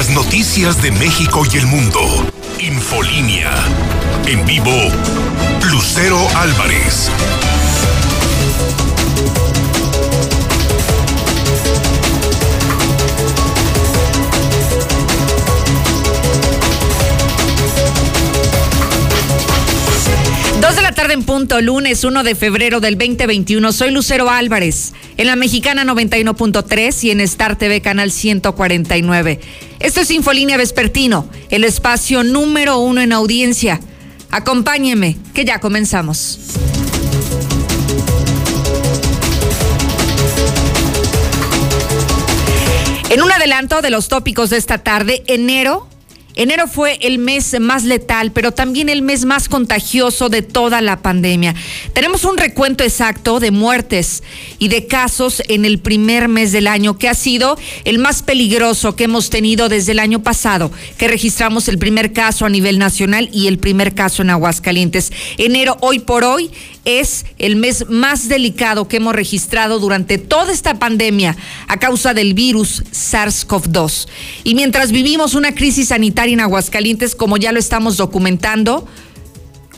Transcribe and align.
las 0.00 0.08
noticias 0.08 0.80
de 0.80 0.92
México 0.92 1.42
y 1.52 1.58
el 1.58 1.66
mundo. 1.66 2.00
Infolínea. 2.58 3.52
En 4.26 4.46
vivo, 4.46 4.72
Lucero 5.70 6.16
Álvarez. 6.36 7.10
Dos 20.70 20.76
de 20.76 20.82
la 20.82 20.92
tarde 20.92 21.14
en 21.14 21.24
punto, 21.24 21.60
lunes 21.60 22.04
1 22.04 22.22
de 22.22 22.36
febrero 22.36 22.78
del 22.78 22.96
2021. 22.96 23.72
Soy 23.72 23.90
Lucero 23.90 24.30
Álvarez, 24.30 24.92
en 25.16 25.26
la 25.26 25.34
Mexicana 25.34 25.84
91.3 25.84 27.02
y 27.02 27.10
en 27.10 27.20
Star 27.22 27.58
TV 27.58 27.80
Canal 27.80 28.12
149. 28.12 29.40
Esto 29.80 30.00
es 30.00 30.12
Infolínea 30.12 30.56
Vespertino, 30.56 31.28
el 31.48 31.64
espacio 31.64 32.22
número 32.22 32.78
uno 32.78 33.00
en 33.00 33.12
audiencia. 33.12 33.80
Acompáñeme, 34.30 35.16
que 35.34 35.44
ya 35.44 35.58
comenzamos. 35.58 36.38
En 43.08 43.22
un 43.22 43.32
adelanto 43.32 43.82
de 43.82 43.90
los 43.90 44.06
tópicos 44.06 44.50
de 44.50 44.58
esta 44.58 44.78
tarde, 44.78 45.24
enero 45.26 45.88
Enero 46.36 46.68
fue 46.68 46.98
el 47.02 47.18
mes 47.18 47.58
más 47.58 47.84
letal, 47.84 48.30
pero 48.30 48.52
también 48.52 48.88
el 48.88 49.02
mes 49.02 49.24
más 49.24 49.48
contagioso 49.48 50.28
de 50.28 50.42
toda 50.42 50.80
la 50.80 51.02
pandemia. 51.02 51.54
Tenemos 51.92 52.24
un 52.24 52.38
recuento 52.38 52.84
exacto 52.84 53.40
de 53.40 53.50
muertes 53.50 54.22
y 54.58 54.68
de 54.68 54.86
casos 54.86 55.42
en 55.48 55.64
el 55.64 55.80
primer 55.80 56.28
mes 56.28 56.52
del 56.52 56.68
año, 56.68 56.98
que 56.98 57.08
ha 57.08 57.14
sido 57.14 57.58
el 57.84 57.98
más 57.98 58.22
peligroso 58.22 58.94
que 58.94 59.04
hemos 59.04 59.28
tenido 59.28 59.68
desde 59.68 59.92
el 59.92 59.98
año 59.98 60.22
pasado, 60.22 60.70
que 60.98 61.08
registramos 61.08 61.66
el 61.68 61.78
primer 61.78 62.12
caso 62.12 62.46
a 62.46 62.48
nivel 62.48 62.78
nacional 62.78 63.28
y 63.32 63.48
el 63.48 63.58
primer 63.58 63.94
caso 63.94 64.22
en 64.22 64.30
Aguascalientes. 64.30 65.12
Enero, 65.36 65.76
hoy 65.80 65.98
por 65.98 66.22
hoy, 66.24 66.50
es 66.84 67.26
el 67.38 67.56
mes 67.56 67.88
más 67.90 68.28
delicado 68.28 68.88
que 68.88 68.96
hemos 68.96 69.14
registrado 69.14 69.78
durante 69.78 70.16
toda 70.16 70.52
esta 70.52 70.78
pandemia 70.78 71.36
a 71.68 71.78
causa 71.78 72.14
del 72.14 72.34
virus 72.34 72.82
SARS-CoV-2. 72.92 74.08
Y 74.44 74.54
mientras 74.54 74.90
vivimos 74.90 75.34
una 75.34 75.54
crisis 75.54 75.88
sanitaria 75.88 76.19
en 76.28 76.40
Aguascalientes, 76.40 77.14
como 77.14 77.36
ya 77.36 77.52
lo 77.52 77.58
estamos 77.58 77.96
documentando, 77.96 78.86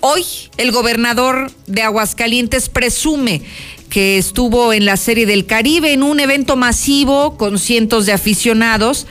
hoy 0.01 0.25
el 0.57 0.73
gobernador 0.73 1.53
de 1.67 1.83
Aguascalientes 1.83 2.69
presume 2.69 3.43
que 3.89 4.19
estuvo 4.19 4.73
en 4.73 4.85
la 4.85 4.97
Serie 4.97 5.27
del 5.27 5.47
Caribe 5.47 5.93
en 5.93 6.03
un 6.03 6.19
evento 6.19 6.57
masivo 6.57 7.37
con 7.37 7.59
cientos 7.59 8.07
de 8.07 8.13
aficionados, 8.13 9.07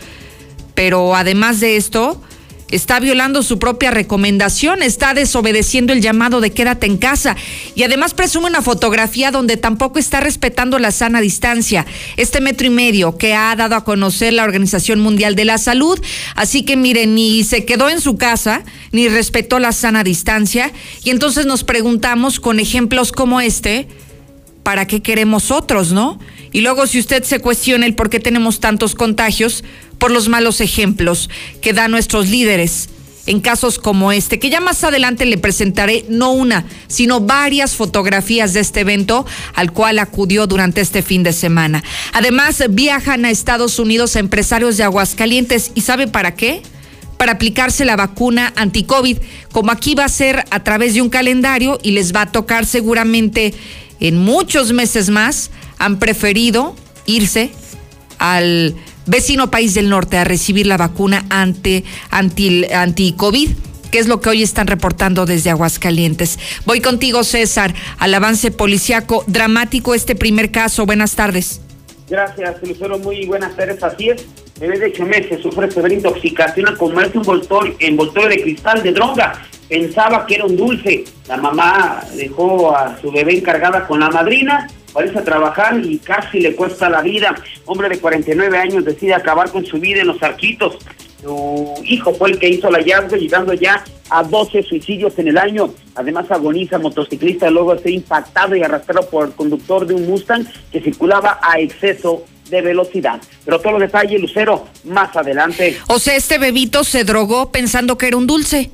pero 0.75 1.15
además 1.15 1.59
de 1.59 1.77
esto, 1.77 2.21
está 2.71 2.99
violando 2.99 3.43
su 3.43 3.59
propia 3.59 3.91
recomendación, 3.91 4.81
está 4.81 5.13
desobedeciendo 5.13 5.93
el 5.93 6.01
llamado 6.01 6.41
de 6.41 6.51
quédate 6.51 6.87
en 6.87 6.97
casa 6.97 7.35
y 7.75 7.83
además 7.83 8.13
presume 8.13 8.47
una 8.47 8.61
fotografía 8.61 9.31
donde 9.31 9.57
tampoco 9.57 9.99
está 9.99 10.19
respetando 10.19 10.79
la 10.79 10.91
sana 10.91 11.21
distancia, 11.21 11.85
este 12.17 12.41
metro 12.41 12.67
y 12.67 12.71
medio 12.71 13.17
que 13.17 13.33
ha 13.33 13.55
dado 13.55 13.75
a 13.75 13.83
conocer 13.83 14.33
la 14.33 14.43
Organización 14.43 14.99
Mundial 14.99 15.35
de 15.35 15.45
la 15.45 15.57
Salud. 15.57 15.99
Así 16.35 16.63
que 16.63 16.75
miren, 16.75 17.15
ni 17.15 17.43
se 17.43 17.65
quedó 17.65 17.89
en 17.89 18.01
su 18.01 18.17
casa, 18.17 18.63
ni 18.91 19.07
respetó 19.07 19.59
la 19.59 19.71
sana 19.71 20.03
distancia 20.03 20.71
y 21.03 21.09
entonces 21.09 21.45
nos 21.45 21.63
preguntamos 21.63 22.39
con 22.39 22.59
ejemplos 22.59 23.11
como 23.11 23.41
este, 23.41 23.87
¿para 24.63 24.87
qué 24.87 25.01
queremos 25.01 25.51
otros, 25.51 25.91
no? 25.91 26.19
Y 26.51 26.61
luego 26.61 26.87
si 26.87 26.99
usted 26.99 27.23
se 27.23 27.39
cuestiona 27.39 27.85
el 27.85 27.95
por 27.95 28.09
qué 28.09 28.19
tenemos 28.19 28.59
tantos 28.59 28.95
contagios, 28.95 29.63
por 29.97 30.09
los 30.11 30.29
malos 30.29 30.61
ejemplos 30.61 31.29
que 31.61 31.73
dan 31.73 31.91
nuestros 31.91 32.27
líderes 32.27 32.89
en 33.27 33.39
casos 33.39 33.77
como 33.77 34.11
este, 34.11 34.39
que 34.39 34.49
ya 34.49 34.59
más 34.59 34.83
adelante 34.83 35.25
le 35.25 35.37
presentaré 35.37 36.05
no 36.09 36.31
una, 36.31 36.65
sino 36.87 37.19
varias 37.19 37.75
fotografías 37.75 38.53
de 38.53 38.61
este 38.61 38.79
evento 38.79 39.27
al 39.53 39.71
cual 39.71 39.99
acudió 39.99 40.47
durante 40.47 40.81
este 40.81 41.01
fin 41.03 41.21
de 41.21 41.33
semana. 41.33 41.83
Además, 42.13 42.63
viajan 42.69 43.25
a 43.25 43.29
Estados 43.29 43.77
Unidos 43.77 44.15
empresarios 44.15 44.75
de 44.77 44.83
Aguascalientes 44.83 45.71
y 45.75 45.81
¿sabe 45.81 46.07
para 46.07 46.33
qué? 46.33 46.63
Para 47.17 47.33
aplicarse 47.33 47.85
la 47.85 47.95
vacuna 47.95 48.53
anti-COVID, 48.55 49.19
como 49.51 49.71
aquí 49.71 49.93
va 49.93 50.05
a 50.05 50.09
ser 50.09 50.43
a 50.49 50.63
través 50.63 50.95
de 50.95 51.03
un 51.03 51.09
calendario 51.09 51.79
y 51.83 51.91
les 51.91 52.15
va 52.15 52.23
a 52.23 52.31
tocar 52.31 52.65
seguramente 52.65 53.53
en 53.99 54.17
muchos 54.17 54.73
meses 54.73 55.11
más, 55.11 55.51
han 55.81 55.97
preferido 55.97 56.75
irse 57.07 57.49
al 58.19 58.75
vecino 59.07 59.49
país 59.49 59.73
del 59.73 59.89
norte 59.89 60.17
a 60.17 60.23
recibir 60.23 60.67
la 60.67 60.77
vacuna 60.77 61.25
anti, 61.29 61.83
anti, 62.11 62.65
anti-COVID 62.71 63.49
que 63.91 63.99
es 63.99 64.07
lo 64.07 64.21
que 64.21 64.29
hoy 64.29 64.41
están 64.41 64.67
reportando 64.67 65.25
desde 65.25 65.49
Aguascalientes. 65.49 66.39
Voy 66.65 66.79
contigo, 66.79 67.25
César, 67.25 67.73
al 67.99 68.13
avance 68.13 68.49
policiaco 68.49 69.25
dramático 69.27 69.93
este 69.93 70.15
primer 70.15 70.49
caso. 70.49 70.85
Buenas 70.85 71.15
tardes. 71.15 71.59
Gracias, 72.09 72.63
Lucero. 72.63 72.97
Muy 72.99 73.25
buenas 73.25 73.53
tardes. 73.53 73.83
Así 73.83 74.07
es. 74.07 74.25
Bebé 74.61 74.79
de 74.79 74.85
ocho 74.85 75.05
meses 75.05 75.41
sufre 75.41 75.69
severa 75.69 75.93
intoxicación 75.93 76.69
al 76.69 76.77
comerse 76.77 77.17
un 77.17 77.23
envoltorio, 77.23 77.75
envoltorio 77.79 78.29
de 78.29 78.41
cristal 78.41 78.81
de 78.81 78.93
droga. 78.93 79.33
Pensaba 79.67 80.25
que 80.25 80.35
era 80.35 80.45
un 80.45 80.55
dulce. 80.55 81.03
La 81.27 81.35
mamá 81.35 82.01
dejó 82.15 82.73
a 82.73 82.97
su 83.01 83.11
bebé 83.11 83.39
encargada 83.39 83.85
con 83.87 83.99
la 83.99 84.09
madrina 84.09 84.69
parece 84.93 85.19
a 85.19 85.23
trabajar 85.23 85.79
y 85.83 85.97
casi 85.99 86.39
le 86.39 86.55
cuesta 86.55 86.89
la 86.89 87.01
vida. 87.01 87.35
Hombre 87.65 87.89
de 87.89 87.99
49 87.99 88.57
años 88.57 88.85
decide 88.85 89.13
acabar 89.13 89.49
con 89.51 89.65
su 89.65 89.79
vida 89.79 90.01
en 90.01 90.07
los 90.07 90.21
arquitos. 90.23 90.77
Su 91.21 91.73
hijo 91.85 92.13
fue 92.15 92.31
el 92.31 92.39
que 92.39 92.49
hizo 92.49 92.67
el 92.69 92.75
hallazgo, 92.75 93.15
llegando 93.15 93.53
ya 93.53 93.83
a 94.09 94.23
12 94.23 94.63
suicidios 94.63 95.17
en 95.19 95.27
el 95.27 95.37
año. 95.37 95.73
Además 95.95 96.25
agoniza 96.31 96.79
motociclista 96.79 97.49
luego 97.49 97.75
de 97.75 97.83
ser 97.83 97.91
impactado 97.91 98.55
y 98.55 98.63
arrastrado 98.63 99.07
por 99.07 99.27
el 99.27 99.33
conductor 99.33 99.85
de 99.85 99.93
un 99.93 100.07
Mustang 100.07 100.45
que 100.71 100.81
circulaba 100.81 101.39
a 101.41 101.59
exceso 101.59 102.25
de 102.49 102.61
velocidad. 102.61 103.21
Pero 103.45 103.59
todos 103.59 103.73
los 103.73 103.81
detalles, 103.81 104.19
Lucero, 104.19 104.67
más 104.83 105.15
adelante. 105.15 105.77
O 105.87 105.99
sea, 105.99 106.15
este 106.15 106.37
bebito 106.37 106.83
se 106.83 107.03
drogó 107.03 107.51
pensando 107.51 107.97
que 107.97 108.07
era 108.07 108.17
un 108.17 108.27
dulce. 108.27 108.71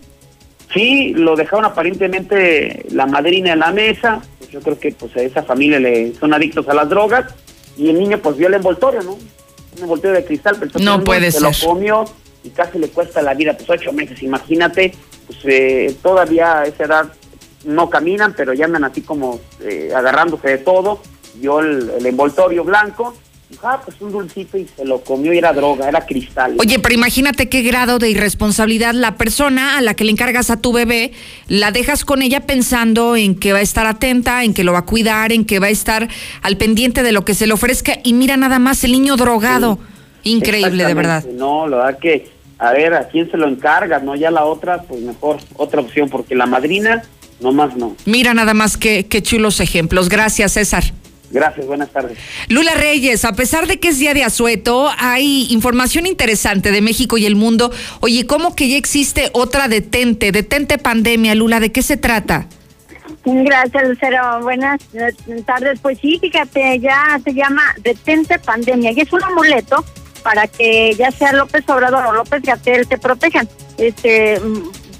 Sí, 0.73 1.13
lo 1.13 1.35
dejaron 1.35 1.65
aparentemente 1.65 2.85
la 2.91 3.05
madrina 3.05 3.53
en 3.53 3.59
la 3.59 3.71
mesa, 3.71 4.21
yo 4.51 4.59
creo 4.61 4.79
que 4.79 4.91
pues 4.91 5.15
a 5.15 5.21
esa 5.21 5.43
familia 5.43 5.79
le 5.79 6.13
son 6.15 6.33
adictos 6.33 6.67
a 6.67 6.73
las 6.73 6.89
drogas 6.89 7.33
y 7.77 7.89
el 7.89 7.99
niño 7.99 8.19
pues 8.19 8.37
vio 8.37 8.47
el 8.47 8.55
envoltorio, 8.55 9.01
¿no? 9.01 9.13
Un 9.13 9.81
envoltorio 9.83 10.15
de 10.15 10.25
cristal, 10.25 10.57
pero 10.59 10.71
no 10.79 11.03
puede 11.03 11.31
se 11.31 11.39
ser. 11.39 11.41
lo 11.41 11.51
comió 11.67 12.05
y 12.43 12.49
casi 12.49 12.79
le 12.79 12.89
cuesta 12.89 13.21
la 13.21 13.33
vida, 13.33 13.55
pues 13.55 13.69
ocho 13.69 13.93
meses, 13.93 14.21
imagínate, 14.23 14.93
pues 15.25 15.39
eh, 15.45 15.95
todavía 16.01 16.59
a 16.59 16.65
esa 16.65 16.83
edad 16.85 17.13
no 17.65 17.89
caminan, 17.89 18.33
pero 18.35 18.53
ya 18.53 18.65
andan 18.65 18.83
así 18.83 19.01
como 19.01 19.39
eh, 19.61 19.91
agarrándose 19.95 20.49
de 20.49 20.57
todo, 20.59 21.01
vio 21.35 21.59
el 21.59 22.05
envoltorio 22.05 22.63
blanco 22.63 23.13
ah, 23.63 23.81
pues 23.83 23.99
un 24.01 24.11
dulcito 24.11 24.57
y 24.57 24.67
se 24.67 24.85
lo 24.85 25.01
comió 25.01 25.33
y 25.33 25.37
era 25.37 25.53
droga, 25.53 25.87
era 25.87 26.05
cristal. 26.05 26.55
Oye, 26.59 26.79
pero 26.79 26.93
imagínate 26.93 27.49
qué 27.49 27.61
grado 27.61 27.99
de 27.99 28.09
irresponsabilidad 28.09 28.93
la 28.93 29.15
persona 29.15 29.77
a 29.77 29.81
la 29.81 29.93
que 29.93 30.03
le 30.03 30.11
encargas 30.11 30.49
a 30.49 30.59
tu 30.61 30.73
bebé, 30.73 31.11
la 31.47 31.71
dejas 31.71 32.05
con 32.05 32.21
ella 32.21 32.41
pensando 32.41 33.15
en 33.15 33.35
que 33.35 33.53
va 33.53 33.59
a 33.59 33.61
estar 33.61 33.85
atenta, 33.85 34.43
en 34.43 34.53
que 34.53 34.63
lo 34.63 34.73
va 34.73 34.79
a 34.79 34.85
cuidar, 34.85 35.31
en 35.31 35.45
que 35.45 35.59
va 35.59 35.67
a 35.67 35.71
estar 35.71 36.07
al 36.41 36.57
pendiente 36.57 37.03
de 37.03 37.11
lo 37.11 37.25
que 37.25 37.33
se 37.33 37.47
le 37.47 37.53
ofrezca 37.53 37.93
y 38.03 38.13
mira 38.13 38.37
nada 38.37 38.59
más 38.59 38.83
el 38.83 38.91
niño 38.91 39.15
drogado. 39.15 39.79
Increíble, 40.23 40.85
de 40.85 40.93
verdad. 40.93 41.23
No, 41.25 41.67
la 41.67 41.77
verdad 41.77 41.99
que, 41.99 42.29
a 42.59 42.71
ver, 42.73 42.93
¿a 42.93 43.07
quién 43.07 43.31
se 43.31 43.37
lo 43.37 43.47
encarga? 43.47 43.99
No, 43.99 44.15
ya 44.15 44.29
la 44.29 44.43
otra, 44.43 44.81
pues 44.81 45.01
mejor, 45.01 45.37
otra 45.55 45.81
opción, 45.81 46.09
porque 46.09 46.35
la 46.35 46.45
madrina, 46.45 47.03
no 47.39 47.53
más 47.53 47.77
no. 47.77 47.95
Mira 48.05 48.33
nada 48.33 48.53
más 48.53 48.75
qué, 48.75 49.05
qué 49.05 49.21
chulos 49.21 49.61
ejemplos. 49.61 50.09
Gracias, 50.09 50.53
César. 50.53 50.83
Gracias, 51.29 51.65
buenas 51.65 51.89
tardes. 51.89 52.17
Lula 52.47 52.73
Reyes, 52.75 53.25
a 53.25 53.33
pesar 53.33 53.67
de 53.67 53.79
que 53.79 53.89
es 53.89 53.99
día 53.99 54.13
de 54.13 54.23
asueto, 54.23 54.89
hay 54.97 55.47
información 55.49 56.05
interesante 56.05 56.71
de 56.71 56.81
México 56.81 57.17
y 57.17 57.25
el 57.25 57.35
mundo. 57.35 57.71
Oye, 57.99 58.25
¿cómo 58.25 58.55
que 58.55 58.69
ya 58.69 58.77
existe 58.77 59.29
otra 59.33 59.67
detente, 59.67 60.31
detente 60.31 60.77
pandemia, 60.77 61.35
Lula? 61.35 61.59
¿De 61.59 61.71
qué 61.71 61.81
se 61.81 61.97
trata? 61.97 62.47
Gracias, 63.25 63.89
Lucero. 63.89 64.39
Buenas 64.41 64.79
tardes. 65.45 65.79
Pues 65.81 65.99
sí, 65.99 66.17
fíjate, 66.21 66.79
ya 66.79 67.19
se 67.23 67.33
llama 67.33 67.61
detente 67.79 68.39
pandemia 68.39 68.91
y 68.91 69.01
es 69.01 69.11
un 69.11 69.23
amuleto 69.23 69.83
para 70.23 70.47
que 70.47 70.93
ya 70.97 71.11
sea 71.11 71.33
López 71.33 71.63
Obrador 71.67 72.05
o 72.05 72.13
López 72.13 72.41
Gatel 72.41 72.87
te 72.87 72.97
protejan. 72.97 73.49
Este, 73.77 74.41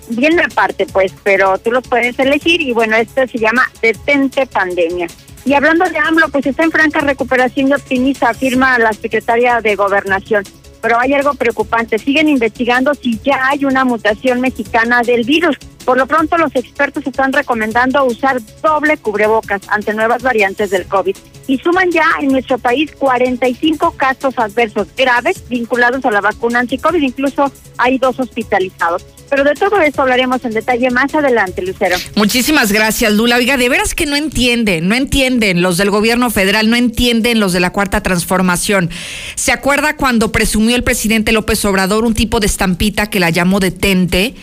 bien 0.10 0.40
aparte, 0.40 0.86
pues, 0.92 1.14
pero 1.24 1.58
tú 1.58 1.72
los 1.72 1.88
puedes 1.88 2.20
elegir 2.20 2.62
y 2.62 2.74
bueno, 2.74 2.98
esto 2.98 3.26
se 3.28 3.38
llama 3.38 3.64
detente 3.82 4.46
pandemia. 4.46 5.08
Y 5.48 5.54
hablando 5.54 5.86
de 5.86 5.98
AMLO, 5.98 6.28
pues 6.28 6.46
está 6.46 6.66
en 6.66 6.72
franca 6.72 7.00
recuperación 7.00 7.70
y 7.70 7.74
optimista, 7.74 8.32
afirma 8.32 8.78
la 8.80 8.92
secretaria 8.92 9.62
de 9.62 9.78
Gobernación. 9.78 10.44
Pero 10.82 11.00
hay 11.00 11.14
algo 11.14 11.36
preocupante, 11.36 11.98
siguen 11.98 12.28
investigando 12.28 12.94
si 12.94 13.18
ya 13.24 13.48
hay 13.48 13.64
una 13.64 13.86
mutación 13.86 14.42
mexicana 14.42 15.04
del 15.04 15.24
virus. 15.24 15.56
Por 15.88 15.98
lo 15.98 16.06
pronto, 16.06 16.38
los 16.38 16.54
expertos 16.54 17.08
están 17.08 17.32
recomendando 17.32 18.04
usar 18.04 18.42
doble 18.62 18.98
cubrebocas 18.98 19.62
ante 19.70 19.94
nuevas 19.94 20.22
variantes 20.22 20.70
del 20.70 20.86
COVID. 20.86 21.16
Y 21.48 21.60
suman 21.60 21.90
ya 21.92 22.04
en 22.20 22.34
nuestro 22.34 22.58
país 22.58 22.92
45 23.00 23.92
casos 23.96 24.38
adversos 24.38 24.90
graves 24.98 25.42
vinculados 25.48 26.04
a 26.04 26.12
la 26.12 26.20
vacuna 26.20 26.60
anti-COVID. 26.60 27.02
Incluso 27.02 27.50
hay 27.78 28.00
dos 28.00 28.20
hospitalizados. 28.20 29.06
Pero 29.30 29.46
de 29.46 29.54
todo 29.54 29.80
esto 29.80 30.02
hablaremos 30.02 30.44
en 30.44 30.52
detalle 30.52 30.90
más 30.90 31.16
adelante, 31.16 31.62
Lucero. 31.62 31.96
Muchísimas 32.16 32.74
gracias, 32.74 33.14
Lula. 33.14 33.38
Oiga, 33.38 33.56
de 33.56 33.70
veras 33.70 33.96
que 33.96 34.06
no 34.06 34.18
entienden, 34.18 34.90
no 34.90 34.96
entienden 34.96 35.62
los 35.62 35.78
del 35.78 35.90
gobierno 35.90 36.30
federal, 36.30 36.70
no 36.70 36.76
entienden 36.76 37.40
los 37.40 37.54
de 37.54 37.62
la 37.62 37.72
cuarta 37.72 38.04
transformación. 38.04 38.90
¿Se 39.36 39.54
acuerda 39.54 39.96
cuando 39.96 40.34
presumió 40.34 40.76
el 40.76 40.84
presidente 40.84 41.32
López 41.32 41.64
Obrador 41.64 42.04
un 42.04 42.14
tipo 42.14 42.42
de 42.42 42.48
estampita 42.48 43.10
que 43.10 43.22
la 43.22 43.30
llamó 43.30 43.62
detente? 43.62 44.36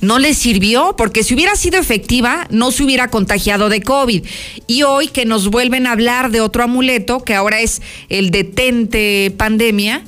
No 0.00 0.18
le 0.18 0.34
sirvió, 0.34 0.94
porque 0.96 1.22
si 1.22 1.34
hubiera 1.34 1.56
sido 1.56 1.78
efectiva, 1.78 2.46
no 2.50 2.70
se 2.70 2.84
hubiera 2.84 3.08
contagiado 3.08 3.68
de 3.68 3.82
COVID. 3.82 4.24
Y 4.66 4.82
hoy 4.82 5.08
que 5.08 5.24
nos 5.24 5.48
vuelven 5.48 5.86
a 5.86 5.92
hablar 5.92 6.30
de 6.30 6.40
otro 6.40 6.62
amuleto, 6.62 7.24
que 7.24 7.34
ahora 7.34 7.60
es 7.60 7.82
el 8.08 8.30
detente 8.30 9.32
pandemia, 9.36 10.04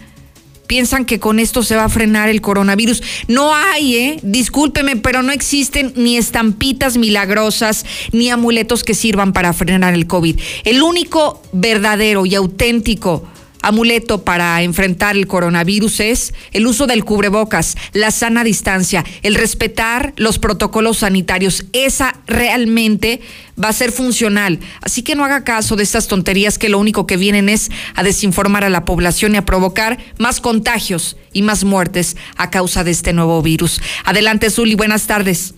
piensan 0.66 1.06
que 1.06 1.18
con 1.18 1.40
esto 1.40 1.62
se 1.64 1.74
va 1.74 1.84
a 1.84 1.88
frenar 1.88 2.28
el 2.28 2.40
coronavirus. 2.40 3.02
No 3.26 3.54
hay, 3.54 3.96
¿eh? 3.96 4.20
Discúlpeme, 4.22 4.96
pero 4.96 5.22
no 5.22 5.32
existen 5.32 5.92
ni 5.96 6.16
estampitas 6.16 6.96
milagrosas 6.96 7.84
ni 8.12 8.30
amuletos 8.30 8.84
que 8.84 8.94
sirvan 8.94 9.32
para 9.32 9.52
frenar 9.52 9.94
el 9.94 10.06
COVID. 10.06 10.38
El 10.64 10.82
único 10.82 11.42
verdadero 11.52 12.26
y 12.26 12.34
auténtico 12.34 13.26
amuleto 13.62 14.24
para 14.24 14.62
enfrentar 14.62 15.16
el 15.16 15.26
coronavirus 15.26 16.00
es 16.00 16.34
el 16.52 16.66
uso 16.66 16.86
del 16.86 17.04
cubrebocas, 17.04 17.76
la 17.92 18.10
sana 18.10 18.44
distancia, 18.44 19.04
el 19.22 19.34
respetar 19.34 20.12
los 20.16 20.38
protocolos 20.38 20.98
sanitarios. 20.98 21.64
Esa 21.72 22.14
realmente 22.26 23.20
va 23.62 23.68
a 23.68 23.72
ser 23.72 23.92
funcional. 23.92 24.60
Así 24.80 25.02
que 25.02 25.14
no 25.14 25.24
haga 25.24 25.44
caso 25.44 25.76
de 25.76 25.82
estas 25.82 26.08
tonterías 26.08 26.58
que 26.58 26.68
lo 26.68 26.78
único 26.78 27.06
que 27.06 27.16
vienen 27.16 27.48
es 27.48 27.70
a 27.94 28.02
desinformar 28.02 28.64
a 28.64 28.70
la 28.70 28.84
población 28.84 29.34
y 29.34 29.38
a 29.38 29.44
provocar 29.44 29.98
más 30.18 30.40
contagios 30.40 31.16
y 31.32 31.42
más 31.42 31.64
muertes 31.64 32.16
a 32.36 32.50
causa 32.50 32.84
de 32.84 32.90
este 32.90 33.12
nuevo 33.12 33.42
virus. 33.42 33.80
Adelante, 34.04 34.50
Zuli, 34.50 34.74
buenas 34.74 35.06
tardes. 35.06 35.54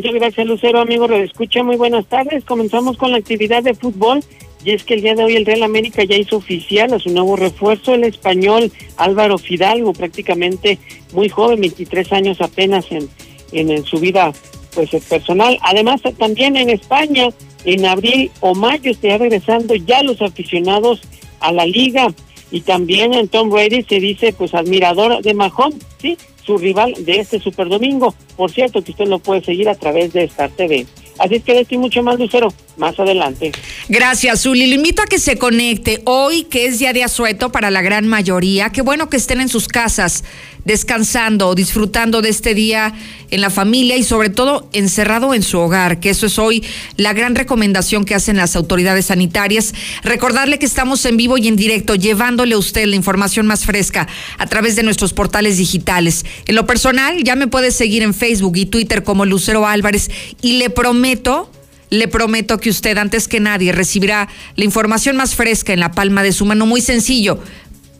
Muchas 0.00 0.14
gracias, 0.14 0.46
Lucero, 0.46 0.80
amigo. 0.80 1.04
Escucha, 1.12 1.62
muy 1.62 1.76
buenas 1.76 2.06
tardes. 2.06 2.42
Comenzamos 2.46 2.96
con 2.96 3.10
la 3.10 3.18
actividad 3.18 3.62
de 3.62 3.74
fútbol. 3.74 4.20
Y 4.64 4.70
es 4.70 4.82
que 4.82 4.94
el 4.94 5.02
día 5.02 5.14
de 5.14 5.24
hoy 5.24 5.36
el 5.36 5.44
Real 5.44 5.62
América 5.62 6.02
ya 6.04 6.16
hizo 6.16 6.38
oficial 6.38 6.94
a 6.94 6.98
su 6.98 7.10
nuevo 7.10 7.36
refuerzo, 7.36 7.92
el 7.92 8.04
español 8.04 8.72
Álvaro 8.96 9.36
Fidalgo, 9.36 9.92
prácticamente 9.92 10.78
muy 11.12 11.28
joven, 11.28 11.60
23 11.60 12.12
años 12.14 12.40
apenas 12.40 12.86
en, 12.90 13.10
en, 13.52 13.84
su 13.84 14.00
vida 14.00 14.32
pues 14.74 14.88
personal. 15.04 15.58
Además, 15.60 16.00
también 16.16 16.56
en 16.56 16.70
España, 16.70 17.28
en 17.66 17.84
abril 17.84 18.30
o 18.40 18.54
mayo, 18.54 18.92
estará 18.92 19.18
regresando 19.18 19.74
ya 19.74 20.02
los 20.02 20.22
aficionados 20.22 21.02
a 21.40 21.52
la 21.52 21.66
liga. 21.66 22.08
Y 22.50 22.62
también 22.62 23.12
en 23.12 23.28
Tom 23.28 23.50
Brady 23.50 23.82
se 23.82 24.00
dice 24.00 24.32
pues 24.32 24.54
admirador 24.54 25.20
de 25.20 25.34
Mahomes, 25.34 25.84
¿sí? 26.00 26.16
Su 26.44 26.58
rival 26.58 26.94
de 26.98 27.20
este 27.20 27.40
Super 27.40 27.68
Domingo. 27.68 28.14
Por 28.36 28.50
cierto, 28.50 28.82
que 28.82 28.92
usted 28.92 29.06
lo 29.06 29.18
puede 29.18 29.42
seguir 29.44 29.68
a 29.68 29.74
través 29.74 30.12
de 30.12 30.24
Star 30.24 30.50
TV. 30.50 30.86
Así 31.20 31.34
es 31.34 31.44
que 31.44 31.52
de 31.52 31.78
mucho 31.78 32.02
más, 32.02 32.18
Lucero, 32.18 32.52
más 32.78 32.98
adelante. 32.98 33.52
Gracias, 33.90 34.42
Zuli. 34.42 34.66
Lo 34.68 34.74
invito 34.76 35.02
a 35.02 35.06
que 35.06 35.18
se 35.18 35.36
conecte 35.36 36.00
hoy, 36.06 36.44
que 36.44 36.64
es 36.64 36.78
día 36.78 36.94
de 36.94 37.04
asueto 37.04 37.52
para 37.52 37.70
la 37.70 37.82
gran 37.82 38.08
mayoría. 38.08 38.70
Qué 38.70 38.80
bueno 38.80 39.10
que 39.10 39.18
estén 39.18 39.42
en 39.42 39.50
sus 39.50 39.68
casas 39.68 40.24
descansando, 40.70 41.56
disfrutando 41.56 42.22
de 42.22 42.28
este 42.28 42.54
día 42.54 42.94
en 43.32 43.40
la 43.40 43.50
familia 43.50 43.96
y 43.96 44.04
sobre 44.04 44.30
todo 44.30 44.70
encerrado 44.72 45.34
en 45.34 45.42
su 45.42 45.58
hogar, 45.58 45.98
que 45.98 46.10
eso 46.10 46.26
es 46.26 46.38
hoy 46.38 46.62
la 46.96 47.12
gran 47.12 47.34
recomendación 47.34 48.04
que 48.04 48.14
hacen 48.14 48.36
las 48.36 48.54
autoridades 48.54 49.06
sanitarias. 49.06 49.74
Recordarle 50.04 50.60
que 50.60 50.66
estamos 50.66 51.04
en 51.06 51.16
vivo 51.16 51.38
y 51.38 51.48
en 51.48 51.56
directo, 51.56 51.96
llevándole 51.96 52.54
a 52.54 52.58
usted 52.58 52.86
la 52.86 52.94
información 52.94 53.48
más 53.48 53.64
fresca 53.64 54.06
a 54.38 54.46
través 54.46 54.76
de 54.76 54.84
nuestros 54.84 55.12
portales 55.12 55.56
digitales. 55.56 56.24
En 56.46 56.54
lo 56.54 56.66
personal, 56.66 57.24
ya 57.24 57.34
me 57.34 57.48
puede 57.48 57.72
seguir 57.72 58.04
en 58.04 58.14
Facebook 58.14 58.56
y 58.56 58.66
Twitter 58.66 59.02
como 59.02 59.24
Lucero 59.24 59.66
Álvarez 59.66 60.08
y 60.40 60.58
le 60.58 60.70
prometo 60.70 61.50
le 61.90 62.06
prometo 62.06 62.58
que 62.58 62.70
usted 62.70 62.96
antes 62.96 63.26
que 63.26 63.40
nadie 63.40 63.72
recibirá 63.72 64.28
la 64.54 64.64
información 64.64 65.16
más 65.16 65.34
fresca 65.34 65.72
en 65.72 65.80
la 65.80 65.90
palma 65.90 66.22
de 66.22 66.30
su 66.30 66.44
mano. 66.44 66.64
Muy 66.64 66.80
sencillo. 66.80 67.40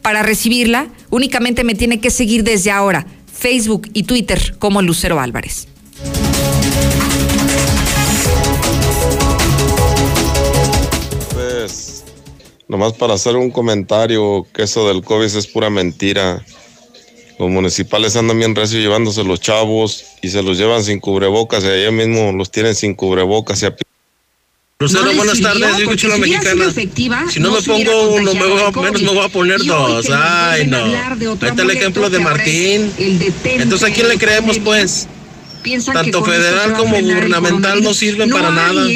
Para 0.02 0.22
recibirla, 0.22 0.88
únicamente 1.10 1.64
me 1.64 1.74
tiene 1.74 2.00
que 2.00 2.10
seguir 2.10 2.42
desde 2.42 2.70
ahora, 2.70 3.06
Facebook 3.32 3.88
y 3.92 4.04
Twitter 4.04 4.56
como 4.58 4.80
Lucero 4.82 5.20
Álvarez. 5.20 5.68
Pues, 11.34 12.04
nomás 12.68 12.94
para 12.94 13.14
hacer 13.14 13.36
un 13.36 13.50
comentario, 13.50 14.46
que 14.54 14.62
eso 14.62 14.88
del 14.88 15.02
COVID 15.02 15.24
es 15.24 15.46
pura 15.46 15.68
mentira. 15.68 16.42
Los 17.38 17.50
municipales 17.50 18.16
andan 18.16 18.38
bien 18.38 18.54
recio 18.54 18.78
llevándose 18.78 19.24
los 19.24 19.40
chavos 19.40 20.04
y 20.22 20.28
se 20.28 20.42
los 20.42 20.58
llevan 20.58 20.84
sin 20.84 21.00
cubrebocas 21.00 21.64
y 21.64 21.68
ellos 21.68 21.92
mismos 21.92 22.34
los 22.34 22.50
tienen 22.50 22.74
sin 22.74 22.94
cubrebocas 22.94 23.62
y 23.62 23.66
a 23.66 23.74
Lucero, 24.80 25.12
buenas 25.14 25.38
tardes, 25.42 25.76
yo 25.76 25.82
escucho 25.84 26.08
la 26.08 26.16
mexicana. 26.16 26.72
si 27.28 27.38
no, 27.38 27.52
me 27.52 27.60
pongo 27.60 28.14
uno, 28.14 28.32
me 28.32 28.40
menos 28.40 29.02
me 29.02 29.08
voy 29.08 29.24
a 29.24 29.28
poner 29.28 29.62
dos. 29.62 30.08
Ay, 30.10 30.66
no. 30.68 30.86
Ahí 30.86 31.36
está 31.42 31.62
el 31.62 31.70
ejemplo 31.70 32.08
de 32.08 32.18
Martín. 32.18 32.90
Entonces, 33.44 33.90
¿a 33.90 33.92
quién 33.92 34.08
le 34.08 34.16
creemos, 34.16 34.58
pues? 34.58 35.06
Tanto 35.92 36.24
federal 36.24 36.72
como 36.72 36.98
gubernamental 36.98 37.82
no 37.82 37.92
sirven 37.92 38.30
para 38.30 38.50
nada. 38.50 38.86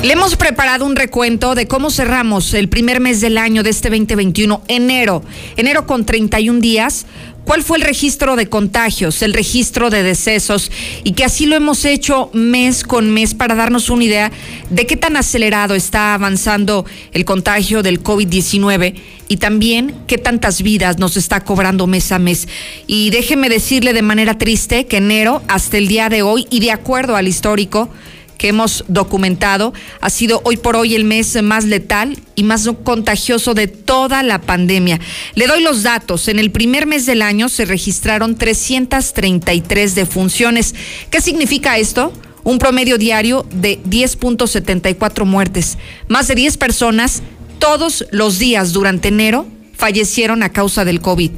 Le 0.00 0.12
hemos 0.12 0.36
preparado 0.36 0.86
un 0.86 0.94
recuento 0.94 1.56
de 1.56 1.66
cómo 1.66 1.90
cerramos 1.90 2.54
el 2.54 2.68
primer 2.68 3.00
mes 3.00 3.20
del 3.20 3.36
año 3.36 3.64
de 3.64 3.70
este 3.70 3.90
2021, 3.90 4.62
enero. 4.68 5.24
Enero 5.56 5.88
con 5.88 6.06
31 6.06 6.60
días, 6.60 7.04
cuál 7.44 7.64
fue 7.64 7.78
el 7.78 7.82
registro 7.82 8.36
de 8.36 8.48
contagios, 8.48 9.22
el 9.22 9.34
registro 9.34 9.90
de 9.90 10.04
decesos 10.04 10.70
y 11.02 11.14
que 11.14 11.24
así 11.24 11.46
lo 11.46 11.56
hemos 11.56 11.84
hecho 11.84 12.30
mes 12.32 12.84
con 12.84 13.10
mes 13.10 13.34
para 13.34 13.56
darnos 13.56 13.90
una 13.90 14.04
idea 14.04 14.30
de 14.70 14.86
qué 14.86 14.96
tan 14.96 15.16
acelerado 15.16 15.74
está 15.74 16.14
avanzando 16.14 16.86
el 17.12 17.24
contagio 17.24 17.82
del 17.82 18.00
COVID-19 18.00 18.94
y 19.26 19.36
también 19.38 19.96
qué 20.06 20.16
tantas 20.16 20.62
vidas 20.62 20.98
nos 20.98 21.16
está 21.16 21.40
cobrando 21.40 21.88
mes 21.88 22.12
a 22.12 22.20
mes. 22.20 22.46
Y 22.86 23.10
déjeme 23.10 23.48
decirle 23.48 23.92
de 23.92 24.02
manera 24.02 24.38
triste 24.38 24.86
que 24.86 24.98
enero 24.98 25.42
hasta 25.48 25.76
el 25.76 25.88
día 25.88 26.08
de 26.08 26.22
hoy 26.22 26.46
y 26.50 26.60
de 26.60 26.70
acuerdo 26.70 27.16
al 27.16 27.26
histórico, 27.26 27.90
que 28.38 28.48
hemos 28.48 28.84
documentado, 28.88 29.74
ha 30.00 30.08
sido 30.08 30.40
hoy 30.44 30.56
por 30.56 30.76
hoy 30.76 30.94
el 30.94 31.04
mes 31.04 31.42
más 31.42 31.64
letal 31.64 32.18
y 32.36 32.44
más 32.44 32.70
contagioso 32.84 33.52
de 33.52 33.66
toda 33.66 34.22
la 34.22 34.40
pandemia. 34.40 35.00
Le 35.34 35.46
doy 35.46 35.60
los 35.62 35.82
datos. 35.82 36.28
En 36.28 36.38
el 36.38 36.50
primer 36.50 36.86
mes 36.86 37.04
del 37.04 37.20
año 37.20 37.48
se 37.48 37.64
registraron 37.64 38.36
333 38.36 39.94
defunciones. 39.94 40.74
¿Qué 41.10 41.20
significa 41.20 41.76
esto? 41.78 42.12
Un 42.44 42.58
promedio 42.58 42.96
diario 42.96 43.44
de 43.50 43.82
10.74 43.82 45.24
muertes. 45.24 45.76
Más 46.06 46.28
de 46.28 46.36
10 46.36 46.56
personas 46.56 47.22
todos 47.58 48.06
los 48.12 48.38
días 48.38 48.72
durante 48.72 49.08
enero 49.08 49.46
fallecieron 49.74 50.42
a 50.42 50.52
causa 50.52 50.84
del 50.84 51.00
COVID. 51.00 51.32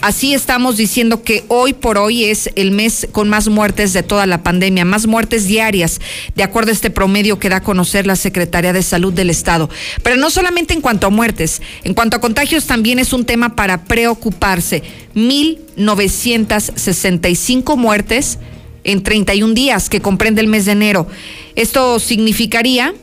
Así 0.00 0.32
estamos 0.32 0.76
diciendo 0.76 1.24
que 1.24 1.42
hoy 1.48 1.72
por 1.72 1.98
hoy 1.98 2.26
es 2.26 2.50
el 2.54 2.70
mes 2.70 3.08
con 3.10 3.28
más 3.28 3.48
muertes 3.48 3.92
de 3.92 4.04
toda 4.04 4.26
la 4.26 4.44
pandemia, 4.44 4.84
más 4.84 5.08
muertes 5.08 5.46
diarias, 5.46 6.00
de 6.36 6.44
acuerdo 6.44 6.70
a 6.70 6.74
este 6.74 6.90
promedio 6.90 7.40
que 7.40 7.48
da 7.48 7.56
a 7.56 7.64
conocer 7.64 8.06
la 8.06 8.14
Secretaría 8.14 8.72
de 8.72 8.84
Salud 8.84 9.12
del 9.12 9.28
Estado. 9.28 9.68
Pero 10.04 10.14
no 10.14 10.30
solamente 10.30 10.72
en 10.72 10.82
cuanto 10.82 11.08
a 11.08 11.10
muertes, 11.10 11.62
en 11.82 11.94
cuanto 11.94 12.16
a 12.16 12.20
contagios 12.20 12.66
también 12.66 13.00
es 13.00 13.12
un 13.12 13.24
tema 13.24 13.56
para 13.56 13.86
preocuparse. 13.86 14.84
1.965 15.16 17.76
muertes 17.76 18.38
en 18.84 19.02
31 19.02 19.52
días, 19.52 19.88
que 19.88 20.00
comprende 20.00 20.40
el 20.40 20.46
mes 20.46 20.66
de 20.66 20.72
enero. 20.72 21.08
Esto 21.56 21.98
significaría... 21.98 22.94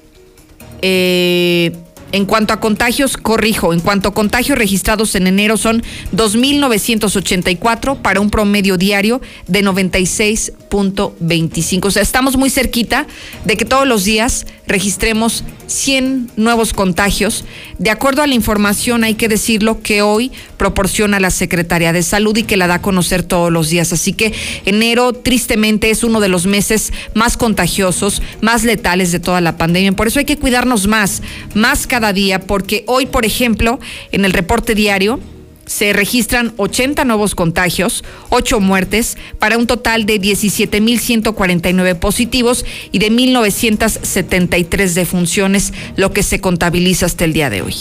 Eh, 0.81 1.73
en 2.15 2.25
cuanto 2.25 2.53
a 2.53 2.61
contagios, 2.61 3.17
corrijo, 3.17 3.73
en 3.73 3.81
cuanto 3.81 4.07
a 4.07 4.13
contagios 4.13 4.57
registrados 4.57 5.15
en 5.15 5.27
enero 5.27 5.57
son 5.57 5.83
2.984 6.15 8.01
para 8.01 8.21
un 8.21 8.29
promedio 8.29 8.77
diario 8.77 9.19
de 9.47 9.61
96.25. 9.61 11.85
O 11.85 11.91
sea, 11.91 12.01
estamos 12.01 12.37
muy 12.37 12.49
cerquita 12.49 13.05
de 13.43 13.57
que 13.57 13.65
todos 13.65 13.85
los 13.85 14.05
días 14.05 14.47
registremos 14.67 15.43
100 15.67 16.31
nuevos 16.35 16.73
contagios. 16.73 17.45
De 17.79 17.89
acuerdo 17.89 18.21
a 18.21 18.27
la 18.27 18.35
información, 18.35 19.03
hay 19.03 19.15
que 19.15 19.27
decirlo 19.27 19.81
que 19.81 20.01
hoy 20.01 20.31
proporciona 20.57 21.19
la 21.19 21.31
Secretaría 21.31 21.93
de 21.93 22.03
Salud 22.03 22.35
y 22.37 22.43
que 22.43 22.57
la 22.57 22.67
da 22.67 22.75
a 22.75 22.81
conocer 22.81 23.23
todos 23.23 23.51
los 23.51 23.69
días. 23.69 23.93
Así 23.93 24.13
que 24.13 24.33
enero, 24.65 25.13
tristemente, 25.13 25.89
es 25.89 26.03
uno 26.03 26.19
de 26.19 26.29
los 26.29 26.45
meses 26.45 26.93
más 27.13 27.37
contagiosos, 27.37 28.21
más 28.41 28.63
letales 28.63 29.11
de 29.11 29.19
toda 29.19 29.41
la 29.41 29.57
pandemia. 29.57 29.91
Por 29.93 30.07
eso 30.07 30.19
hay 30.19 30.25
que 30.25 30.37
cuidarnos 30.37 30.87
más, 30.87 31.21
más 31.53 31.87
cada 31.87 32.13
día, 32.13 32.39
porque 32.39 32.83
hoy, 32.87 33.05
por 33.05 33.25
ejemplo, 33.25 33.79
en 34.11 34.25
el 34.25 34.33
reporte 34.33 34.75
diario, 34.75 35.19
se 35.65 35.93
registran 35.93 36.53
80 36.57 37.05
nuevos 37.05 37.35
contagios, 37.35 38.03
8 38.29 38.59
muertes, 38.59 39.17
para 39.39 39.57
un 39.57 39.67
total 39.67 40.05
de 40.05 40.19
17.149 40.21 41.99
positivos 41.99 42.65
y 42.91 42.99
de 42.99 43.11
1.973 43.11 44.93
defunciones, 44.93 45.73
lo 45.95 46.11
que 46.13 46.23
se 46.23 46.39
contabiliza 46.39 47.05
hasta 47.05 47.25
el 47.25 47.33
día 47.33 47.49
de 47.49 47.61
hoy. 47.61 47.75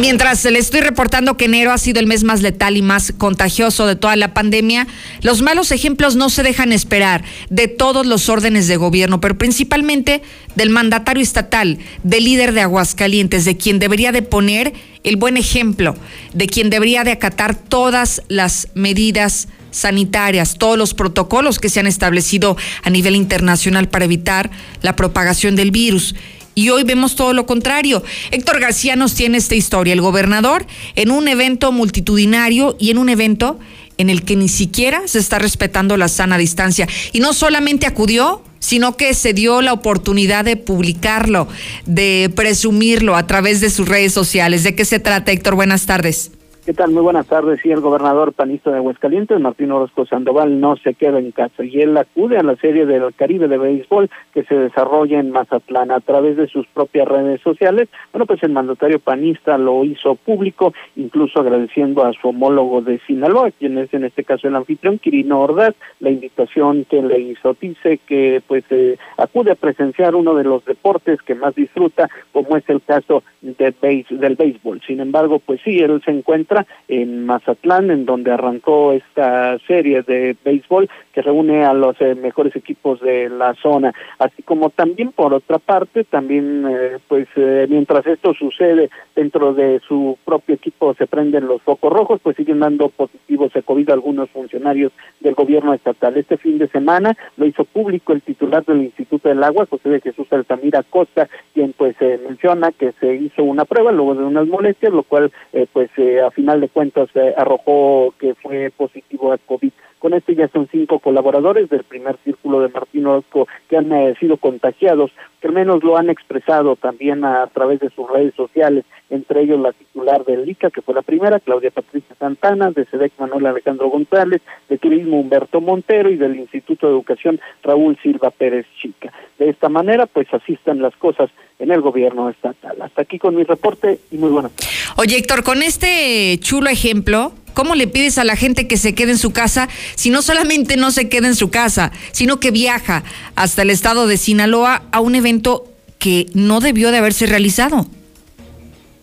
Mientras 0.00 0.44
le 0.44 0.58
estoy 0.58 0.80
reportando 0.80 1.36
que 1.36 1.44
enero 1.44 1.72
ha 1.72 1.78
sido 1.78 2.00
el 2.00 2.06
mes 2.06 2.24
más 2.24 2.40
letal 2.40 2.76
y 2.76 2.82
más 2.82 3.12
contagioso 3.16 3.86
de 3.86 3.96
toda 3.96 4.16
la 4.16 4.32
pandemia, 4.32 4.86
los 5.20 5.42
malos 5.42 5.70
ejemplos 5.72 6.16
no 6.16 6.30
se 6.30 6.42
dejan 6.42 6.72
esperar 6.72 7.22
de 7.50 7.68
todos 7.68 8.06
los 8.06 8.28
órdenes 8.28 8.66
de 8.66 8.76
gobierno, 8.76 9.20
pero 9.20 9.36
principalmente 9.36 10.22
del 10.54 10.70
mandatario 10.70 11.22
estatal, 11.22 11.78
del 12.02 12.24
líder 12.24 12.52
de 12.52 12.62
Aguascalientes, 12.62 13.44
de 13.44 13.56
quien 13.56 13.78
debería 13.78 14.10
de 14.10 14.22
poner 14.22 14.72
el 15.04 15.16
buen 15.16 15.36
ejemplo, 15.36 15.94
de 16.32 16.46
quien 16.46 16.70
debería 16.70 17.04
de 17.04 17.12
acatar 17.12 17.54
todas 17.54 18.22
las 18.28 18.68
medidas 18.74 19.48
sanitarias, 19.70 20.56
todos 20.58 20.76
los 20.76 20.94
protocolos 20.94 21.58
que 21.58 21.68
se 21.68 21.78
han 21.78 21.86
establecido 21.86 22.56
a 22.82 22.90
nivel 22.90 23.14
internacional 23.14 23.88
para 23.88 24.06
evitar 24.06 24.50
la 24.82 24.96
propagación 24.96 25.56
del 25.56 25.70
virus 25.70 26.14
y 26.54 26.70
hoy 26.70 26.84
vemos 26.84 27.16
todo 27.16 27.32
lo 27.32 27.46
contrario. 27.46 28.02
Héctor 28.30 28.60
García 28.60 28.96
nos 28.96 29.14
tiene 29.14 29.38
esta 29.38 29.54
historia, 29.54 29.92
el 29.92 30.00
gobernador 30.00 30.66
en 30.96 31.10
un 31.10 31.28
evento 31.28 31.72
multitudinario 31.72 32.76
y 32.78 32.90
en 32.90 32.98
un 32.98 33.08
evento 33.08 33.58
en 33.98 34.10
el 34.10 34.22
que 34.22 34.36
ni 34.36 34.48
siquiera 34.48 35.02
se 35.06 35.18
está 35.18 35.38
respetando 35.38 35.96
la 35.96 36.08
sana 36.08 36.38
distancia. 36.38 36.88
Y 37.12 37.20
no 37.20 37.34
solamente 37.34 37.86
acudió, 37.86 38.42
sino 38.58 38.96
que 38.96 39.14
se 39.14 39.32
dio 39.32 39.60
la 39.62 39.72
oportunidad 39.72 40.44
de 40.44 40.56
publicarlo, 40.56 41.48
de 41.86 42.30
presumirlo 42.34 43.16
a 43.16 43.26
través 43.26 43.60
de 43.60 43.70
sus 43.70 43.88
redes 43.88 44.12
sociales. 44.12 44.62
¿De 44.62 44.74
qué 44.74 44.84
se 44.84 45.00
trata, 45.00 45.32
Héctor? 45.32 45.54
Buenas 45.54 45.86
tardes. 45.86 46.30
¿Qué 46.64 46.74
tal? 46.74 46.90
Muy 46.90 47.00
buenas 47.00 47.26
tardes. 47.26 47.58
Sí, 47.62 47.70
el 47.70 47.80
gobernador 47.80 48.34
panista 48.34 48.70
de 48.70 48.76
Aguascalientes, 48.76 49.40
Martín 49.40 49.72
Orozco 49.72 50.04
Sandoval, 50.04 50.60
no 50.60 50.76
se 50.76 50.92
queda 50.92 51.18
en 51.18 51.30
casa 51.30 51.64
y 51.64 51.80
él 51.80 51.96
acude 51.96 52.36
a 52.36 52.42
la 52.42 52.54
serie 52.56 52.84
del 52.84 53.14
Caribe 53.14 53.48
de 53.48 53.56
béisbol 53.56 54.10
que 54.34 54.44
se 54.44 54.54
desarrolla 54.54 55.20
en 55.20 55.30
Mazatlán 55.30 55.90
a 55.90 56.00
través 56.00 56.36
de 56.36 56.48
sus 56.48 56.66
propias 56.66 57.08
redes 57.08 57.40
sociales. 57.40 57.88
Bueno, 58.12 58.26
pues 58.26 58.42
el 58.42 58.52
mandatario 58.52 58.98
panista 58.98 59.56
lo 59.56 59.84
hizo 59.84 60.16
público, 60.16 60.74
incluso 60.96 61.40
agradeciendo 61.40 62.04
a 62.04 62.12
su 62.12 62.28
homólogo 62.28 62.82
de 62.82 63.00
Sinaloa, 63.06 63.52
quien 63.52 63.78
es 63.78 63.94
en 63.94 64.04
este 64.04 64.22
caso 64.22 64.46
el 64.46 64.54
anfitrión, 64.54 64.98
Quirino 64.98 65.40
Ordaz, 65.40 65.74
la 66.00 66.10
invitación 66.10 66.84
que 66.84 67.00
le 67.00 67.20
hizo. 67.20 67.56
Dice 67.58 68.00
que 68.06 68.42
pues 68.46 68.64
eh, 68.68 68.98
acude 69.16 69.52
a 69.52 69.54
presenciar 69.54 70.14
uno 70.14 70.34
de 70.34 70.44
los 70.44 70.62
deportes 70.66 71.22
que 71.22 71.34
más 71.34 71.54
disfruta, 71.54 72.10
como 72.32 72.58
es 72.58 72.68
el 72.68 72.82
caso 72.82 73.22
de 73.40 73.74
del 74.10 74.36
béisbol. 74.36 74.82
Sin 74.86 75.00
embargo, 75.00 75.38
pues 75.38 75.62
sí, 75.64 75.78
él 75.78 76.02
se 76.04 76.10
encuentra 76.10 76.49
en 76.88 77.26
Mazatlán, 77.26 77.90
en 77.90 78.06
donde 78.06 78.32
arrancó 78.32 78.92
esta 78.92 79.58
serie 79.66 80.02
de 80.02 80.36
béisbol 80.44 80.88
que 81.12 81.22
reúne 81.22 81.64
a 81.64 81.72
los 81.72 82.00
eh, 82.00 82.14
mejores 82.14 82.54
equipos 82.56 83.00
de 83.00 83.28
la 83.28 83.54
zona, 83.54 83.92
así 84.18 84.42
como 84.42 84.70
también 84.70 85.12
por 85.12 85.34
otra 85.34 85.58
parte, 85.58 86.04
también 86.04 86.66
eh, 86.68 86.98
pues 87.08 87.28
eh, 87.36 87.66
mientras 87.68 88.06
esto 88.06 88.32
sucede 88.34 88.90
dentro 89.14 89.52
de 89.54 89.80
su 89.86 90.18
propio 90.24 90.54
equipo 90.54 90.94
se 90.94 91.06
prenden 91.06 91.46
los 91.46 91.62
focos 91.62 91.92
rojos, 91.92 92.20
pues 92.22 92.36
siguen 92.36 92.60
dando 92.60 92.88
positivos 92.88 93.52
de 93.52 93.62
COVID 93.62 93.90
algunos 93.90 94.30
funcionarios 94.30 94.92
del 95.20 95.34
gobierno 95.34 95.74
estatal. 95.74 96.16
Este 96.16 96.36
fin 96.36 96.58
de 96.58 96.68
semana 96.68 97.16
lo 97.36 97.46
hizo 97.46 97.64
público 97.64 98.12
el 98.12 98.22
titular 98.22 98.64
del 98.64 98.82
Instituto 98.82 99.28
del 99.28 99.42
Agua, 99.42 99.66
José 99.68 99.88
de 99.88 100.00
Jesús 100.00 100.26
Altamira 100.32 100.82
Costa, 100.82 101.28
quien 101.54 101.72
pues 101.72 101.96
menciona 102.00 102.72
que 102.72 102.92
se 103.00 103.14
hizo 103.14 103.42
una 103.42 103.64
prueba 103.64 103.92
luego 103.92 104.14
de 104.14 104.24
unas 104.24 104.46
molestias, 104.46 104.92
lo 104.92 105.02
cual 105.02 105.30
pues 105.72 105.90
a 106.24 106.30
final 106.30 106.60
de 106.60 106.68
cuentas 106.68 107.08
arrojó 107.36 108.14
que 108.18 108.34
fue 108.34 108.70
positivo 108.76 109.32
a 109.32 109.38
COVID. 109.38 109.72
Con 110.00 110.14
esto 110.14 110.32
ya 110.32 110.48
son 110.48 110.66
cinco 110.72 110.98
colaboradores 110.98 111.68
del 111.68 111.84
primer 111.84 112.16
círculo 112.24 112.60
de 112.60 112.68
Martín 112.68 113.06
Orozco 113.06 113.46
que 113.68 113.76
han 113.76 113.92
eh, 113.92 114.14
sido 114.18 114.38
contagiados, 114.38 115.10
que 115.40 115.48
al 115.48 115.54
menos 115.54 115.84
lo 115.84 115.98
han 115.98 116.08
expresado 116.08 116.74
también 116.74 117.22
a, 117.24 117.46
través 117.48 117.80
de 117.80 117.90
sus 117.90 118.10
redes 118.10 118.34
sociales, 118.34 118.86
entre 119.10 119.42
ellos 119.42 119.60
la 119.60 119.72
titular 119.72 120.24
del 120.24 120.48
ICA, 120.48 120.70
que 120.70 120.80
fue 120.80 120.94
la 120.94 121.02
primera, 121.02 121.38
Claudia 121.38 121.70
Patricia 121.70 122.16
Santana, 122.18 122.70
de 122.70 122.86
SEDEC 122.86 123.12
Manuel 123.18 123.46
Alejandro 123.46 123.88
González, 123.88 124.40
de 124.70 124.78
Turismo 124.78 125.20
Humberto 125.20 125.60
Montero 125.60 126.10
y 126.10 126.16
del 126.16 126.36
Instituto 126.36 126.86
de 126.86 126.94
Educación 126.94 127.38
Raúl 127.62 127.98
Silva 128.02 128.30
Pérez 128.30 128.66
Chica. 128.80 129.12
De 129.38 129.50
esta 129.50 129.68
manera, 129.68 130.06
pues 130.06 130.26
así 130.32 130.54
están 130.54 130.80
las 130.80 130.96
cosas 130.96 131.30
en 131.58 131.70
el 131.70 131.82
gobierno 131.82 132.30
estatal. 132.30 132.80
Hasta 132.80 133.02
aquí 133.02 133.18
con 133.18 133.34
mi 133.34 133.44
reporte 133.44 134.00
y 134.10 134.16
muy 134.16 134.30
buenas 134.30 134.52
tardes. 134.52 134.80
Oye, 134.96 135.18
Héctor, 135.18 135.44
con 135.44 135.62
este 135.62 136.38
chulo 136.40 136.68
ejemplo, 136.68 137.32
¿Cómo 137.54 137.74
le 137.74 137.86
pides 137.86 138.18
a 138.18 138.24
la 138.24 138.36
gente 138.36 138.66
que 138.66 138.76
se 138.76 138.94
quede 138.94 139.12
en 139.12 139.18
su 139.18 139.32
casa 139.32 139.68
si 139.94 140.10
no 140.10 140.22
solamente 140.22 140.76
no 140.76 140.90
se 140.90 141.08
queda 141.08 141.28
en 141.28 141.34
su 141.34 141.50
casa, 141.50 141.92
sino 142.12 142.40
que 142.40 142.50
viaja 142.50 143.02
hasta 143.34 143.62
el 143.62 143.70
estado 143.70 144.06
de 144.06 144.16
Sinaloa 144.16 144.82
a 144.92 145.00
un 145.00 145.14
evento 145.14 145.64
que 145.98 146.26
no 146.34 146.60
debió 146.60 146.90
de 146.90 146.98
haberse 146.98 147.26
realizado? 147.26 147.86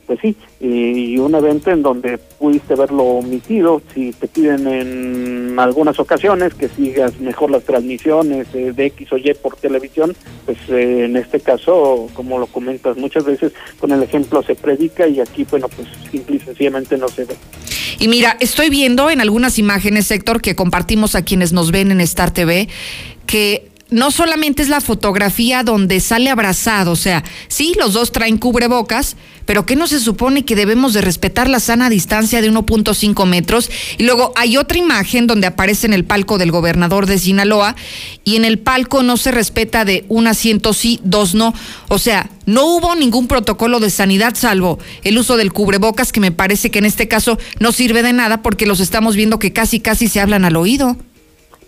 Pues 0.06 0.20
sí, 0.22 0.36
y 0.60 1.18
un 1.18 1.36
evento 1.36 1.70
en 1.72 1.84
donde 1.84 2.20
pudiste 2.40 2.76
verlo 2.76 3.04
omitido, 3.04 3.82
si 3.94 4.12
te 4.14 4.28
piden 4.28 4.68
en 4.68 5.60
algunas 5.60 6.00
ocasiones 6.00 6.54
que 6.54 6.70
sigas 6.70 7.20
mejor 7.20 7.52
las 7.52 7.64
transmisiones 7.64 8.48
eh, 8.54 8.74
de 8.74 8.86
X 8.88 9.12
o 9.12 9.18
Y 9.18 9.34
por 9.42 9.56
televisión, 9.56 10.16
pues 10.46 10.58
eh, 10.70 11.06
en 11.06 11.18
este 11.18 11.40
caso, 11.40 12.08
como 12.14 12.40
lo 12.40 12.48
comentas 12.48 12.98
muchas 12.98 13.26
veces, 13.26 13.54
con 13.80 13.92
el 13.92 14.04
ejemplo 14.04 14.44
se 14.44 14.56
predica 14.56 15.08
y 15.08 15.20
aquí, 15.20 15.46
bueno, 15.50 15.68
pues 15.70 15.88
simple 16.12 16.38
y 16.38 16.40
sencillamente 16.40 16.98
no 16.98 17.08
se 17.08 17.26
ve. 17.26 17.36
Y 18.00 18.08
mira, 18.08 18.38
estoy 18.40 18.70
viendo 18.70 19.10
en 19.10 19.22
algunas 19.22 19.58
imágenes, 19.58 20.06
sector 20.06 20.42
que 20.42 20.56
compartimos 20.56 21.16
a 21.16 21.24
quienes 21.24 21.52
nos 21.52 21.72
ven 21.72 21.92
en 21.92 22.02
Star 22.02 22.32
TV, 22.32 22.70
que 23.26 23.70
no 23.90 24.12
solamente 24.12 24.62
es 24.62 24.70
la 24.70 24.82
fotografía 24.82 25.64
donde 25.64 26.00
sale 26.00 26.30
abrazado, 26.30 26.92
o 26.92 26.96
sea, 26.96 27.24
sí, 27.48 27.74
los 27.80 27.94
dos 27.94 28.12
traen 28.12 28.38
cubrebocas, 28.38 29.16
pero 29.46 29.66
que 29.66 29.78
no 29.78 29.88
se 29.88 30.02
supone 30.02 30.44
que 30.44 30.58
debemos 30.58 30.94
de 30.94 31.02
respetar 31.02 31.50
la 31.50 31.62
sana 31.62 31.90
distancia 31.90 32.42
de 32.42 32.52
1.5 32.52 33.26
metros. 33.26 33.72
Y 33.98 34.04
luego 34.04 34.34
hay 34.36 34.58
otra 34.58 34.78
imagen 34.78 35.26
donde 35.26 35.48
aparece 35.48 35.88
en 35.88 35.94
el 35.94 36.04
palco 36.04 36.38
del 36.38 36.52
gobernador 36.52 37.06
de 37.06 37.18
Sinaloa 37.18 37.76
y 38.26 38.36
en 38.36 38.44
el 38.44 38.60
palco 38.60 39.04
no 39.04 39.16
se 39.16 39.32
respeta 39.32 39.86
de 39.86 40.04
un 40.10 40.28
asiento 40.28 40.74
sí, 40.74 41.00
dos 41.04 41.34
no. 41.34 41.54
O 41.88 41.98
sea, 41.98 42.30
no 42.46 42.66
hubo 42.66 42.94
ningún 42.96 43.28
protocolo 43.28 43.80
de 43.80 43.90
sanidad 43.90 44.36
salvo 44.36 44.80
el 45.04 45.18
uso 45.18 45.38
del 45.38 45.54
cubrebocas 45.54 46.12
que 46.12 46.20
me 46.20 46.32
parece 46.32 46.70
que 46.70 46.80
en 46.80 46.86
este 46.86 47.08
caso 47.08 47.38
no 47.60 47.72
sirve 47.72 48.04
de 48.04 48.12
nada 48.12 48.42
porque 48.42 48.66
los 48.66 48.82
estamos 48.82 49.16
viendo 49.16 49.40
que 49.40 49.54
casi 49.54 49.80
casi 49.80 50.10
se 50.10 50.20
hablan 50.20 50.44
al 50.44 50.58
oído. 50.58 50.98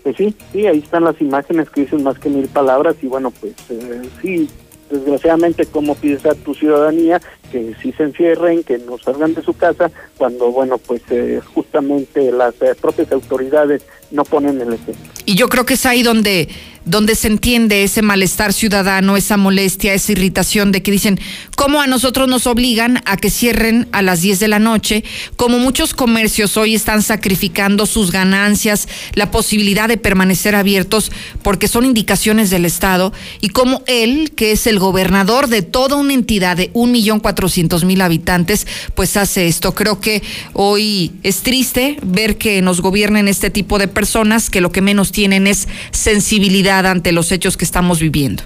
Pues 0.02 0.16
sí, 0.16 0.34
sí, 0.52 0.66
ahí 0.66 0.78
están 0.78 1.04
las 1.04 1.20
imágenes 1.20 1.68
que 1.70 1.82
dicen 1.82 2.02
más 2.02 2.18
que 2.18 2.28
mil 2.28 2.48
palabras 2.48 2.96
y 3.02 3.06
bueno, 3.06 3.30
pues 3.30 3.54
eh, 3.68 4.02
sí, 4.22 4.48
desgraciadamente 4.90 5.66
cómo 5.66 5.94
pides 5.94 6.24
a 6.26 6.34
tu 6.34 6.54
ciudadanía 6.54 7.20
que 7.50 7.74
sí 7.82 7.92
se 7.92 8.04
encierren, 8.04 8.62
que 8.62 8.78
no 8.78 8.98
salgan 8.98 9.34
de 9.34 9.42
su 9.42 9.54
casa, 9.54 9.90
cuando 10.16 10.50
bueno, 10.52 10.78
pues 10.78 11.02
eh, 11.10 11.40
justamente 11.54 12.30
las 12.32 12.54
eh, 12.62 12.74
propias 12.80 13.10
autoridades 13.12 13.82
no 14.10 14.24
ponen 14.24 14.60
el 14.60 14.72
ejemplo. 14.72 15.10
Y 15.26 15.34
yo 15.34 15.48
creo 15.48 15.66
que 15.66 15.74
es 15.74 15.86
ahí 15.86 16.02
donde 16.02 16.48
donde 16.84 17.14
se 17.14 17.28
entiende 17.28 17.84
ese 17.84 18.02
malestar 18.02 18.52
ciudadano, 18.52 19.16
esa 19.16 19.36
molestia, 19.36 19.92
esa 19.92 20.12
irritación 20.12 20.72
de 20.72 20.82
que 20.82 20.90
dicen, 20.90 21.20
¿cómo 21.56 21.80
a 21.80 21.86
nosotros 21.86 22.28
nos 22.28 22.46
obligan 22.46 23.02
a 23.04 23.16
que 23.16 23.30
cierren 23.30 23.86
a 23.92 24.02
las 24.02 24.22
10 24.22 24.40
de 24.40 24.48
la 24.48 24.58
noche? 24.58 25.04
Como 25.36 25.58
muchos 25.58 25.92
comercios 25.92 26.56
hoy 26.56 26.74
están 26.74 27.02
sacrificando 27.02 27.84
sus 27.86 28.10
ganancias, 28.10 28.88
la 29.14 29.30
posibilidad 29.30 29.88
de 29.88 29.98
permanecer 29.98 30.54
abiertos 30.54 31.12
porque 31.42 31.68
son 31.68 31.84
indicaciones 31.84 32.48
del 32.50 32.64
Estado 32.64 33.12
y 33.40 33.50
como 33.50 33.82
él, 33.86 34.32
que 34.34 34.52
es 34.52 34.66
el 34.66 34.78
gobernador 34.78 35.48
de 35.48 35.62
toda 35.62 35.96
una 35.96 36.14
entidad 36.14 36.56
de 36.56 36.70
un 36.72 36.92
millón 36.92 37.20
cuatrocientos 37.20 37.84
mil 37.84 38.00
habitantes, 38.00 38.66
pues 38.94 39.16
hace 39.16 39.48
esto. 39.48 39.74
Creo 39.74 40.00
que 40.00 40.22
hoy 40.54 41.12
es 41.22 41.42
triste 41.42 41.98
ver 42.02 42.38
que 42.38 42.62
nos 42.62 42.80
gobiernen 42.80 43.28
este 43.28 43.50
tipo 43.50 43.78
de 43.78 43.88
personas 43.88 44.48
que 44.48 44.60
lo 44.60 44.72
que 44.72 44.80
menos 44.80 45.12
tienen 45.12 45.46
es 45.46 45.68
sensibilidad 45.92 46.69
ante 46.78 47.12
los 47.12 47.32
hechos 47.32 47.56
que 47.56 47.64
estamos 47.64 48.00
viviendo. 48.00 48.42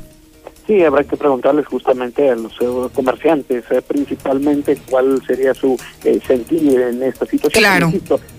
Sí, 0.67 0.83
habrá 0.83 1.05
que 1.05 1.17
preguntarles 1.19 1.67
justamente 1.67 2.31
a 2.31 2.37
los 2.37 2.53
eh, 2.59 2.89
comerciantes, 2.95 3.65
eh, 3.71 3.83
principalmente 3.87 4.79
cuál 4.89 5.21
sería 5.27 5.53
su 5.53 5.79
eh, 6.05 6.21
sentir 6.27 6.81
en 6.81 7.03
esta 7.03 7.27
situación. 7.27 7.63
Claro. 7.63 7.93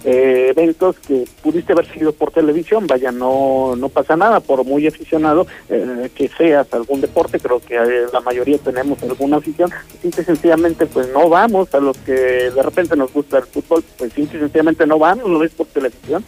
eventos 0.03 0.97
que 0.99 1.25
pudiste 1.43 1.73
haber 1.73 1.85
seguido 1.85 2.13
por 2.13 2.31
televisión, 2.31 2.87
vaya, 2.87 3.11
no 3.11 3.75
no 3.75 3.89
pasa 3.89 4.15
nada, 4.15 4.39
por 4.39 4.65
muy 4.65 4.87
aficionado 4.87 5.45
que 5.67 6.29
seas 6.35 6.73
algún 6.73 7.01
deporte, 7.01 7.39
creo 7.39 7.59
que 7.59 7.75
la 8.11 8.21
mayoría 8.21 8.57
tenemos 8.57 9.01
alguna 9.03 9.37
afición, 9.37 9.69
simple 10.01 10.23
y 10.23 10.25
sencillamente 10.25 10.85
pues 10.87 11.09
no 11.13 11.29
vamos, 11.29 11.73
a 11.75 11.79
los 11.79 11.97
que 11.99 12.13
de 12.13 12.63
repente 12.63 12.95
nos 12.95 13.13
gusta 13.13 13.37
el 13.37 13.43
fútbol, 13.43 13.83
pues 13.97 14.13
simple 14.13 14.39
y 14.39 14.41
sencillamente 14.41 14.87
no 14.87 14.97
vamos, 14.97 15.29
lo 15.29 15.39
ves 15.39 15.51
por 15.51 15.67
televisión. 15.67 16.23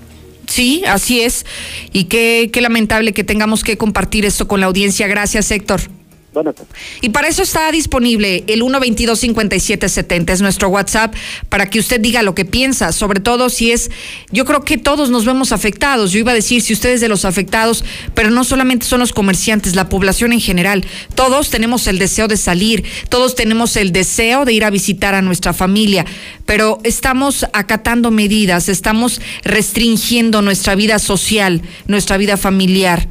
Sí, 0.48 0.84
así 0.88 1.22
es. 1.22 1.46
Y 1.94 2.06
qué, 2.06 2.50
qué 2.52 2.62
lamentable 2.62 3.14
que 3.14 3.24
tengamos 3.24 3.64
que 3.64 3.78
compartir 3.78 4.26
esto 4.26 4.48
con 4.48 4.60
la 4.60 4.66
audiencia. 4.66 5.08
Gracias, 5.08 5.52
Héctor. 5.52 5.82
Y 7.02 7.10
para 7.10 7.28
eso 7.28 7.44
está 7.44 7.72
disponible 7.72 8.44
el 8.48 8.62
122-5770, 8.62 10.32
es 10.32 10.42
nuestro 10.42 10.70
WhatsApp, 10.70 11.16
para 11.50 11.70
que 11.70 11.80
usted 11.80 12.00
diga 12.00 12.22
lo 12.22 12.36
que 12.36 12.46
piensa, 12.46 12.92
sobre 12.92 13.20
todo 13.20 13.50
si 13.50 13.72
es, 13.72 13.90
yo 14.32 14.46
creo 14.46 14.62
que 14.62 14.78
todos 14.78 15.10
nos 15.10 15.26
vemos 15.26 15.52
afectados, 15.52 16.12
yo 16.12 16.20
iba 16.20 16.32
a 16.32 16.36
decir 16.36 16.62
si 16.62 16.74
ustedes 16.74 17.02
de 17.02 17.08
los 17.08 17.26
afectados, 17.26 17.84
pero 18.14 18.30
no 18.30 18.44
solamente 18.44 18.86
son 18.86 19.00
los 19.00 19.14
comerciantes, 19.14 19.76
la 19.76 19.90
población 19.90 20.34
en 20.34 20.42
general, 20.42 20.86
todos 21.16 21.50
tenemos 21.50 21.88
el 21.88 22.00
deseo 22.00 22.28
de 22.28 22.38
salir, 22.38 22.84
todos 23.10 23.36
tenemos 23.36 23.76
el 23.76 23.92
deseo 23.92 24.46
de 24.46 24.54
ir 24.54 24.64
a 24.64 24.70
visitar 24.70 25.16
a 25.16 25.22
nuestra 25.22 25.54
familia, 25.54 26.06
pero 26.46 26.80
estamos 26.84 27.46
acatando 27.54 28.12
medidas, 28.12 28.70
estamos 28.70 29.22
restringiendo 29.44 30.42
nuestra 30.42 30.76
vida 30.76 31.00
social, 31.00 31.62
nuestra 31.88 32.18
vida 32.18 32.38
familiar 32.38 33.08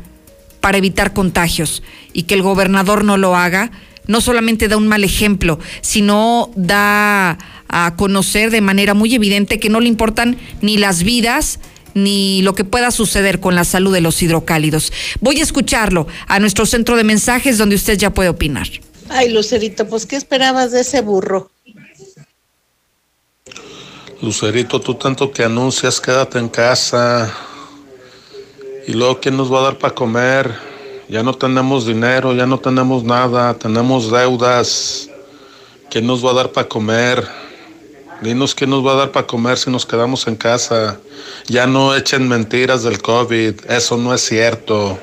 para 0.60 0.78
evitar 0.78 1.12
contagios 1.12 1.82
y 2.16 2.22
que 2.22 2.32
el 2.32 2.40
gobernador 2.40 3.04
no 3.04 3.18
lo 3.18 3.36
haga, 3.36 3.70
no 4.06 4.22
solamente 4.22 4.68
da 4.68 4.78
un 4.78 4.88
mal 4.88 5.04
ejemplo, 5.04 5.58
sino 5.82 6.50
da 6.56 7.36
a 7.68 7.94
conocer 7.96 8.50
de 8.50 8.62
manera 8.62 8.94
muy 8.94 9.14
evidente 9.14 9.60
que 9.60 9.68
no 9.68 9.80
le 9.80 9.88
importan 9.88 10.38
ni 10.62 10.78
las 10.78 11.02
vidas 11.02 11.60
ni 11.92 12.40
lo 12.40 12.54
que 12.54 12.64
pueda 12.64 12.90
suceder 12.90 13.38
con 13.38 13.54
la 13.54 13.64
salud 13.64 13.92
de 13.92 14.00
los 14.00 14.22
hidrocálidos. 14.22 14.94
Voy 15.20 15.40
a 15.40 15.42
escucharlo 15.42 16.06
a 16.26 16.40
nuestro 16.40 16.64
centro 16.64 16.96
de 16.96 17.04
mensajes 17.04 17.58
donde 17.58 17.76
usted 17.76 17.98
ya 17.98 18.08
puede 18.14 18.30
opinar. 18.30 18.66
Ay, 19.10 19.30
Lucerito, 19.30 19.86
pues 19.86 20.06
¿qué 20.06 20.16
esperabas 20.16 20.72
de 20.72 20.80
ese 20.80 21.02
burro? 21.02 21.50
Lucerito, 24.22 24.80
tú 24.80 24.94
tanto 24.94 25.30
que 25.30 25.44
anuncias, 25.44 26.00
quédate 26.00 26.38
en 26.38 26.48
casa. 26.48 27.30
Y 28.88 28.94
luego, 28.94 29.20
¿quién 29.20 29.36
nos 29.36 29.52
va 29.52 29.60
a 29.60 29.64
dar 29.64 29.78
para 29.78 29.94
comer? 29.94 30.65
Ya 31.08 31.22
no 31.22 31.34
tenemos 31.34 31.86
dinero, 31.86 32.34
ya 32.34 32.46
no 32.46 32.58
tenemos 32.58 33.04
nada, 33.04 33.54
tenemos 33.54 34.10
deudas. 34.10 35.08
¿Quién 35.90 36.06
nos 36.06 36.24
va 36.24 36.32
a 36.32 36.34
dar 36.34 36.52
para 36.52 36.68
comer? 36.68 37.26
Dinos 38.22 38.54
quién 38.54 38.70
nos 38.70 38.84
va 38.84 38.92
a 38.92 38.96
dar 38.96 39.12
para 39.12 39.26
comer 39.26 39.58
si 39.58 39.70
nos 39.70 39.84
quedamos 39.84 40.26
en 40.26 40.36
casa. 40.36 40.98
Ya 41.46 41.66
no 41.66 41.94
echen 41.94 42.26
mentiras 42.26 42.82
del 42.82 43.00
COVID, 43.00 43.70
eso 43.70 43.96
no 43.96 44.14
es 44.14 44.22
cierto. 44.22 44.98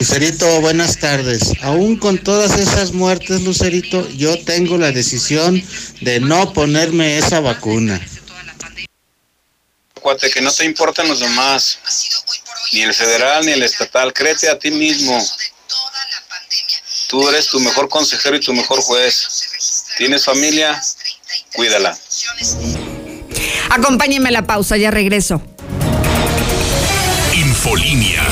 Lucerito, 0.00 0.60
buenas 0.62 0.98
tardes. 0.98 1.52
Aún 1.62 1.96
con 1.96 2.16
todas 2.16 2.58
esas 2.58 2.92
muertes, 2.92 3.42
Lucerito, 3.42 4.08
yo 4.08 4.42
tengo 4.44 4.78
la 4.78 4.90
decisión 4.90 5.62
de 6.00 6.20
no 6.20 6.54
ponerme 6.54 7.18
esa 7.18 7.40
vacuna. 7.40 8.00
Cuate, 10.00 10.30
que 10.30 10.40
no 10.40 10.50
te 10.50 10.64
importan 10.64 11.06
los 11.06 11.20
demás, 11.20 11.78
ni 12.72 12.82
el 12.82 12.94
federal 12.94 13.44
ni 13.44 13.52
el 13.52 13.62
estatal, 13.62 14.12
créete 14.12 14.48
a 14.48 14.58
ti 14.58 14.70
mismo. 14.70 15.18
Tú 17.08 17.28
eres 17.28 17.48
tu 17.48 17.58
mejor 17.60 17.88
consejero 17.88 18.36
y 18.36 18.40
tu 18.40 18.52
mejor 18.52 18.80
juez. 18.80 19.88
¿Tienes 19.98 20.24
familia? 20.24 20.80
Cuídala. 21.54 21.96
Acompáñenme 23.70 24.28
a 24.28 24.32
la 24.32 24.46
pausa, 24.46 24.76
ya 24.76 24.90
regreso. 24.90 25.42
Infolinia. 27.34 28.22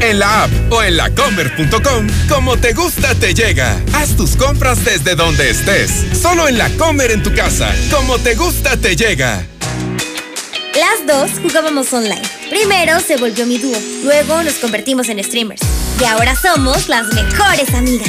En 0.00 0.20
la 0.20 0.44
app 0.44 0.50
o 0.70 0.82
en 0.82 0.96
lacomer.com, 0.98 2.06
como 2.28 2.56
te 2.58 2.74
gusta 2.74 3.14
te 3.14 3.34
llega. 3.34 3.80
Haz 3.92 4.16
tus 4.16 4.36
compras 4.36 4.84
desde 4.84 5.16
donde 5.16 5.50
estés. 5.50 5.90
Solo 6.20 6.46
en 6.46 6.58
la 6.58 6.68
Comer 6.76 7.10
en 7.10 7.22
tu 7.22 7.34
casa, 7.34 7.74
como 7.90 8.18
te 8.18 8.34
gusta 8.34 8.76
te 8.76 8.94
llega. 8.94 9.44
Dos 11.06 11.30
jugábamos 11.40 11.92
online. 11.92 12.22
Primero 12.50 12.98
se 12.98 13.16
volvió 13.16 13.46
mi 13.46 13.58
dúo, 13.58 13.76
luego 14.02 14.42
nos 14.42 14.54
convertimos 14.54 15.08
en 15.08 15.22
streamers. 15.22 15.60
Y 16.00 16.04
ahora 16.04 16.34
somos 16.34 16.88
las 16.88 17.06
mejores 17.14 17.72
amigas. 17.74 18.08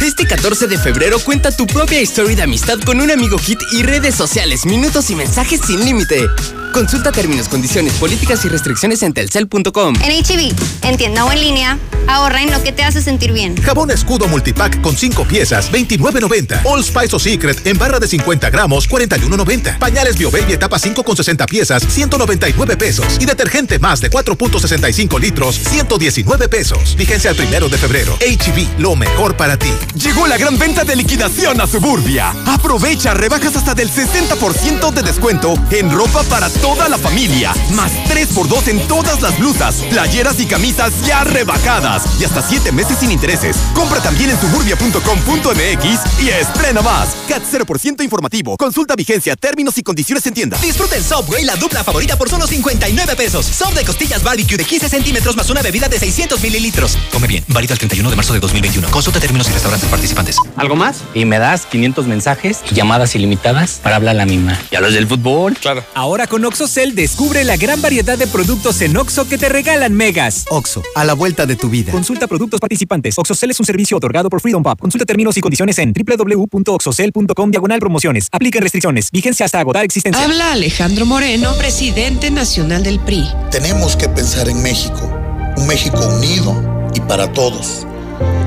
Este 0.00 0.26
14 0.26 0.66
de 0.66 0.78
febrero 0.78 1.20
cuenta 1.20 1.54
tu 1.54 1.66
propia 1.66 2.00
historia 2.00 2.34
de 2.34 2.42
amistad 2.42 2.80
con 2.80 3.00
un 3.00 3.10
amigo 3.10 3.36
kit 3.36 3.60
y 3.72 3.84
redes 3.84 4.16
sociales, 4.16 4.66
minutos 4.66 5.10
y 5.10 5.14
mensajes 5.14 5.60
sin 5.64 5.84
límite. 5.84 6.26
Consulta 6.72 7.10
términos, 7.10 7.48
condiciones, 7.48 7.94
políticas 7.94 8.44
y 8.44 8.48
restricciones 8.48 9.02
en 9.02 9.12
telcel.com. 9.12 9.94
En 10.02 10.24
HB, 10.24 10.54
e 10.82 10.88
en 10.88 10.96
tienda 10.96 11.24
o 11.24 11.32
en 11.32 11.40
línea, 11.40 11.78
ahorra 12.06 12.42
en 12.42 12.50
lo 12.50 12.62
que 12.62 12.72
te 12.72 12.84
hace 12.84 13.02
sentir 13.02 13.32
bien. 13.32 13.56
Jabón 13.60 13.90
escudo 13.90 14.28
multipack 14.28 14.80
con 14.80 14.96
5 14.96 15.24
piezas, 15.24 15.70
29.90. 15.72 16.60
All 16.64 16.84
Spice 16.84 17.16
o 17.16 17.18
Secret 17.18 17.66
en 17.66 17.76
barra 17.76 17.98
de 17.98 18.06
50 18.06 18.50
gramos, 18.50 18.88
41.90. 18.88 19.78
Pañales 19.78 20.16
BioBaby 20.16 20.52
etapa 20.52 20.78
5 20.78 21.02
con 21.02 21.16
60 21.16 21.46
piezas, 21.46 21.82
199 21.88 22.76
pesos. 22.76 23.18
Y 23.18 23.26
detergente 23.26 23.78
más 23.78 24.00
de 24.00 24.10
4.65 24.10 25.20
litros, 25.20 25.56
119 25.56 26.48
pesos. 26.48 26.94
Vigencia 26.96 27.30
al 27.30 27.36
primero 27.36 27.68
de 27.68 27.78
febrero. 27.78 28.16
HB, 28.16 28.58
e 28.58 28.80
lo 28.80 28.94
mejor 28.94 29.36
para 29.36 29.58
ti. 29.58 29.72
Llegó 29.94 30.26
la 30.26 30.38
gran 30.38 30.58
venta 30.58 30.84
de 30.84 30.94
liquidación 30.94 31.60
a 31.60 31.66
Suburbia. 31.66 32.32
Aprovecha 32.46 33.14
rebajas 33.14 33.56
hasta 33.56 33.74
del 33.74 33.90
60% 33.90 34.92
de 34.92 35.02
descuento 35.02 35.54
en 35.70 35.90
ropa 35.90 36.22
para 36.24 36.48
toda 36.60 36.88
la 36.88 36.98
familia. 36.98 37.52
Más 37.74 37.92
3x2 38.08 38.68
en 38.68 38.88
todas 38.88 39.20
las 39.22 39.38
blusas, 39.38 39.76
playeras 39.90 40.40
y 40.40 40.46
camisas 40.46 40.92
ya 41.06 41.24
rebajadas. 41.24 42.02
Y 42.20 42.24
hasta 42.24 42.42
7 42.42 42.72
meses 42.72 42.98
sin 42.98 43.10
intereses. 43.10 43.56
Compra 43.74 44.00
también 44.00 44.30
en 44.30 44.40
suburbia.com.mx 44.40 46.22
y 46.22 46.28
estrena 46.28 46.82
más. 46.82 47.16
CAT 47.28 47.42
0% 47.50 48.02
informativo. 48.02 48.56
Consulta 48.56 48.94
vigencia, 48.94 49.36
términos 49.36 49.78
y 49.78 49.82
condiciones 49.82 50.26
en 50.26 50.34
tienda. 50.34 50.58
Disfruten 50.58 51.02
Subway, 51.02 51.44
la 51.44 51.56
dupla 51.56 51.84
favorita 51.84 52.16
por 52.16 52.28
solo 52.28 52.46
59 52.46 53.16
pesos. 53.16 53.46
Sub 53.46 53.72
de 53.74 53.84
costillas 53.84 54.22
barbecue 54.22 54.56
de 54.56 54.64
15 54.64 54.88
centímetros 54.88 55.36
más 55.36 55.50
una 55.50 55.62
bebida 55.62 55.88
de 55.88 55.98
600 55.98 56.40
mililitros. 56.40 56.96
Come 57.12 57.26
bien. 57.26 57.44
Válido 57.48 57.72
el 57.72 57.78
31 57.78 58.10
de 58.10 58.16
marzo 58.16 58.32
de 58.32 58.40
2021. 58.40 58.90
Consulta 58.90 59.20
términos 59.20 59.48
y 59.48 59.52
restaurantes 59.52 59.88
participantes. 59.88 60.36
¿Algo 60.56 60.76
más? 60.76 60.98
Y 61.14 61.24
me 61.24 61.38
das 61.38 61.66
500 61.66 62.06
mensajes 62.06 62.60
y 62.70 62.74
llamadas 62.74 63.14
ilimitadas 63.14 63.80
para 63.82 63.96
hablar 63.96 64.16
a 64.16 64.18
la 64.18 64.26
misma. 64.26 64.58
¿Y 64.70 64.76
a 64.76 64.80
los 64.80 64.92
del 64.92 65.06
fútbol? 65.06 65.56
Claro. 65.56 65.84
Ahora 65.94 66.26
con 66.26 66.44
OxoCell 66.50 66.96
descubre 66.96 67.44
la 67.44 67.56
gran 67.56 67.80
variedad 67.80 68.18
de 68.18 68.26
productos 68.26 68.80
en 68.80 68.96
Oxo 68.96 69.28
que 69.28 69.38
te 69.38 69.48
regalan 69.48 69.94
megas. 69.94 70.46
Oxo, 70.50 70.82
a 70.96 71.04
la 71.04 71.14
vuelta 71.14 71.46
de 71.46 71.54
tu 71.54 71.70
vida. 71.70 71.92
Consulta 71.92 72.26
productos 72.26 72.58
participantes. 72.58 73.16
OxoCell 73.16 73.52
es 73.52 73.60
un 73.60 73.66
servicio 73.66 73.96
otorgado 73.96 74.28
por 74.28 74.40
Freedom 74.40 74.60
Pub. 74.60 74.76
Consulta 74.80 75.06
términos 75.06 75.36
y 75.36 75.40
condiciones 75.40 75.78
en 75.78 75.92
www.oxocell.com 75.92 77.50
diagonal 77.52 77.78
promociones. 77.78 78.26
Apliquen 78.32 78.62
restricciones. 78.62 79.12
Vigencia 79.12 79.46
hasta 79.46 79.60
agotar 79.60 79.84
existencia. 79.84 80.24
Habla 80.24 80.52
Alejandro 80.52 81.06
Moreno, 81.06 81.54
presidente 81.56 82.32
nacional 82.32 82.82
del 82.82 82.98
PRI. 82.98 83.28
Tenemos 83.52 83.94
que 83.94 84.08
pensar 84.08 84.48
en 84.48 84.60
México. 84.60 85.08
Un 85.56 85.68
México 85.68 86.04
unido 86.16 86.90
y 86.96 87.00
para 87.00 87.32
todos. 87.32 87.86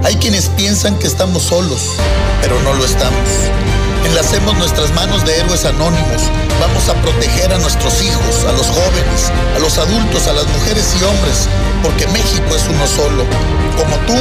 Hay 0.03 0.15
quienes 0.15 0.49
piensan 0.49 0.99
que 0.99 1.07
estamos 1.07 1.43
solos, 1.43 1.95
pero 2.41 2.61
no 2.63 2.73
lo 2.73 2.83
estamos. 2.83 3.29
Enlacemos 4.13 4.55
nuestras 4.59 4.93
manos 4.93 5.25
de 5.25 5.39
héroes 5.39 5.65
anónimos. 5.65 6.29
Vamos 6.61 6.87
a 6.87 6.93
proteger 7.01 7.51
a 7.51 7.57
nuestros 7.57 7.99
hijos, 8.03 8.45
a 8.47 8.51
los 8.51 8.67
jóvenes, 8.67 9.31
a 9.55 9.59
los 9.59 9.79
adultos, 9.79 10.27
a 10.27 10.33
las 10.33 10.45
mujeres 10.49 10.95
y 11.01 11.03
hombres, 11.03 11.49
porque 11.81 12.05
México 12.05 12.55
es 12.55 12.63
uno 12.69 12.85
solo. 12.85 13.25
Como 13.75 13.95
tú, 14.05 14.13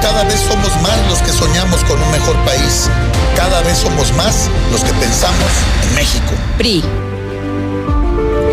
cada 0.00 0.22
vez 0.22 0.38
somos 0.38 0.70
más 0.80 0.96
los 1.08 1.18
que 1.22 1.32
soñamos 1.32 1.82
con 1.86 2.00
un 2.00 2.08
mejor 2.12 2.36
país. 2.44 2.88
Cada 3.34 3.60
vez 3.62 3.78
somos 3.78 4.12
más 4.12 4.48
los 4.70 4.84
que 4.84 4.92
pensamos 4.94 5.50
en 5.88 5.94
México. 5.96 6.34
PRI. 6.56 6.84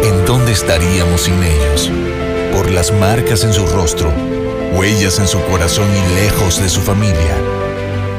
¿En 0.01 0.25
dónde 0.25 0.53
estaríamos 0.53 1.21
sin 1.21 1.43
ellos? 1.43 1.91
Por 2.51 2.71
las 2.71 2.91
marcas 2.93 3.43
en 3.43 3.53
su 3.53 3.67
rostro, 3.67 4.11
huellas 4.73 5.19
en 5.19 5.27
su 5.27 5.39
corazón 5.43 5.87
y 5.95 6.15
lejos 6.15 6.59
de 6.59 6.67
su 6.67 6.81
familia. 6.81 7.37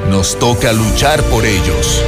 Nos 0.08 0.38
toca 0.38 0.72
luchar 0.72 1.20
por 1.24 1.44
ellos. 1.44 2.00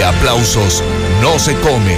De 0.00 0.06
aplausos 0.06 0.82
no 1.20 1.38
se 1.38 1.54
come. 1.56 1.94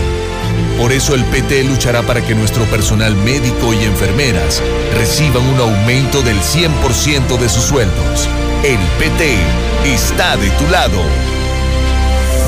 Por 0.76 0.90
eso 0.90 1.14
el 1.14 1.24
PT 1.26 1.62
luchará 1.62 2.02
para 2.02 2.20
que 2.20 2.34
nuestro 2.34 2.64
personal 2.64 3.14
médico 3.14 3.72
y 3.72 3.84
enfermeras 3.84 4.60
reciban 4.96 5.46
un 5.46 5.60
aumento 5.60 6.20
del 6.22 6.36
100% 6.40 7.38
de 7.38 7.48
sus 7.48 7.62
sueldos. 7.62 8.28
El 8.64 8.80
PT 8.98 9.36
está 9.84 10.36
de 10.36 10.50
tu 10.50 10.66
lado. 10.66 11.00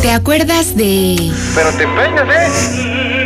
¿Te 0.03 0.11
acuerdas 0.11 0.77
de...? 0.77 1.31
Pero 1.55 1.71
te 1.75 1.85
empeñas, 1.85 2.27
¿eh? 2.37 3.25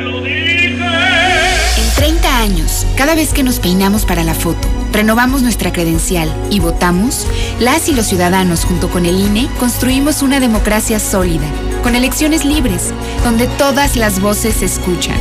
En 1.79 1.91
30 1.97 2.41
años, 2.41 2.87
cada 2.95 3.14
vez 3.14 3.33
que 3.33 3.43
nos 3.43 3.59
peinamos 3.59 4.05
para 4.05 4.23
la 4.23 4.35
foto, 4.35 4.69
renovamos 4.93 5.41
nuestra 5.41 5.73
credencial 5.73 6.31
y 6.51 6.61
votamos, 6.61 7.27
las 7.59 7.88
y 7.88 7.95
los 7.95 8.05
ciudadanos 8.05 8.67
junto 8.67 8.91
con 8.91 9.07
el 9.07 9.19
INE 9.19 9.49
construimos 9.59 10.21
una 10.21 10.41
democracia 10.41 11.01
sólida, 11.01 11.47
con 11.88 11.94
elecciones 11.94 12.44
libres, 12.44 12.92
donde 13.24 13.46
todas 13.46 13.96
las 13.96 14.20
voces 14.20 14.57
se 14.57 14.66
escuchan. 14.66 15.16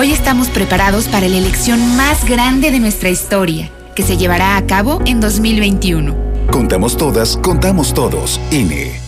Hoy 0.00 0.10
estamos 0.10 0.48
preparados 0.48 1.06
para 1.06 1.28
la 1.28 1.36
elección 1.36 1.96
más 1.96 2.24
grande 2.24 2.72
de 2.72 2.80
nuestra 2.80 3.08
historia, 3.08 3.70
que 3.94 4.02
se 4.02 4.16
llevará 4.16 4.56
a 4.56 4.66
cabo 4.66 5.00
en 5.06 5.20
2021. 5.20 6.16
Contamos 6.50 6.96
todas, 6.96 7.36
contamos 7.36 7.94
todos. 7.94 8.40
INE. 8.50 9.07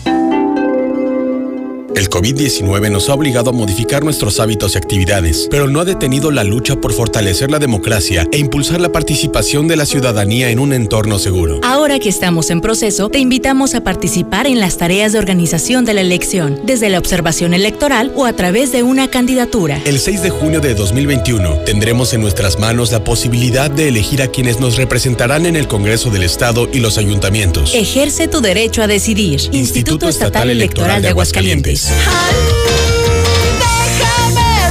El 1.93 2.09
COVID-19 2.09 2.89
nos 2.89 3.09
ha 3.09 3.13
obligado 3.13 3.49
a 3.49 3.53
modificar 3.53 4.03
nuestros 4.03 4.39
hábitos 4.39 4.75
y 4.75 4.77
actividades, 4.77 5.47
pero 5.51 5.67
no 5.67 5.81
ha 5.81 5.85
detenido 5.85 6.31
la 6.31 6.43
lucha 6.43 6.77
por 6.77 6.93
fortalecer 6.93 7.51
la 7.51 7.59
democracia 7.59 8.25
e 8.31 8.37
impulsar 8.37 8.79
la 8.79 8.91
participación 8.91 9.67
de 9.67 9.75
la 9.75 9.85
ciudadanía 9.85 10.49
en 10.51 10.59
un 10.59 10.71
entorno 10.71 11.19
seguro. 11.19 11.59
Ahora 11.63 11.99
que 11.99 12.09
estamos 12.09 12.49
en 12.49 12.61
proceso, 12.61 13.09
te 13.09 13.19
invitamos 13.19 13.75
a 13.75 13.83
participar 13.83 14.47
en 14.47 14.59
las 14.59 14.77
tareas 14.77 15.11
de 15.11 15.19
organización 15.19 15.83
de 15.83 15.93
la 15.93 16.01
elección, 16.01 16.61
desde 16.63 16.89
la 16.89 16.97
observación 16.97 17.53
electoral 17.53 18.13
o 18.15 18.25
a 18.25 18.33
través 18.33 18.71
de 18.71 18.83
una 18.83 19.09
candidatura. 19.09 19.81
El 19.85 19.99
6 19.99 20.23
de 20.23 20.29
junio 20.29 20.61
de 20.61 20.75
2021 20.75 21.57
tendremos 21.65 22.13
en 22.13 22.21
nuestras 22.21 22.57
manos 22.57 22.91
la 22.91 23.03
posibilidad 23.03 23.69
de 23.69 23.89
elegir 23.89 24.21
a 24.21 24.27
quienes 24.27 24.59
nos 24.59 24.77
representarán 24.77 25.45
en 25.45 25.57
el 25.57 25.67
Congreso 25.67 26.09
del 26.09 26.23
Estado 26.23 26.69
y 26.71 26.79
los 26.79 26.97
ayuntamientos. 26.97 27.75
Ejerce 27.75 28.27
tu 28.29 28.39
derecho 28.39 28.81
a 28.81 28.87
decidir. 28.87 29.41
Instituto, 29.51 30.07
Estatal, 30.07 30.49
Electoral 30.49 31.01
de 31.01 31.09
Aguascalientes. 31.09 31.80
Déjame 31.89 32.03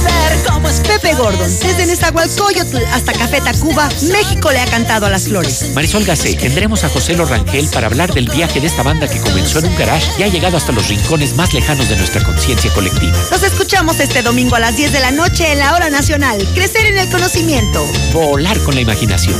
ver 0.03 0.43
cómo 0.49 0.69
es 0.69 0.79
Pepe 0.79 1.13
Gordon. 1.15 1.51
Desde 1.59 1.85
Nezahualcóyotl 1.85 2.77
hasta 2.93 3.11
Café 3.11 3.41
Tacuba, 3.41 3.89
México 4.11 4.49
le 4.51 4.59
ha 4.61 4.65
cantado 4.65 5.07
a 5.07 5.09
las 5.09 5.23
flores. 5.23 5.71
Marisol 5.73 6.05
Gacé, 6.05 6.35
tendremos 6.35 6.85
a 6.85 6.89
José 6.89 7.15
Lorangel 7.15 7.67
para 7.67 7.87
hablar 7.87 8.13
del 8.13 8.29
viaje 8.29 8.61
de 8.61 8.67
esta 8.67 8.83
banda 8.83 9.09
que 9.09 9.19
comenzó 9.19 9.59
en 9.59 9.65
un 9.65 9.75
garage 9.75 10.07
y 10.19 10.23
ha 10.23 10.27
llegado 10.27 10.55
hasta 10.55 10.71
los 10.71 10.87
rincones 10.87 11.35
más 11.35 11.53
lejanos 11.53 11.89
de 11.89 11.97
nuestra 11.97 12.23
conciencia 12.23 12.71
colectiva. 12.73 13.17
Los 13.29 13.43
escuchamos 13.43 13.99
este 13.99 14.21
domingo 14.21 14.55
a 14.55 14.59
las 14.59 14.77
10 14.77 14.93
de 14.93 14.99
la 15.01 15.11
noche 15.11 15.51
en 15.51 15.59
la 15.59 15.73
hora 15.73 15.89
nacional. 15.89 16.37
Crecer 16.53 16.85
en 16.85 16.97
el 16.97 17.09
conocimiento. 17.09 17.85
Volar 18.13 18.57
con 18.59 18.75
la 18.75 18.81
imaginación. 18.81 19.35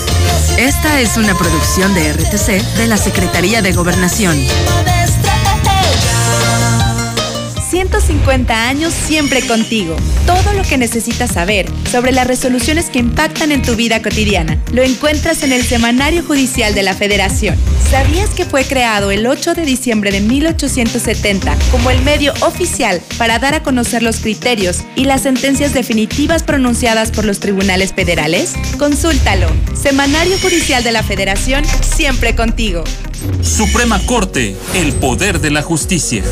Esta 0.58 1.00
es 1.00 1.16
una 1.16 1.38
producción 1.38 1.94
de 1.94 2.12
RTC 2.12 2.62
de 2.76 2.88
la 2.88 2.98
Secretaría 2.98 3.62
de 3.62 3.72
Gobernación. 3.72 4.38
150 7.90 8.68
años 8.68 8.94
siempre 8.94 9.42
contigo. 9.42 9.96
Todo 10.28 10.54
lo 10.54 10.62
que 10.62 10.78
necesitas 10.78 11.32
saber 11.32 11.66
sobre 11.90 12.12
las 12.12 12.28
resoluciones 12.28 12.92
que 12.92 13.00
impactan 13.00 13.52
en 13.52 13.64
tu 13.64 13.76
vida 13.76 14.04
cotidiana 14.04 14.62
lo 14.72 14.84
encuentras 14.84 15.42
en 15.42 15.52
el 15.52 15.64
Semanario 15.64 16.24
Judicial 16.24 16.76
de 16.76 16.84
la 16.84 16.94
Federación. 16.94 17.56
¿Sabías 17.90 18.30
que 18.30 18.46
fue 18.46 18.66
creado 18.66 19.10
el 19.10 19.26
8 19.26 19.56
de 19.56 19.66
diciembre 19.66 20.12
de 20.12 20.22
1870 20.22 21.58
como 21.72 21.90
el 21.90 22.00
medio 22.04 22.34
oficial 22.42 23.02
para 23.18 23.40
dar 23.40 23.56
a 23.56 23.64
conocer 23.64 24.04
los 24.04 24.18
criterios 24.18 24.82
y 24.96 25.06
las 25.06 25.24
sentencias 25.24 25.74
definitivas 25.74 26.44
pronunciadas 26.44 27.10
por 27.10 27.26
los 27.26 27.40
tribunales 27.40 27.94
federales? 27.94 28.54
Consúltalo. 28.78 29.48
Semanario 29.74 30.38
Judicial 30.40 30.84
de 30.84 30.92
la 30.92 31.02
Federación, 31.02 31.64
siempre 31.82 32.36
contigo. 32.36 32.84
Suprema 33.42 34.00
Corte, 34.06 34.56
el 34.76 34.94
poder 34.94 35.40
de 35.42 35.50
la 35.50 35.64
justicia. 35.64 36.24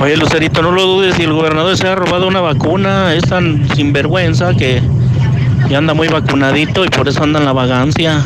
Oye, 0.00 0.16
Lucerito, 0.16 0.62
no 0.62 0.72
lo 0.72 0.86
dudes 0.86 1.16
si 1.16 1.24
el 1.24 1.32
gobernador 1.34 1.76
se 1.76 1.86
ha 1.86 1.94
robado 1.94 2.26
una 2.26 2.40
vacuna. 2.40 3.14
Es 3.14 3.24
tan 3.24 3.68
sinvergüenza 3.76 4.54
que 4.54 4.80
ya 5.68 5.76
anda 5.76 5.92
muy 5.92 6.08
vacunadito 6.08 6.86
y 6.86 6.88
por 6.88 7.06
eso 7.06 7.22
anda 7.22 7.38
en 7.38 7.44
la 7.44 7.52
vagancia. 7.52 8.24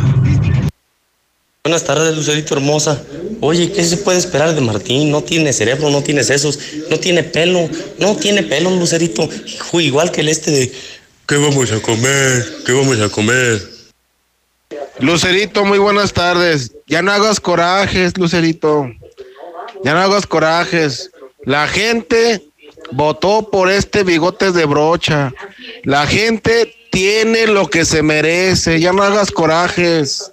Buenas 1.65 1.83
tardes, 1.83 2.15
Lucerito 2.15 2.55
hermosa. 2.55 3.03
Oye, 3.41 3.73
¿qué 3.73 3.83
se 3.83 3.97
puede 3.97 4.19
esperar 4.19 4.55
de 4.55 4.61
Martín? 4.61 5.11
No 5.11 5.23
tiene 5.25 5.53
cerebro, 5.53 5.91
no 5.91 6.03
tiene 6.03 6.23
sesos, 6.23 6.61
no 6.91 6.99
tiene 7.01 7.25
pelo, 7.25 7.69
no 7.99 8.15
tiene 8.15 8.45
pelo, 8.45 8.71
Lucerito. 8.71 9.29
Hijo, 9.45 9.81
igual 9.81 10.13
que 10.13 10.21
el 10.21 10.29
este 10.29 10.53
de 10.53 10.73
¿Qué 11.27 11.37
vamos 11.39 11.73
a 11.73 11.81
comer? 11.81 12.45
¿Qué 12.65 12.73
vamos 12.73 13.01
a 13.01 13.09
comer? 13.09 13.61
Lucerito, 15.01 15.65
muy 15.65 15.79
buenas 15.79 16.13
tardes. 16.13 16.71
Ya 16.87 17.03
no 17.03 17.11
hagas 17.11 17.41
corajes, 17.41 18.17
Lucerito. 18.17 18.87
Ya 19.83 19.95
no 19.95 20.01
hagas 20.01 20.27
corajes. 20.27 21.11
La 21.45 21.69
gente 21.69 22.43
votó 22.93 23.51
por 23.51 23.71
este 23.71 24.03
bigotes 24.03 24.55
de 24.55 24.65
brocha. 24.65 25.33
La 25.83 26.07
gente 26.07 26.75
tiene 26.91 27.47
lo 27.47 27.69
que 27.69 27.85
se 27.85 28.03
merece. 28.03 28.81
Ya 28.81 28.93
no 28.93 29.03
hagas 29.03 29.31
corajes. 29.31 30.33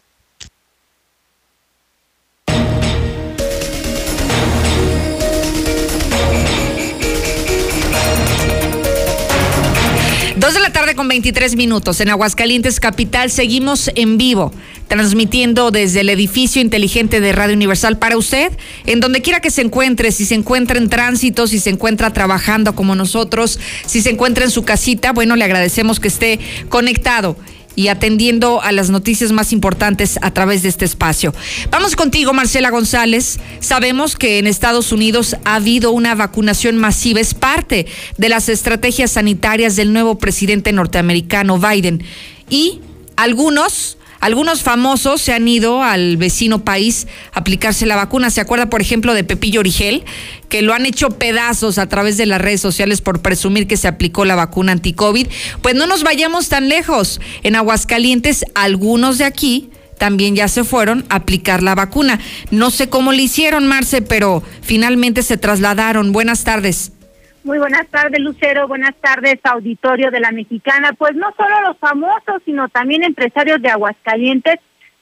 Dos 10.37 10.53
de 10.55 10.59
la 10.59 10.71
tarde 10.71 10.95
con 10.95 11.07
23 11.07 11.55
minutos 11.55 11.99
en 11.99 12.09
Aguascalientes 12.09 12.79
Capital. 12.79 13.29
Seguimos 13.29 13.91
en 13.95 14.17
vivo, 14.17 14.53
transmitiendo 14.91 15.71
desde 15.71 16.01
el 16.01 16.09
edificio 16.09 16.61
inteligente 16.61 17.21
de 17.21 17.31
Radio 17.31 17.55
Universal 17.55 17.97
para 17.97 18.17
usted, 18.17 18.51
en 18.85 18.99
donde 18.99 19.21
quiera 19.21 19.39
que 19.39 19.49
se 19.49 19.61
encuentre, 19.61 20.11
si 20.11 20.25
se 20.25 20.35
encuentra 20.35 20.77
en 20.77 20.89
tránsito, 20.89 21.47
si 21.47 21.61
se 21.61 21.69
encuentra 21.69 22.11
trabajando 22.11 22.75
como 22.75 22.93
nosotros, 22.93 23.57
si 23.85 24.01
se 24.01 24.09
encuentra 24.09 24.43
en 24.43 24.51
su 24.51 24.63
casita, 24.63 25.13
bueno, 25.13 25.37
le 25.37 25.45
agradecemos 25.45 26.01
que 26.01 26.09
esté 26.09 26.41
conectado 26.67 27.37
y 27.73 27.87
atendiendo 27.87 28.61
a 28.61 28.73
las 28.73 28.89
noticias 28.89 29.31
más 29.31 29.53
importantes 29.53 30.19
a 30.21 30.31
través 30.31 30.61
de 30.61 30.67
este 30.67 30.83
espacio. 30.83 31.33
Vamos 31.69 31.95
contigo, 31.95 32.33
Marcela 32.33 32.69
González. 32.69 33.39
Sabemos 33.61 34.17
que 34.17 34.39
en 34.39 34.45
Estados 34.45 34.91
Unidos 34.91 35.37
ha 35.45 35.55
habido 35.55 35.91
una 35.91 36.15
vacunación 36.15 36.75
masiva, 36.75 37.21
es 37.21 37.33
parte 37.33 37.85
de 38.17 38.27
las 38.27 38.49
estrategias 38.49 39.11
sanitarias 39.11 39.77
del 39.77 39.93
nuevo 39.93 40.17
presidente 40.17 40.73
norteamericano 40.73 41.59
Biden. 41.59 42.03
Y 42.49 42.81
algunos 43.15 43.97
algunos 44.21 44.61
famosos 44.61 45.19
se 45.19 45.33
han 45.33 45.47
ido 45.47 45.81
al 45.83 46.15
vecino 46.15 46.63
país 46.63 47.07
a 47.33 47.39
aplicarse 47.39 47.87
la 47.87 47.95
vacuna. 47.95 48.29
¿Se 48.29 48.39
acuerda, 48.39 48.69
por 48.69 48.79
ejemplo, 48.79 49.15
de 49.15 49.23
Pepillo 49.23 49.59
Origel? 49.61 50.03
Que 50.47 50.61
lo 50.61 50.75
han 50.75 50.85
hecho 50.85 51.09
pedazos 51.09 51.79
a 51.79 51.89
través 51.89 52.17
de 52.17 52.27
las 52.27 52.39
redes 52.39 52.61
sociales 52.61 53.01
por 53.01 53.21
presumir 53.21 53.65
que 53.65 53.77
se 53.77 53.87
aplicó 53.87 54.23
la 54.23 54.35
vacuna 54.35 54.73
anti-COVID. 54.73 55.27
Pues 55.63 55.73
no 55.73 55.87
nos 55.87 56.03
vayamos 56.03 56.49
tan 56.49 56.69
lejos. 56.69 57.19
En 57.41 57.55
Aguascalientes, 57.55 58.45
algunos 58.53 59.17
de 59.17 59.25
aquí 59.25 59.71
también 59.97 60.35
ya 60.35 60.47
se 60.47 60.63
fueron 60.63 61.03
a 61.09 61.15
aplicar 61.15 61.63
la 61.63 61.73
vacuna. 61.73 62.19
No 62.51 62.69
sé 62.69 62.89
cómo 62.89 63.11
le 63.11 63.23
hicieron, 63.23 63.65
Marce, 63.65 64.03
pero 64.03 64.43
finalmente 64.61 65.23
se 65.23 65.37
trasladaron. 65.37 66.11
Buenas 66.11 66.43
tardes. 66.43 66.91
Muy 67.43 67.57
buenas 67.57 67.87
tardes, 67.87 68.19
Lucero. 68.19 68.67
Buenas 68.67 68.93
tardes, 69.01 69.39
auditorio 69.43 70.11
de 70.11 70.19
la 70.19 70.31
Mexicana. 70.31 70.93
Pues 70.93 71.15
no 71.15 71.33
solo 71.35 71.61
los 71.61 71.77
famosos, 71.79 72.41
sino 72.45 72.69
también 72.69 73.03
empresarios 73.03 73.59
de 73.61 73.69
Aguascalientes 73.69 74.59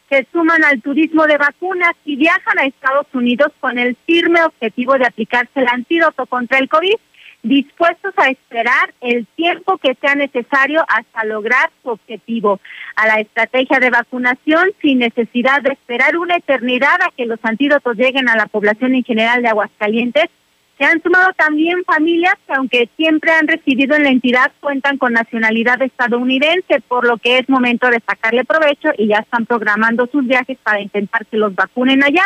se 0.09 0.25
suman 0.31 0.63
al 0.63 0.81
turismo 0.81 1.27
de 1.27 1.37
vacunas 1.37 1.93
y 2.05 2.15
viajan 2.15 2.57
a 2.57 2.65
Estados 2.65 3.07
Unidos 3.13 3.51
con 3.59 3.77
el 3.77 3.95
firme 4.07 4.41
objetivo 4.41 4.97
de 4.97 5.05
aplicarse 5.05 5.59
el 5.59 5.67
antídoto 5.67 6.25
contra 6.27 6.59
el 6.59 6.69
COVID. 6.69 6.95
dispuestos 7.41 8.13
a 8.17 8.29
esperar 8.29 8.93
el 8.99 9.25
tiempo 9.35 9.77
que 9.77 9.95
sea 9.95 10.15
necesario 10.15 10.83
hasta 10.89 11.23
lograr 11.23 11.69
su 11.81 11.89
objetivo. 11.89 12.59
A 12.95 13.07
la 13.07 13.19
estrategia 13.19 13.79
de 13.79 13.89
vacunación 13.89 14.71
sin 14.81 14.99
necesidad 14.99 15.61
de 15.61 15.71
esperar 15.71 16.17
una 16.17 16.35
eternidad 16.35 17.01
a 17.01 17.11
que 17.15 17.25
los 17.25 17.39
antídotos 17.43 17.95
lleguen 17.95 18.27
a 18.27 18.35
la 18.35 18.47
población 18.47 18.93
en 18.95 19.03
general 19.03 19.41
de 19.41 19.49
Aguascalientes, 19.49 20.29
se 20.79 20.85
han 20.85 21.03
sumado 21.03 21.33
también 21.33 21.83
familias 21.83 22.35
que 22.47 22.53
aunque 22.53 22.89
siempre 22.95 23.33
han 23.33 23.49
recibido 23.49 23.97
en 23.97 24.03
la 24.03 24.11
entidad 24.11 24.53
cuentan 24.61 24.97
con 24.97 25.11
nacionalidad 25.11 25.81
estadounidense, 25.81 26.79
por 26.87 27.05
lo 27.05 27.17
que 27.17 27.39
es 27.39 27.49
momento 27.49 27.89
de 27.89 28.01
sacarle 28.07 28.45
provecho 28.45 28.89
y 28.97 29.07
ya 29.07 29.17
están 29.17 29.45
programando 29.45 30.07
sus 30.07 30.25
viajes 30.25 30.57
para 30.63 30.79
intentar 30.79 31.25
que 31.25 31.35
los 31.35 31.53
vacunen 31.53 32.01
allá. 32.01 32.23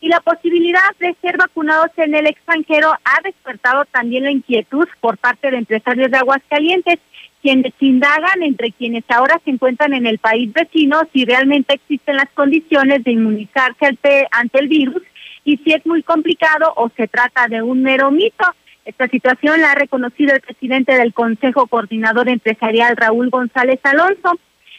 Y 0.00 0.08
la 0.08 0.20
posibilidad 0.20 0.96
de 1.00 1.16
ser 1.20 1.36
vacunados 1.36 1.90
en 1.96 2.14
el 2.14 2.28
extranjero 2.28 2.92
ha 2.92 3.20
despertado 3.24 3.84
también 3.86 4.24
la 4.24 4.30
inquietud 4.30 4.86
por 5.00 5.18
parte 5.18 5.50
de 5.50 5.58
empresarios 5.58 6.10
de 6.10 6.18
Aguascalientes, 6.18 7.00
quienes 7.40 7.72
indagan 7.80 8.44
entre 8.44 8.70
quienes 8.70 9.02
ahora 9.08 9.40
se 9.44 9.50
encuentran 9.50 9.92
en 9.92 10.06
el 10.06 10.18
país 10.18 10.52
vecino 10.52 11.00
si 11.12 11.24
realmente 11.24 11.74
existen 11.74 12.16
las 12.16 12.30
condiciones 12.34 13.02
de 13.02 13.10
inmunizarse 13.10 13.96
ante 14.30 14.58
el 14.60 14.68
virus 14.68 15.02
y 15.44 15.56
si 15.58 15.72
es 15.72 15.84
muy 15.86 16.02
complicado 16.02 16.72
o 16.76 16.90
se 16.96 17.08
trata 17.08 17.48
de 17.48 17.62
un 17.62 17.82
mero 17.82 18.10
mito. 18.10 18.44
Esta 18.84 19.06
situación 19.08 19.60
la 19.60 19.72
ha 19.72 19.74
reconocido 19.74 20.34
el 20.34 20.40
presidente 20.40 20.94
del 20.94 21.14
Consejo 21.14 21.66
Coordinador 21.66 22.28
Empresarial, 22.28 22.96
Raúl 22.96 23.30
González 23.30 23.80
Alonso. 23.84 24.38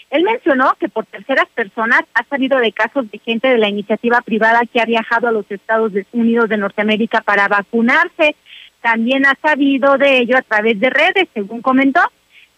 Él 0.10 0.23
mencionó 0.23 0.76
que 0.80 0.89
por 0.89 1.06
terceras 1.06 1.47
personas 1.56 2.02
ha 2.13 2.23
salido 2.26 2.60
de 2.60 2.71
casos 2.71 3.10
de 3.10 3.17
gente 3.19 3.47
de 3.47 3.58
la 3.58 3.69
iniciativa 3.69 4.21
privada 4.21 4.62
que 4.71 4.82
ha 4.82 4.86
viajado 4.86 5.28
a 5.28 5.32
los 5.32 5.49
Estados 5.49 5.91
Unidos 6.12 6.49
de 6.49 6.58
Norteamérica 6.58 7.21
para 7.21 7.47
vacunarse. 7.47 8.36
También 8.82 9.26
ha 9.26 9.36
sabido 9.41 9.97
de 9.97 10.19
ello 10.19 10.38
a 10.38 10.41
través 10.41 10.80
de 10.80 10.89
redes, 10.89 11.30
según 11.34 11.62
comentó. 11.62 12.02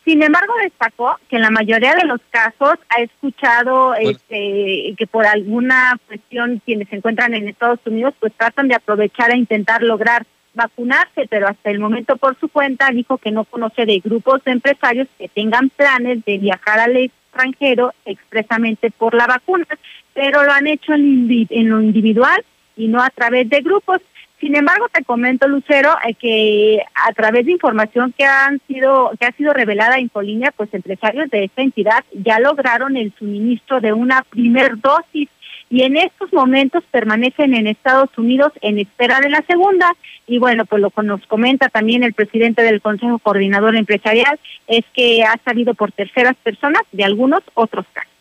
Sin 0.06 0.22
embargo, 0.22 0.54
destacó 0.62 1.18
que 1.28 1.38
en 1.38 1.42
la 1.42 1.50
mayoría 1.50 1.96
de 1.96 2.06
los 2.06 2.22
casos 2.30 2.78
ha 2.90 3.02
escuchado 3.02 3.96
este, 3.96 4.94
que 4.96 5.08
por 5.10 5.26
alguna 5.26 6.00
cuestión 6.06 6.62
quienes 6.64 6.88
se 6.90 6.98
encuentran 6.98 7.34
en 7.34 7.48
Estados 7.48 7.80
Unidos 7.86 8.14
pues 8.20 8.32
tratan 8.34 8.68
de 8.68 8.76
aprovechar 8.76 9.32
a 9.32 9.36
intentar 9.36 9.82
lograr 9.82 10.26
vacunarse, 10.54 11.28
pero 11.28 11.48
hasta 11.48 11.72
el 11.72 11.80
momento 11.80 12.18
por 12.18 12.40
su 12.40 12.50
cuenta 12.50 12.90
dijo 12.92 13.18
que 13.18 13.32
no 13.32 13.46
conoce 13.46 13.86
de 13.86 14.00
grupos 14.00 14.44
de 14.44 14.52
empresarios 14.52 15.08
que 15.18 15.28
tengan 15.28 15.70
planes 15.70 16.24
de 16.24 16.38
viajar 16.38 16.80
al 16.80 16.96
extranjero 16.96 17.92
expresamente 18.06 18.92
por 18.92 19.16
la 19.16 19.26
vacuna, 19.26 19.68
pero 20.14 20.44
lo 20.44 20.52
han 20.52 20.68
hecho 20.68 20.94
en, 20.94 21.48
en 21.50 21.70
lo 21.70 21.82
individual 21.82 22.46
y 22.78 22.88
no 22.88 23.02
a 23.02 23.10
través 23.10 23.50
de 23.50 23.62
grupos. 23.62 24.02
Sin 24.46 24.56
embargo, 24.56 24.88
te 24.94 25.04
comento, 25.04 25.48
Lucero, 25.48 25.98
eh, 26.08 26.14
que 26.14 26.80
a 26.94 27.12
través 27.14 27.48
de 27.48 27.54
información 27.54 28.14
que 28.16 28.26
han 28.26 28.62
sido 28.68 29.12
que 29.20 29.26
ha 29.26 29.32
sido 29.32 29.54
revelada 29.54 29.98
en 29.98 30.08
Colina, 30.08 30.52
pues 30.52 30.72
empresarios 30.72 31.32
de 31.32 31.46
esta 31.46 31.64
entidad 31.64 32.06
ya 32.14 32.38
lograron 32.38 32.96
el 32.96 33.12
suministro 33.18 33.82
de 33.82 33.92
una 33.92 34.22
primer 34.22 34.80
dosis 34.80 35.30
y 35.72 35.82
en 35.82 35.98
estos 35.98 36.32
momentos 36.32 36.84
permanecen 36.92 37.56
en 37.56 37.66
Estados 37.66 38.16
Unidos 38.18 38.54
en 38.62 38.78
espera 38.78 39.20
de 39.20 39.32
la 39.32 39.44
segunda. 39.48 39.92
Y 40.28 40.38
bueno, 40.38 40.68
pues 40.68 40.80
lo 40.80 40.92
que 40.92 41.02
nos 41.02 41.26
comenta 41.26 41.70
también 41.70 42.04
el 42.04 42.14
presidente 42.14 42.62
del 42.62 42.82
Consejo 42.82 43.18
Coordinador 43.18 43.76
Empresarial 43.76 44.40
es 44.68 44.86
que 44.94 45.24
ha 45.24 45.40
salido 45.44 45.74
por 45.74 45.92
terceras 45.92 46.36
personas 46.44 46.84
de 46.92 47.04
algunos 47.04 47.42
otros 47.56 47.88
casos. 47.92 48.14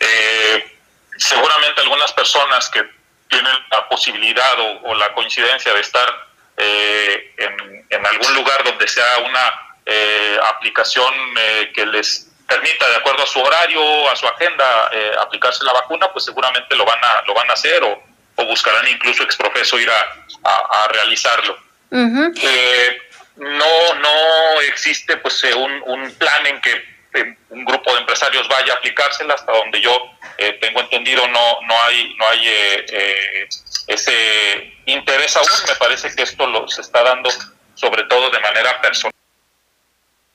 Eh, 0.00 0.64
seguramente 1.16 1.80
algunas 1.82 2.12
personas 2.12 2.68
que 2.70 2.99
tienen 3.30 3.52
la 3.70 3.88
posibilidad 3.88 4.54
o, 4.82 4.94
la 4.94 5.14
coincidencia 5.14 5.72
de 5.72 5.80
estar 5.80 6.26
eh, 6.56 7.34
en, 7.88 8.06
algún 8.06 8.34
lugar 8.34 8.62
donde 8.64 8.86
sea 8.88 9.18
una 9.18 9.52
eh, 9.86 10.38
aplicación 10.54 11.14
eh, 11.38 11.72
que 11.74 11.86
les 11.86 12.28
permita, 12.46 12.88
de 12.88 12.96
acuerdo 12.96 13.22
a 13.22 13.26
su 13.26 13.40
horario, 13.40 14.10
a 14.10 14.16
su 14.16 14.26
agenda, 14.26 14.90
aplicarse 15.20 15.64
la 15.64 15.72
vacuna, 15.72 16.12
pues 16.12 16.24
seguramente 16.24 16.74
lo 16.74 16.84
van 16.84 16.98
a, 17.02 17.22
lo 17.26 17.32
van 17.32 17.48
a 17.48 17.54
hacer 17.54 17.82
o, 17.84 18.02
buscarán 18.36 18.88
incluso 18.88 19.22
exprofeso 19.22 19.78
ir 19.78 19.90
a, 19.90 20.88
realizarlo. 20.88 21.58
no, 21.90 22.34
no 23.36 24.60
existe 24.62 25.16
pues 25.18 25.44
un, 25.44 25.82
un 25.86 26.12
plan 26.14 26.46
en 26.46 26.60
que 26.60 26.89
un 27.50 27.64
grupo 27.64 27.92
de 27.92 28.00
empresarios 28.00 28.48
vaya 28.48 28.72
a 28.72 28.76
aplicársela 28.76 29.34
hasta 29.34 29.52
donde 29.52 29.80
yo 29.80 29.90
eh, 30.38 30.58
tengo 30.60 30.80
entendido 30.80 31.26
no 31.28 31.60
no 31.66 31.74
hay 31.84 32.14
no 32.16 32.28
hay 32.28 32.46
eh, 32.46 32.86
eh, 32.92 33.48
ese 33.88 34.72
interés 34.86 35.36
aún. 35.36 35.46
Me 35.68 35.74
parece 35.74 36.14
que 36.14 36.22
esto 36.22 36.46
lo 36.46 36.68
se 36.68 36.80
está 36.80 37.02
dando 37.02 37.30
sobre 37.74 38.04
todo 38.04 38.30
de 38.30 38.38
manera 38.40 38.80
personal. 38.80 39.12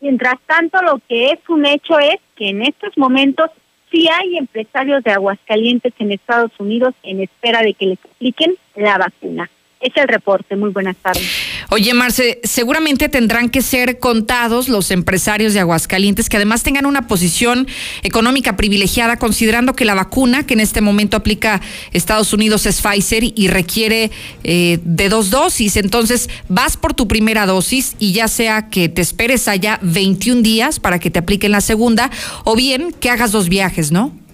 Mientras 0.02 0.36
tanto 0.46 0.82
lo 0.82 1.00
que 1.08 1.32
es 1.32 1.40
un 1.48 1.66
hecho 1.66 1.98
es 2.00 2.20
que 2.36 2.50
en 2.50 2.64
estos 2.64 2.98
momentos 2.98 3.50
sí 3.92 4.08
hay 4.10 4.38
empresarios 4.38 5.04
de 5.04 5.12
Aguascalientes 5.12 5.94
en 6.00 6.12
Estados 6.12 6.52
Unidos 6.60 6.94
en 7.04 7.22
espera 7.22 7.62
de 7.62 7.74
que 7.74 7.86
les 7.86 8.00
apliquen 8.04 8.58
la 8.76 8.98
vacuna 8.98 9.50
es 9.80 9.92
el 9.96 10.08
reporte. 10.08 10.56
Muy 10.56 10.72
buenas 10.72 10.96
tardes. 10.98 11.24
Oye, 11.70 11.94
Marce, 11.94 12.40
seguramente 12.44 13.10
tendrán 13.10 13.50
que 13.50 13.62
ser 13.62 14.00
contados 14.00 14.70
los 14.70 14.92
empresarios 14.92 15.54
de 15.54 15.60
Aguascalientes 15.60 16.30
que 16.30 16.38
además 16.38 16.64
tengan 16.64 16.86
una 16.86 17.08
posición 17.08 17.68
económica 18.04 18.56
privilegiada, 18.56 19.18
considerando 19.18 19.74
que 19.74 19.86
la 19.86 19.96
vacuna 19.96 20.46
que 20.46 20.54
en 20.54 20.60
este 20.60 20.82
momento 20.82 21.18
aplica 21.18 21.62
Estados 21.92 22.34
Unidos 22.34 22.66
es 22.66 22.82
Pfizer 22.82 23.24
y 23.24 23.48
requiere 23.48 24.12
eh, 24.44 24.80
de 24.84 25.10
dos 25.10 25.30
dosis. 25.30 25.78
Entonces, 25.78 26.30
vas 26.48 26.78
por 26.78 26.94
tu 26.94 27.08
primera 27.08 27.46
dosis 27.46 27.96
y 28.00 28.14
ya 28.14 28.28
sea 28.28 28.70
que 28.70 28.90
te 28.90 29.02
esperes 29.02 29.48
allá 29.48 29.80
21 29.82 30.42
días 30.42 30.80
para 30.80 31.00
que 31.00 31.10
te 31.10 31.20
apliquen 31.20 31.52
la 31.52 31.62
segunda, 31.62 32.12
o 32.44 32.56
bien 32.56 32.92
que 32.92 33.10
hagas 33.10 33.32
dos 33.32 33.50
viajes, 33.50 33.92
¿no? 33.92 34.25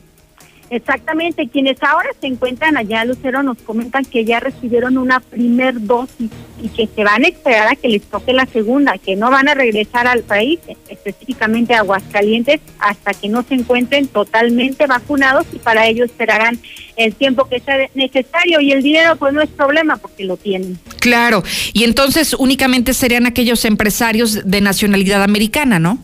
Exactamente, 0.71 1.49
quienes 1.49 1.83
ahora 1.83 2.09
se 2.21 2.27
encuentran 2.27 2.77
allá, 2.77 3.03
Lucero, 3.03 3.43
nos 3.43 3.57
comentan 3.57 4.05
que 4.05 4.23
ya 4.23 4.39
recibieron 4.39 4.97
una 4.97 5.19
primer 5.19 5.85
dosis 5.85 6.31
y 6.63 6.69
que 6.69 6.87
se 6.87 7.03
van 7.03 7.25
a 7.25 7.27
esperar 7.27 7.67
a 7.67 7.75
que 7.75 7.89
les 7.89 8.03
toque 8.03 8.31
la 8.31 8.45
segunda, 8.45 8.97
que 8.97 9.17
no 9.17 9.29
van 9.29 9.49
a 9.49 9.53
regresar 9.53 10.07
al 10.07 10.23
país, 10.23 10.59
específicamente 10.87 11.73
a 11.73 11.79
Aguascalientes, 11.79 12.61
hasta 12.79 13.13
que 13.13 13.27
no 13.27 13.43
se 13.43 13.55
encuentren 13.55 14.07
totalmente 14.07 14.87
vacunados 14.87 15.45
y 15.51 15.57
para 15.57 15.87
ello 15.87 16.05
esperarán 16.05 16.57
el 16.95 17.15
tiempo 17.15 17.49
que 17.49 17.59
sea 17.59 17.89
necesario 17.93 18.61
y 18.61 18.71
el 18.71 18.81
dinero 18.81 19.17
pues 19.17 19.33
no 19.33 19.41
es 19.41 19.49
problema 19.49 19.97
porque 19.97 20.23
lo 20.23 20.37
tienen. 20.37 20.79
Claro, 21.01 21.43
y 21.73 21.83
entonces 21.83 22.33
únicamente 22.33 22.93
serían 22.93 23.25
aquellos 23.25 23.65
empresarios 23.65 24.49
de 24.49 24.61
nacionalidad 24.61 25.21
americana, 25.21 25.79
¿no? 25.79 25.99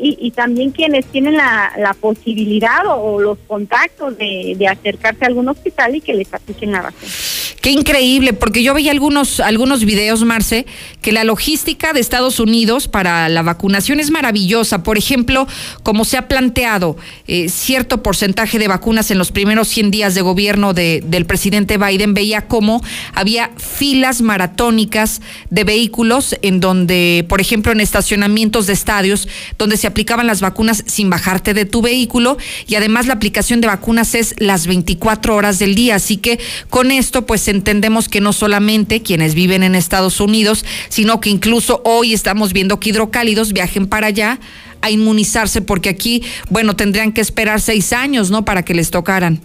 Y, 0.00 0.30
también 0.32 0.70
quienes 0.70 1.06
tienen 1.06 1.36
la, 1.36 1.72
la 1.76 1.94
posibilidad 1.94 2.86
o, 2.86 3.20
los 3.20 3.38
contactos 3.46 4.16
de, 4.16 4.54
de, 4.56 4.68
acercarse 4.68 5.24
a 5.24 5.28
algún 5.28 5.48
hospital 5.48 5.94
y 5.96 6.00
que 6.00 6.14
les 6.14 6.32
apliquen 6.32 6.72
la 6.72 6.82
vacuna. 6.82 7.12
Qué 7.60 7.70
increíble, 7.70 8.32
porque 8.32 8.62
yo 8.62 8.72
veía 8.72 8.90
algunos, 8.90 9.38
algunos 9.38 9.84
videos, 9.84 10.24
Marce, 10.24 10.64
que 11.02 11.12
la 11.12 11.24
logística 11.24 11.92
de 11.92 12.00
Estados 12.00 12.40
Unidos 12.40 12.88
para 12.88 13.28
la 13.28 13.42
vacunación 13.42 14.00
es 14.00 14.10
maravillosa. 14.10 14.82
Por 14.82 14.96
ejemplo, 14.96 15.46
como 15.82 16.06
se 16.06 16.16
ha 16.16 16.26
planteado 16.26 16.96
eh, 17.26 17.50
cierto 17.50 18.02
porcentaje 18.02 18.58
de 18.58 18.66
vacunas 18.66 19.10
en 19.10 19.18
los 19.18 19.30
primeros 19.30 19.68
100 19.68 19.90
días 19.90 20.14
de 20.14 20.22
gobierno 20.22 20.72
de, 20.72 21.02
del 21.04 21.26
presidente 21.26 21.76
Biden, 21.76 22.14
veía 22.14 22.48
cómo 22.48 22.82
había 23.12 23.50
filas 23.58 24.22
maratónicas 24.22 25.20
de 25.50 25.64
vehículos 25.64 26.36
en 26.40 26.60
donde, 26.60 27.26
por 27.28 27.42
ejemplo, 27.42 27.72
en 27.72 27.80
estacionamientos 27.80 28.68
de 28.68 28.72
estadios, 28.72 29.28
donde 29.58 29.76
se 29.76 29.86
aplicaban 29.86 30.26
las 30.26 30.40
vacunas 30.40 30.82
sin 30.86 31.10
bajarte 31.10 31.52
de 31.52 31.66
tu 31.66 31.82
vehículo 31.82 32.38
y 32.66 32.76
además 32.76 33.06
la 33.06 33.12
aplicación 33.12 33.60
de 33.60 33.66
vacunas 33.66 34.14
es 34.14 34.34
las 34.38 34.66
24 34.66 35.36
horas 35.36 35.58
del 35.58 35.74
día. 35.74 35.96
Así 35.96 36.16
que 36.16 36.38
con 36.70 36.90
esto, 36.90 37.26
pues 37.26 37.49
entendemos 37.50 38.08
que 38.08 38.20
no 38.20 38.32
solamente 38.32 39.02
quienes 39.02 39.34
viven 39.34 39.62
en 39.62 39.74
Estados 39.74 40.20
Unidos, 40.20 40.64
sino 40.88 41.20
que 41.20 41.30
incluso 41.30 41.82
hoy 41.84 42.12
estamos 42.14 42.52
viendo 42.52 42.80
que 42.80 42.90
hidrocálidos 42.90 43.52
viajen 43.52 43.86
para 43.86 44.08
allá 44.08 44.38
a 44.82 44.90
inmunizarse, 44.90 45.60
porque 45.62 45.88
aquí, 45.88 46.22
bueno, 46.48 46.74
tendrían 46.76 47.12
que 47.12 47.20
esperar 47.20 47.60
seis 47.60 47.92
años, 47.92 48.30
¿no? 48.30 48.44
Para 48.44 48.62
que 48.62 48.74
les 48.74 48.90
tocaran. 48.90 49.40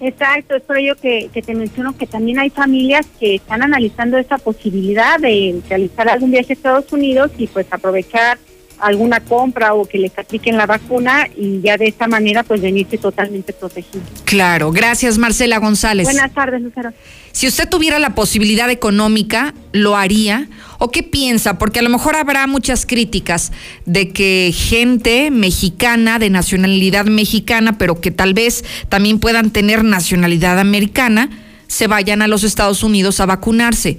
Exacto, 0.00 0.56
es 0.56 0.62
por 0.62 0.76
ello 0.76 0.96
que, 0.96 1.30
que, 1.32 1.40
te 1.40 1.54
menciono 1.54 1.96
que 1.96 2.06
también 2.06 2.38
hay 2.38 2.50
familias 2.50 3.06
que 3.18 3.36
están 3.36 3.62
analizando 3.62 4.18
esa 4.18 4.38
posibilidad 4.38 5.18
de 5.18 5.60
realizar 5.68 6.08
algún 6.08 6.30
viaje 6.30 6.52
a 6.52 6.54
Estados 6.54 6.92
Unidos 6.92 7.30
y 7.38 7.46
pues 7.46 7.66
aprovechar 7.70 8.38
alguna 8.78 9.20
compra 9.20 9.74
o 9.74 9.84
que 9.84 9.98
les 9.98 10.16
apliquen 10.18 10.56
la 10.56 10.66
vacuna 10.66 11.28
y 11.36 11.60
ya 11.60 11.76
de 11.76 11.86
esta 11.86 12.06
manera 12.08 12.42
pues 12.42 12.60
venirse 12.60 12.98
totalmente 12.98 13.52
protegido. 13.52 14.04
Claro, 14.24 14.72
gracias 14.72 15.18
Marcela 15.18 15.58
González. 15.58 16.04
Buenas 16.04 16.32
tardes, 16.32 16.62
Lucero. 16.62 16.92
Si 17.32 17.48
usted 17.48 17.68
tuviera 17.68 17.98
la 17.98 18.14
posibilidad 18.14 18.70
económica, 18.70 19.54
¿lo 19.72 19.96
haría? 19.96 20.48
¿O 20.78 20.90
qué 20.90 21.02
piensa? 21.02 21.58
Porque 21.58 21.80
a 21.80 21.82
lo 21.82 21.90
mejor 21.90 22.14
habrá 22.14 22.46
muchas 22.46 22.86
críticas 22.86 23.50
de 23.86 24.10
que 24.12 24.54
gente 24.54 25.30
mexicana, 25.30 26.18
de 26.18 26.30
nacionalidad 26.30 27.06
mexicana, 27.06 27.76
pero 27.76 28.00
que 28.00 28.10
tal 28.10 28.34
vez 28.34 28.64
también 28.88 29.18
puedan 29.18 29.50
tener 29.50 29.82
nacionalidad 29.82 30.58
americana, 30.60 31.30
se 31.66 31.88
vayan 31.88 32.22
a 32.22 32.28
los 32.28 32.44
Estados 32.44 32.82
Unidos 32.84 33.18
a 33.18 33.26
vacunarse 33.26 33.98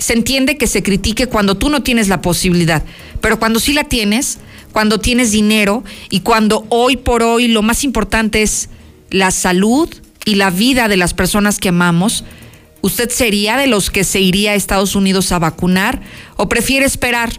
se 0.00 0.14
entiende 0.14 0.56
que 0.56 0.66
se 0.66 0.82
critique 0.82 1.26
cuando 1.26 1.56
tú 1.56 1.68
no 1.68 1.82
tienes 1.82 2.08
la 2.08 2.22
posibilidad, 2.22 2.82
pero 3.20 3.38
cuando 3.38 3.60
sí 3.60 3.72
la 3.72 3.84
tienes, 3.84 4.38
cuando 4.72 4.98
tienes 4.98 5.30
dinero 5.30 5.84
y 6.08 6.20
cuando 6.20 6.66
hoy 6.70 6.96
por 6.96 7.22
hoy 7.22 7.48
lo 7.48 7.62
más 7.62 7.84
importante 7.84 8.42
es 8.42 8.70
la 9.10 9.30
salud 9.30 9.88
y 10.24 10.36
la 10.36 10.50
vida 10.50 10.88
de 10.88 10.96
las 10.96 11.12
personas 11.12 11.58
que 11.58 11.68
amamos, 11.68 12.24
¿usted 12.80 13.10
sería 13.10 13.56
de 13.56 13.66
los 13.66 13.90
que 13.90 14.04
se 14.04 14.20
iría 14.20 14.52
a 14.52 14.54
Estados 14.54 14.94
Unidos 14.96 15.32
a 15.32 15.38
vacunar 15.38 16.00
o 16.36 16.48
prefiere 16.48 16.86
esperar? 16.86 17.32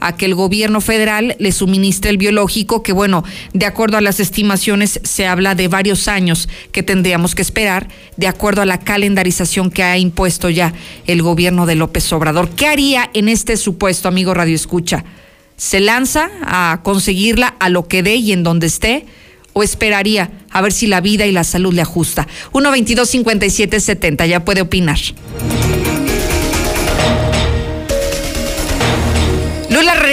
A 0.00 0.16
que 0.16 0.26
el 0.26 0.34
gobierno 0.34 0.80
federal 0.80 1.36
le 1.38 1.52
suministre 1.52 2.10
el 2.10 2.18
biológico, 2.18 2.82
que 2.82 2.92
bueno, 2.92 3.24
de 3.52 3.66
acuerdo 3.66 3.96
a 3.96 4.00
las 4.00 4.20
estimaciones 4.20 5.00
se 5.04 5.26
habla 5.26 5.54
de 5.54 5.68
varios 5.68 6.08
años 6.08 6.48
que 6.72 6.82
tendríamos 6.82 7.34
que 7.34 7.42
esperar, 7.42 7.88
de 8.16 8.28
acuerdo 8.28 8.62
a 8.62 8.66
la 8.66 8.80
calendarización 8.80 9.70
que 9.70 9.82
ha 9.82 9.98
impuesto 9.98 10.50
ya 10.50 10.72
el 11.06 11.22
gobierno 11.22 11.66
de 11.66 11.74
López 11.74 12.12
Obrador. 12.12 12.48
¿Qué 12.50 12.66
haría 12.66 13.10
en 13.14 13.28
este 13.28 13.56
supuesto, 13.56 14.08
amigo 14.08 14.34
Radio 14.34 14.54
Escucha? 14.54 15.04
¿Se 15.56 15.80
lanza 15.80 16.30
a 16.42 16.80
conseguirla 16.82 17.54
a 17.58 17.68
lo 17.68 17.88
que 17.88 18.02
dé 18.02 18.16
y 18.16 18.32
en 18.32 18.44
donde 18.44 18.68
esté? 18.68 19.06
¿O 19.54 19.64
esperaría 19.64 20.30
a 20.50 20.60
ver 20.60 20.72
si 20.72 20.86
la 20.86 21.00
vida 21.00 21.26
y 21.26 21.32
la 21.32 21.42
salud 21.42 21.74
le 21.74 21.82
ajusta? 21.82 22.28
1 22.52 22.70
22 22.70 23.08
57 23.08 23.80
70, 23.80 24.26
ya 24.26 24.44
puede 24.44 24.60
opinar. 24.60 24.98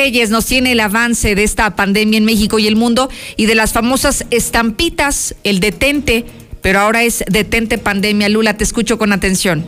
Reyes 0.06 0.30
nos 0.30 0.46
tiene 0.46 0.74
el 0.74 0.80
avance 0.82 1.34
de 1.34 1.44
esta 1.44 1.76
pandemia 1.76 2.20
en 2.20 2.26
México 2.26 2.60
y 2.60 2.68
el 2.68 2.76
mundo 2.76 3.10
y 3.38 3.48
de 3.48 3.56
las 3.56 3.74
famosas 3.74 4.24
estampitas, 4.30 5.36
el 5.44 5.60
detente, 5.60 6.26
pero 6.62 6.78
ahora 6.80 7.02
es 7.02 7.24
detente 7.28 7.80
pandemia. 7.80 8.30
Lula, 8.30 8.56
te 8.56 8.64
escucho 8.64 9.00
con 9.00 9.14
atención. 9.14 9.66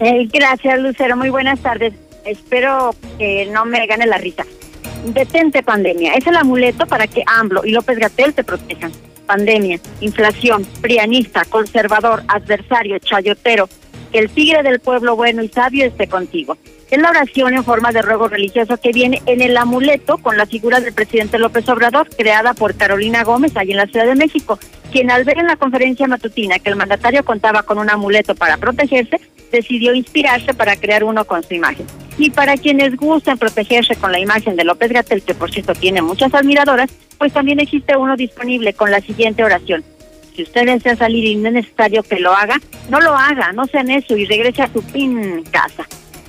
Eh, 0.00 0.26
gracias, 0.32 0.80
Lucero. 0.80 1.16
Muy 1.16 1.30
buenas 1.30 1.60
tardes. 1.60 1.94
Espero 2.24 2.96
que 3.16 3.46
no 3.52 3.64
me 3.64 3.86
gane 3.86 4.06
la 4.06 4.18
risa. 4.18 4.44
Detente 5.04 5.62
pandemia. 5.62 6.14
Es 6.14 6.26
el 6.26 6.34
amuleto 6.34 6.84
para 6.86 7.06
que 7.06 7.22
AMLO 7.24 7.64
y 7.64 7.70
López 7.70 7.96
Gatel 8.00 8.34
te 8.34 8.42
protejan. 8.42 8.90
Pandemia, 9.26 9.78
inflación, 10.00 10.66
prianista, 10.80 11.44
conservador, 11.44 12.24
adversario, 12.26 12.98
chayotero. 12.98 13.68
Que 14.12 14.18
el 14.18 14.30
tigre 14.30 14.62
del 14.62 14.80
pueblo 14.80 15.16
bueno 15.16 15.42
y 15.42 15.48
sabio 15.48 15.84
esté 15.84 16.06
contigo. 16.06 16.56
Es 16.90 17.00
la 17.00 17.10
oración 17.10 17.54
en 17.54 17.64
forma 17.64 17.90
de 17.90 18.00
ruego 18.00 18.28
religioso 18.28 18.76
que 18.76 18.92
viene 18.92 19.20
en 19.26 19.42
el 19.42 19.56
amuleto 19.56 20.18
con 20.18 20.36
la 20.36 20.46
figura 20.46 20.80
del 20.80 20.94
presidente 20.94 21.38
López 21.38 21.68
Obrador, 21.68 22.08
creada 22.16 22.54
por 22.54 22.76
Carolina 22.76 23.24
Gómez, 23.24 23.56
allí 23.56 23.72
en 23.72 23.78
la 23.78 23.86
Ciudad 23.86 24.06
de 24.06 24.14
México, 24.14 24.58
quien 24.92 25.10
al 25.10 25.24
ver 25.24 25.38
en 25.38 25.46
la 25.46 25.56
conferencia 25.56 26.06
matutina 26.06 26.60
que 26.60 26.70
el 26.70 26.76
mandatario 26.76 27.24
contaba 27.24 27.64
con 27.64 27.78
un 27.78 27.90
amuleto 27.90 28.36
para 28.36 28.56
protegerse, 28.56 29.20
decidió 29.50 29.94
inspirarse 29.94 30.54
para 30.54 30.76
crear 30.76 31.02
uno 31.02 31.24
con 31.24 31.42
su 31.42 31.54
imagen. 31.54 31.86
Y 32.18 32.30
para 32.30 32.56
quienes 32.56 32.96
gusten 32.96 33.36
protegerse 33.36 33.96
con 33.96 34.12
la 34.12 34.20
imagen 34.20 34.54
de 34.54 34.64
López 34.64 34.92
Gatel, 34.92 35.22
que 35.22 35.34
por 35.34 35.50
cierto 35.50 35.74
tiene 35.74 36.02
muchas 36.02 36.32
admiradoras, 36.34 36.90
pues 37.18 37.32
también 37.32 37.58
existe 37.58 37.96
uno 37.96 38.16
disponible 38.16 38.74
con 38.74 38.90
la 38.90 39.00
siguiente 39.00 39.42
oración. 39.42 39.84
Si 40.36 40.42
usted 40.42 40.66
desea 40.66 40.94
salir 40.96 41.24
y 41.24 41.36
no 41.36 41.48
es 41.48 41.54
necesario 41.54 42.02
que 42.02 42.20
lo 42.20 42.30
haga, 42.30 42.60
no 42.90 43.00
lo 43.00 43.16
haga, 43.16 43.52
no 43.52 43.64
sea 43.64 43.80
eso 43.80 44.14
y 44.16 44.26
regrese 44.26 44.62
a 44.62 44.70
su 44.70 44.82
pin 44.82 45.42
casa. 45.50 45.86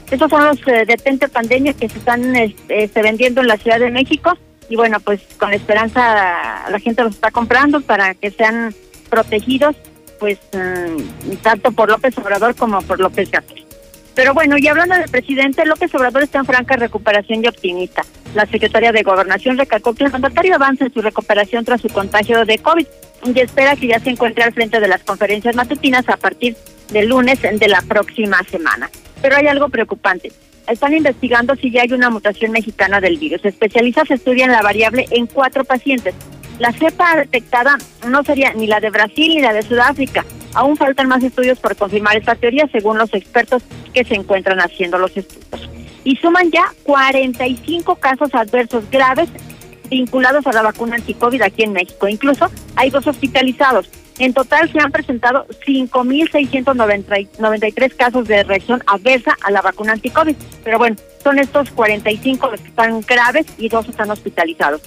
Estos 0.10 0.30
son 0.30 0.46
los 0.46 0.66
eh, 0.66 0.86
detente 0.88 1.28
pandemia 1.28 1.74
que 1.74 1.90
se 1.90 1.98
están 1.98 2.34
este, 2.34 3.02
vendiendo 3.02 3.42
en 3.42 3.48
la 3.48 3.58
Ciudad 3.58 3.80
de 3.80 3.92
México 3.92 4.38
y 4.70 4.78
bueno, 4.78 5.02
pues 5.02 5.22
con 5.38 5.52
esperanza 5.54 6.64
la 6.70 6.80
gente 6.80 7.04
los 7.04 7.16
está 7.16 7.32
comprando 7.32 7.82
para 7.82 8.14
que 8.14 8.32
sean 8.32 8.74
protegidos, 9.10 9.76
pues 10.20 10.40
mm, 10.54 11.34
tanto 11.42 11.74
por 11.74 11.90
López 11.90 12.18
Obrador 12.18 12.56
como 12.56 12.82
por 12.84 13.02
López 13.02 13.30
Gatel. 13.30 13.66
Pero 14.16 14.34
bueno, 14.34 14.56
y 14.58 14.68
hablando 14.68 14.96
del 14.96 15.10
presidente, 15.10 15.66
López 15.66 15.94
Obrador 15.94 16.24
está 16.24 16.40
en 16.40 16.46
franca 16.46 16.78
recuperación 16.78 17.44
y 17.44 17.48
optimista. 17.48 18.04
La 18.34 18.46
secretaria 18.46 18.94
de 18.94 19.04
Gobernación 19.04 19.58
recalcó 19.58 19.94
que 19.94 20.06
el 20.06 20.12
mandatario 20.12 20.56
avanza 20.56 20.86
en 20.86 20.94
su 20.94 21.02
recuperación 21.02 21.66
tras 21.66 21.82
su 21.82 21.90
contagio 21.90 22.46
de 22.46 22.58
COVID 22.58 22.88
y 23.24 23.40
espera 23.40 23.76
que 23.76 23.88
ya 23.88 24.00
se 24.00 24.10
encuentre 24.10 24.44
al 24.44 24.54
frente 24.54 24.80
de 24.80 24.88
las 24.88 25.04
conferencias 25.04 25.56
matutinas 25.56 26.08
a 26.10 26.18
partir 26.18 26.56
del 26.92 27.10
lunes 27.10 27.40
de 27.42 27.68
la 27.68 27.82
próxima 27.82 28.42
semana. 28.44 28.90
Pero 29.22 29.36
hay 29.36 29.48
algo 29.48 29.70
preocupante. 29.70 30.32
Están 30.68 30.94
investigando 30.94 31.56
si 31.56 31.72
ya 31.72 31.84
hay 31.84 31.94
una 31.94 32.10
mutación 32.10 32.52
mexicana 32.52 33.00
del 33.00 33.18
virus. 33.18 33.44
Especialistas 33.46 34.12
estudian 34.12 34.52
la 34.52 34.62
variable 34.62 35.06
en 35.12 35.28
cuatro 35.28 35.64
pacientes. 35.64 36.14
La 36.60 36.74
cepa 36.74 37.16
detectada 37.16 37.78
no 38.08 38.24
sería 38.24 38.54
ni 38.54 38.68
la 38.68 38.80
de 38.80 38.90
Brasil 38.90 39.36
ni 39.36 39.42
la 39.42 39.54
de 39.54 39.62
Sudáfrica. 39.62 40.26
Aún 40.54 40.76
faltan 40.76 41.08
más 41.08 41.24
estudios 41.24 41.60
por 41.60 41.76
confirmar 41.76 42.18
esta 42.18 42.36
teoría, 42.36 42.68
según 42.72 42.98
los 42.98 43.14
expertos 43.14 43.64
que 43.94 44.04
se 44.04 44.16
encuentran 44.16 44.60
haciendo 44.60 44.98
los 44.98 45.16
estudios. 45.16 45.70
Y 46.04 46.16
suman 46.16 46.50
ya 46.52 46.66
45 46.84 47.96
casos 47.96 48.34
adversos 48.34 48.90
graves 48.90 49.30
vinculados 49.90 50.48
a 50.48 50.54
la 50.54 50.62
vacuna 50.62 50.96
anticovid 50.96 51.42
aquí 51.42 51.64
en 51.64 51.74
México. 51.74 52.08
Incluso 52.08 52.50
hay 52.76 52.90
dos 52.90 53.06
hospitalizados. 53.08 53.90
En 54.20 54.34
total 54.34 54.72
se 54.72 54.80
han 54.80 54.92
presentado 54.92 55.46
5.693 55.66 57.96
casos 57.96 58.28
de 58.28 58.44
reacción 58.44 58.84
adversa 58.88 59.38
a 59.44 59.52
la 59.52 59.62
vacuna 59.62 59.94
anticovid. 59.94 60.36
Pero 60.64 60.80
bueno, 60.80 60.96
son 61.24 61.38
estos 61.40 61.70
45 61.72 62.50
los 62.50 62.62
que 62.62 62.70
están 62.70 63.02
graves 63.02 63.46
y 63.58 63.70
dos 63.70 63.88
están 63.88 64.10
hospitalizados. 64.10 64.82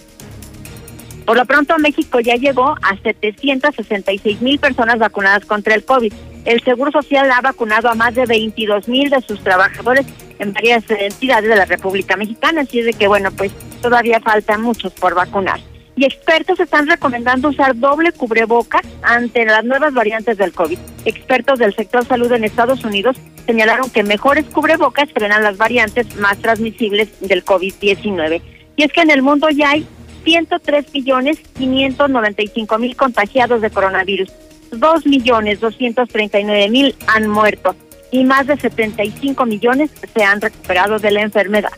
Por 1.25 1.37
lo 1.37 1.45
pronto, 1.45 1.79
México 1.79 2.19
ya 2.19 2.35
llegó 2.35 2.75
a 2.83 2.97
766 3.03 4.43
mil 4.43 4.59
personas 4.59 4.99
vacunadas 4.99 5.45
contra 5.45 5.77
el 5.77 5.85
COVID. 5.85 6.13
El 6.45 6.63
Seguro 6.63 6.91
Social 6.91 7.31
ha 7.31 7.41
vacunado 7.41 7.89
a 7.89 7.95
más 7.95 8.15
de 8.15 8.27
22 8.27 8.89
mil 8.89 9.11
de 9.11 9.21
sus 9.23 9.41
trabajadores 9.41 10.07
en 10.39 10.53
varias 10.53 10.85
entidades 10.91 11.49
de 11.49 11.57
la 11.57 11.67
República 11.67 12.17
Mexicana. 12.17 12.63
Así 12.63 12.83
de 12.83 12.93
que, 12.93 13.09
bueno, 13.09 13.31
pues 13.33 13.53
todavía 13.83 14.21
faltan 14.21 14.63
muchos 14.63 14.93
por 14.95 15.15
vacunar 15.15 15.61
y 16.01 16.07
expertos 16.07 16.59
están 16.59 16.87
recomendando 16.87 17.51
usar 17.51 17.77
doble 17.77 18.13
cubreboca 18.13 18.81
ante 19.03 19.45
las 19.45 19.65
nuevas 19.67 19.93
variantes 19.93 20.39
del 20.39 20.53
COVID. 20.53 20.79
Expertos 21.05 21.59
del 21.59 21.75
sector 21.75 22.07
salud 22.07 22.33
en 22.33 22.45
Estados 22.45 22.83
Unidos 22.85 23.19
señalaron 23.45 23.91
que 23.91 24.03
mejores 24.03 24.47
cubrebocas 24.47 25.11
frenan 25.13 25.43
las 25.43 25.59
variantes 25.59 26.17
más 26.17 26.39
transmisibles 26.39 27.09
del 27.21 27.45
COVID-19. 27.45 28.41
Y 28.77 28.83
es 28.83 28.93
que 28.95 29.03
en 29.03 29.11
el 29.11 29.21
mundo 29.21 29.51
ya 29.51 29.73
hay 29.73 29.87
103 30.25 30.87
millones 30.95 31.39
595 31.59 32.79
mil 32.79 32.97
contagiados 32.97 33.61
de 33.61 33.69
coronavirus, 33.69 34.31
2 34.71 35.07
millones 35.07 35.61
239 35.61 36.69
mil 36.69 36.95
han 37.07 37.29
muerto 37.29 37.75
y 38.11 38.25
más 38.25 38.47
de 38.47 38.57
75 38.57 39.47
millones 39.47 39.91
se 40.15 40.23
han 40.25 40.41
recuperado 40.41 40.99
de 40.99 41.11
la 41.11 41.23
enfermedad. 41.23 41.73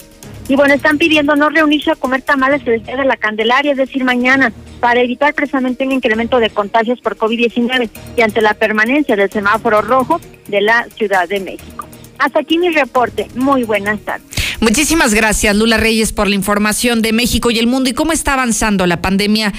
Y 0.49 0.57
bueno, 0.57 0.75
están 0.75 0.99
pidiendo 0.99 1.37
no 1.37 1.51
reunirse 1.51 1.93
a 1.93 1.95
comer 1.95 2.23
tamales 2.23 2.67
el 2.67 2.83
día 2.83 2.97
de 2.97 3.05
la 3.05 3.17
Candelaria, 3.17 3.73
es 3.73 3.79
decir, 3.79 4.05
mañana, 4.05 4.53
para 4.81 5.01
evitar 5.01 5.35
precisamente 5.35 5.87
un 5.87 5.93
incremento 5.93 6.41
de 6.41 6.51
contagios 6.51 7.01
por 7.01 7.17
COVID-19 7.17 7.89
y 8.17 8.23
ante 8.23 8.41
la 8.41 8.55
permanencia 8.55 9.15
del 9.15 9.31
semáforo 9.31 9.83
rojo 9.83 10.21
de 10.49 10.61
la 10.61 10.87
Ciudad 10.97 11.29
de 11.29 11.41
México. 11.41 11.87
Hasta 12.19 12.41
aquí 12.41 12.59
mi 12.59 12.71
reporte. 12.71 13.29
Muy 13.35 13.65
buenas 13.65 14.01
tardes. 14.01 14.32
Muchísimas 14.63 15.13
gracias, 15.13 15.55
Lula 15.57 15.77
Reyes, 15.77 16.13
por 16.13 16.29
la 16.29 16.37
información 16.37 17.03
de 17.03 17.13
México 17.13 17.51
y 17.51 17.59
el 17.59 17.67
mundo 17.67 17.91
y 17.91 17.95
cómo 17.95 18.13
está 18.13 18.35
avanzando 18.35 18.87
la 18.87 19.03
pandemia 19.03 19.53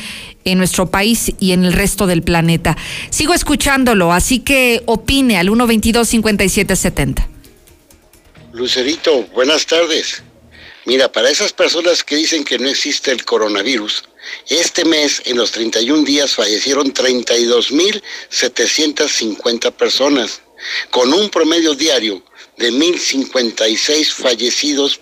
en 0.46 0.58
nuestro 0.58 0.92
país 0.92 1.34
y 1.42 1.52
en 1.52 1.66
el 1.66 1.74
resto 1.74 2.08
del 2.08 2.24
planeta. 2.24 2.78
Sigo 3.10 3.34
escuchándolo, 3.34 4.14
así 4.14 4.40
que 4.40 4.82
opine 4.86 5.38
al 5.38 5.50
122-5770. 5.50 7.28
Lucerito, 8.54 9.28
buenas 9.34 9.66
tardes. 9.66 10.24
Mira, 10.86 11.12
para 11.12 11.30
esas 11.30 11.52
personas 11.52 12.02
que 12.02 12.16
dicen 12.16 12.46
que 12.46 12.58
no 12.58 12.70
existe 12.70 13.12
el 13.12 13.26
coronavirus, 13.26 14.06
este 14.48 14.86
mes, 14.86 15.22
en 15.26 15.36
los 15.36 15.52
31 15.52 16.06
días, 16.06 16.34
fallecieron 16.34 16.94
32.750 16.94 19.70
personas, 19.74 20.44
con 20.92 21.12
un 21.12 21.30
promedio 21.30 21.76
diario 21.76 22.24
de 22.58 22.72
1.056 22.72 24.14
fallecidos. 24.14 25.00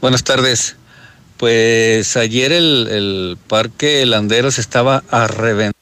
Buenas 0.00 0.24
tardes. 0.24 0.76
Pues 1.36 2.16
ayer 2.16 2.52
el, 2.52 2.88
el 2.90 3.38
Parque 3.48 4.04
Landeros 4.06 4.58
estaba 4.58 5.02
a 5.10 5.26
reventar. 5.26 5.74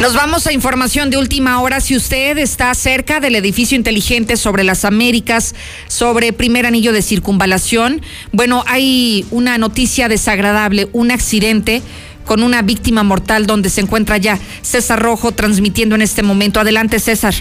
Nos 0.00 0.14
vamos 0.14 0.46
a 0.46 0.52
información 0.52 1.10
de 1.10 1.16
última 1.16 1.60
hora. 1.60 1.80
Si 1.80 1.96
usted 1.96 2.38
está 2.38 2.72
cerca 2.74 3.18
del 3.18 3.34
edificio 3.34 3.76
inteligente 3.76 4.36
sobre 4.36 4.62
las 4.62 4.84
Américas, 4.84 5.56
sobre 5.88 6.32
primer 6.32 6.66
anillo 6.66 6.92
de 6.92 7.02
circunvalación, 7.02 8.00
bueno, 8.30 8.62
hay 8.68 9.26
una 9.32 9.58
noticia 9.58 10.08
desagradable, 10.08 10.88
un 10.92 11.10
accidente 11.10 11.82
con 12.28 12.44
una 12.44 12.62
víctima 12.62 13.02
mortal 13.02 13.46
donde 13.46 13.70
se 13.70 13.80
encuentra 13.80 14.18
ya 14.18 14.38
César 14.60 15.02
Rojo 15.02 15.32
transmitiendo 15.32 15.96
en 15.96 16.02
este 16.02 16.22
momento. 16.22 16.60
Adelante, 16.60 17.00
César. 17.00 17.34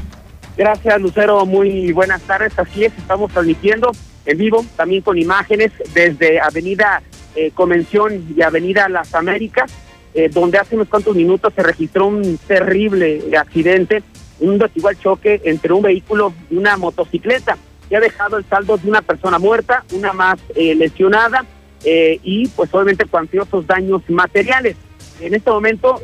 Gracias, 0.57 0.99
Lucero. 0.99 1.45
Muy 1.45 1.91
buenas 1.91 2.21
tardes. 2.23 2.57
Así 2.57 2.85
es, 2.85 2.93
estamos 2.97 3.31
transmitiendo 3.31 3.91
en 4.25 4.37
vivo, 4.37 4.65
también 4.75 5.03
con 5.03 5.17
imágenes 5.17 5.71
desde 5.93 6.39
Avenida 6.39 7.03
eh, 7.35 7.51
Convención 7.53 8.25
y 8.35 8.41
Avenida 8.41 8.89
Las 8.89 9.13
Américas 9.13 9.71
eh, 10.17 10.29
donde 10.33 10.57
hace 10.57 10.73
unos 10.73 10.87
cuantos 10.87 11.15
minutos 11.15 11.53
se 11.53 11.61
registró 11.61 12.07
un 12.07 12.39
terrible 12.47 13.21
accidente, 13.37 14.01
un 14.39 14.57
desigual 14.57 14.97
choque 14.97 15.41
entre 15.43 15.73
un 15.73 15.83
vehículo 15.83 16.33
y 16.49 16.57
una 16.57 16.75
motocicleta, 16.75 17.55
que 17.87 17.97
ha 17.97 17.99
dejado 17.99 18.37
el 18.37 18.45
saldo 18.45 18.77
de 18.77 18.89
una 18.89 19.03
persona 19.03 19.37
muerta, 19.37 19.83
una 19.91 20.13
más 20.13 20.39
eh, 20.55 20.73
lesionada 20.73 21.45
eh, 21.83 22.19
y 22.23 22.47
pues 22.49 22.73
obviamente 22.73 23.05
cuantiosos 23.05 23.65
daños 23.67 24.01
materiales. 24.09 24.75
En 25.19 25.33
este 25.33 25.49
momento 25.49 25.99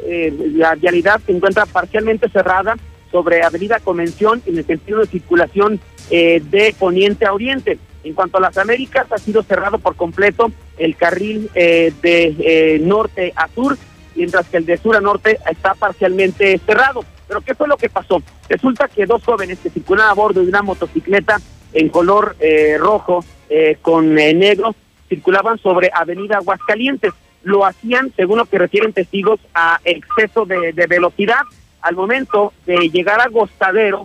la 0.55 0.73
vialidad 0.73 1.21
se 1.23 1.33
encuentra 1.33 1.67
parcialmente 1.67 2.29
cerrada 2.29 2.75
sobre 3.11 3.43
Avenida 3.43 3.79
Convención 3.79 4.41
en 4.47 4.57
el 4.57 4.65
sentido 4.65 5.01
de 5.01 5.05
circulación 5.05 5.79
de 6.09 6.75
poniente 6.79 7.27
a 7.27 7.33
oriente. 7.33 7.77
En 8.03 8.15
cuanto 8.15 8.39
a 8.39 8.41
las 8.41 8.57
Américas, 8.57 9.05
ha 9.11 9.19
sido 9.19 9.43
cerrado 9.43 9.77
por 9.77 9.95
completo 9.95 10.51
el 10.79 10.95
carril 10.95 11.47
de 11.53 12.79
norte 12.81 13.33
a 13.35 13.47
sur 13.49 13.77
mientras 14.15 14.47
que 14.47 14.57
el 14.57 14.65
de 14.65 14.77
sur 14.77 14.95
a 14.95 15.01
norte 15.01 15.39
está 15.49 15.73
parcialmente 15.75 16.59
cerrado. 16.65 17.03
Pero 17.27 17.41
¿qué 17.41 17.55
fue 17.55 17.67
lo 17.67 17.77
que 17.77 17.89
pasó? 17.89 18.21
Resulta 18.49 18.87
que 18.87 19.05
dos 19.05 19.23
jóvenes 19.23 19.59
que 19.59 19.69
circulaban 19.69 20.11
a 20.11 20.13
bordo 20.13 20.41
de 20.41 20.47
una 20.47 20.61
motocicleta 20.61 21.39
en 21.73 21.89
color 21.89 22.35
eh, 22.39 22.77
rojo 22.77 23.23
eh, 23.49 23.77
con 23.81 24.17
eh, 24.17 24.33
negro 24.33 24.75
circulaban 25.13 25.59
sobre 25.59 25.91
Avenida 25.93 26.37
Aguascalientes. 26.37 27.13
Lo 27.43 27.65
hacían, 27.65 28.11
según 28.15 28.39
lo 28.39 28.45
que 28.45 28.57
refieren 28.57 28.93
testigos, 28.93 29.39
a 29.53 29.79
exceso 29.83 30.45
de, 30.45 30.71
velocidad. 30.87 31.41
Al 31.81 31.95
momento 31.95 32.53
de 32.65 32.89
llegar 32.89 33.19
a 33.21 33.27
Gostadero, 33.27 34.03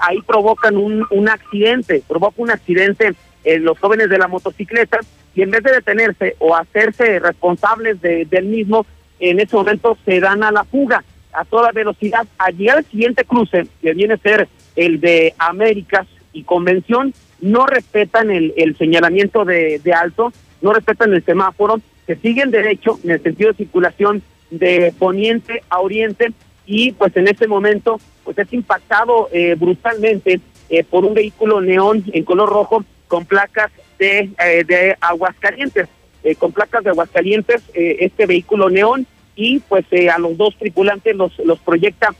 ahí 0.00 0.20
provocan 0.26 0.76
un, 0.76 1.28
accidente, 1.28 2.02
provoca 2.08 2.42
un 2.42 2.50
accidente 2.50 3.14
los 3.44 3.78
jóvenes 3.78 4.08
de 4.08 4.18
la 4.18 4.26
motocicleta 4.26 5.00
y 5.34 5.42
en 5.42 5.50
vez 5.50 5.62
de 5.62 5.72
detenerse 5.72 6.36
o 6.38 6.56
hacerse 6.56 7.18
responsables 7.18 8.00
del 8.00 8.44
mismo, 8.46 8.86
en 9.20 9.40
ese 9.40 9.56
momento 9.56 9.96
se 10.04 10.20
dan 10.20 10.42
a 10.42 10.50
la 10.50 10.64
fuga 10.64 11.04
a 11.32 11.44
toda 11.44 11.72
velocidad. 11.72 12.26
Allí 12.38 12.68
al 12.68 12.84
siguiente 12.86 13.24
cruce, 13.24 13.66
que 13.82 13.92
viene 13.92 14.14
a 14.14 14.18
ser 14.18 14.48
el 14.76 15.00
de 15.00 15.34
Américas 15.38 16.06
y 16.32 16.44
Convención, 16.44 17.12
no 17.44 17.66
respetan 17.66 18.30
el, 18.30 18.54
el 18.56 18.76
señalamiento 18.76 19.44
de, 19.44 19.78
de, 19.78 19.92
alto, 19.92 20.32
no 20.62 20.72
respetan 20.72 21.12
el 21.12 21.24
semáforo, 21.24 21.80
se 22.06 22.16
siguen 22.16 22.50
derecho 22.50 22.98
en 23.04 23.10
el 23.12 23.22
sentido 23.22 23.50
de 23.50 23.58
circulación 23.58 24.22
de 24.50 24.92
poniente 24.98 25.62
a 25.68 25.80
oriente 25.80 26.32
y 26.66 26.92
pues 26.92 27.16
en 27.16 27.28
ese 27.28 27.46
momento 27.46 28.00
pues 28.24 28.38
es 28.38 28.52
impactado 28.52 29.28
eh, 29.32 29.54
brutalmente 29.54 30.40
eh, 30.70 30.84
por 30.84 31.04
un 31.04 31.14
vehículo 31.14 31.60
neón 31.60 32.04
en 32.12 32.24
color 32.24 32.48
rojo 32.48 32.84
con 33.08 33.26
placas 33.26 33.70
de, 33.98 34.30
eh, 34.38 34.64
de 34.64 34.96
Aguascalientes. 35.00 35.88
Eh, 36.24 36.36
con 36.36 36.52
placas 36.52 36.82
de 36.82 36.88
Aguascalientes, 36.88 37.62
eh, 37.74 37.98
este 38.00 38.24
vehículo 38.24 38.70
neón, 38.70 39.06
y 39.36 39.58
pues 39.60 39.84
eh, 39.90 40.08
a 40.08 40.18
los 40.18 40.38
dos 40.38 40.56
tripulantes 40.56 41.14
los, 41.14 41.38
los 41.40 41.58
proyecta 41.58 42.14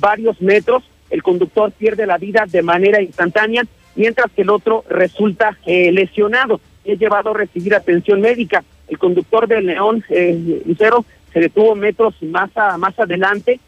varios 0.00 0.40
metros. 0.42 0.82
El 1.10 1.22
conductor 1.22 1.70
pierde 1.70 2.04
la 2.04 2.18
vida 2.18 2.44
de 2.48 2.60
manera 2.60 3.00
instantánea, 3.00 3.62
mientras 3.94 4.30
que 4.32 4.42
el 4.42 4.50
otro 4.50 4.84
resulta 4.88 5.56
lesionado. 5.66 6.60
Es 6.84 6.98
llevado 6.98 7.30
a 7.30 7.34
recibir 7.34 7.74
atención 7.74 8.20
médica. 8.20 8.64
El 8.88 8.98
conductor 8.98 9.46
del 9.46 9.66
León 9.66 10.04
Lucero 10.66 11.04
se 11.32 11.40
detuvo 11.40 11.74
metros 11.74 12.14
más, 12.22 12.50
más 12.78 12.98
adelante, 12.98 13.60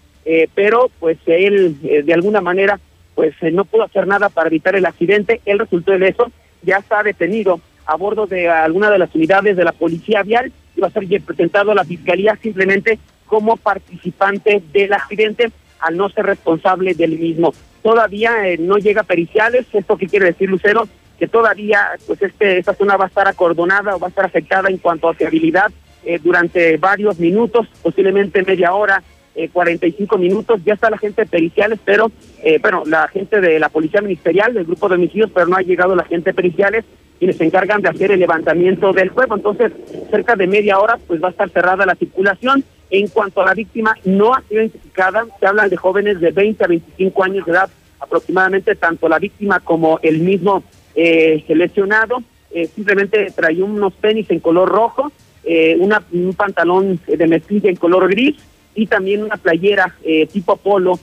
pero 0.54 0.90
pues 0.98 1.18
él 1.26 2.04
de 2.04 2.14
alguna 2.14 2.40
manera 2.40 2.80
pues 3.14 3.34
no 3.52 3.64
pudo 3.64 3.84
hacer 3.84 4.06
nada 4.06 4.30
para 4.30 4.48
evitar 4.48 4.74
el 4.74 4.86
accidente. 4.86 5.40
Él 5.44 5.58
resultó 5.58 5.94
ileso, 5.94 6.32
ya 6.62 6.78
está 6.78 7.02
detenido 7.02 7.60
a 7.84 7.96
bordo 7.96 8.26
de 8.26 8.48
alguna 8.48 8.90
de 8.90 8.98
las 8.98 9.14
unidades 9.14 9.56
de 9.56 9.64
la 9.64 9.72
policía 9.72 10.22
vial 10.22 10.52
y 10.74 10.80
va 10.80 10.88
a 10.88 10.90
ser 10.90 11.06
presentado 11.22 11.72
a 11.72 11.74
la 11.74 11.84
fiscalía 11.84 12.38
simplemente 12.40 12.98
como 13.26 13.56
participante 13.56 14.62
del 14.72 14.92
accidente 14.92 15.50
al 15.80 15.96
no 15.96 16.08
ser 16.08 16.26
responsable 16.26 16.94
del 16.94 17.18
mismo. 17.18 17.52
Todavía 17.82 18.48
eh, 18.48 18.58
no 18.58 18.78
llega 18.78 19.02
periciales, 19.02 19.66
esto 19.72 19.96
qué 19.96 20.06
quiere 20.06 20.26
decir 20.26 20.48
Lucero, 20.48 20.88
que 21.18 21.28
todavía 21.28 21.90
pues 22.06 22.22
este 22.22 22.58
esta 22.58 22.74
zona 22.74 22.96
va 22.96 23.04
a 23.04 23.08
estar 23.08 23.28
acordonada 23.28 23.96
o 23.96 23.98
va 23.98 24.08
a 24.08 24.10
estar 24.10 24.24
afectada 24.24 24.68
en 24.68 24.78
cuanto 24.78 25.08
a 25.08 25.14
fiabilidad 25.14 25.70
eh, 26.04 26.18
durante 26.22 26.76
varios 26.78 27.18
minutos, 27.20 27.68
posiblemente 27.80 28.42
media 28.42 28.74
hora, 28.74 29.02
eh, 29.34 29.48
45 29.48 30.18
minutos. 30.18 30.60
Ya 30.64 30.74
está 30.74 30.90
la 30.90 30.98
gente 30.98 31.22
de 31.22 31.28
periciales, 31.28 31.78
pero 31.84 32.10
eh, 32.42 32.58
bueno, 32.60 32.82
la 32.86 33.08
gente 33.08 33.40
de 33.40 33.58
la 33.58 33.68
policía 33.68 34.00
ministerial, 34.00 34.52
del 34.52 34.64
grupo 34.64 34.88
de 34.88 34.96
homicidios, 34.96 35.30
pero 35.32 35.46
no 35.46 35.56
ha 35.56 35.62
llegado 35.62 35.94
la 35.94 36.04
gente 36.04 36.30
de 36.30 36.34
periciales 36.34 36.84
quienes 37.18 37.36
se 37.36 37.44
encargan 37.44 37.80
de 37.80 37.88
hacer 37.88 38.10
el 38.10 38.18
levantamiento 38.18 38.92
del 38.92 39.10
juego. 39.10 39.36
Entonces, 39.36 39.70
cerca 40.10 40.34
de 40.34 40.48
media 40.48 40.80
hora, 40.80 40.98
pues 41.06 41.22
va 41.22 41.28
a 41.28 41.30
estar 41.30 41.48
cerrada 41.50 41.86
la 41.86 41.94
circulación. 41.94 42.64
En 42.92 43.08
cuanto 43.08 43.40
a 43.40 43.46
la 43.46 43.54
víctima, 43.54 43.96
no 44.04 44.34
ha 44.34 44.42
sido 44.42 44.60
identificada. 44.60 45.26
Se 45.40 45.46
hablan 45.46 45.70
de 45.70 45.78
jóvenes 45.78 46.20
de 46.20 46.30
20 46.30 46.62
a 46.62 46.68
25 46.68 47.24
años 47.24 47.46
de 47.46 47.52
edad 47.52 47.70
aproximadamente, 47.98 48.74
tanto 48.74 49.08
la 49.08 49.18
víctima 49.18 49.60
como 49.60 49.98
el 50.02 50.18
mismo 50.18 50.62
eh, 50.94 51.42
lesionado. 51.48 52.22
Eh, 52.50 52.66
simplemente 52.66 53.30
traía 53.34 53.64
unos 53.64 53.94
tenis 53.94 54.30
en 54.30 54.40
color 54.40 54.68
rojo, 54.68 55.10
eh, 55.42 55.74
una, 55.80 56.04
un 56.12 56.34
pantalón 56.34 57.00
de 57.06 57.26
mezclilla 57.26 57.70
en 57.70 57.76
color 57.76 58.10
gris 58.10 58.36
y 58.74 58.86
también 58.86 59.22
una 59.22 59.38
playera 59.38 59.94
eh, 60.04 60.26
tipo 60.26 60.56
polo 60.56 61.00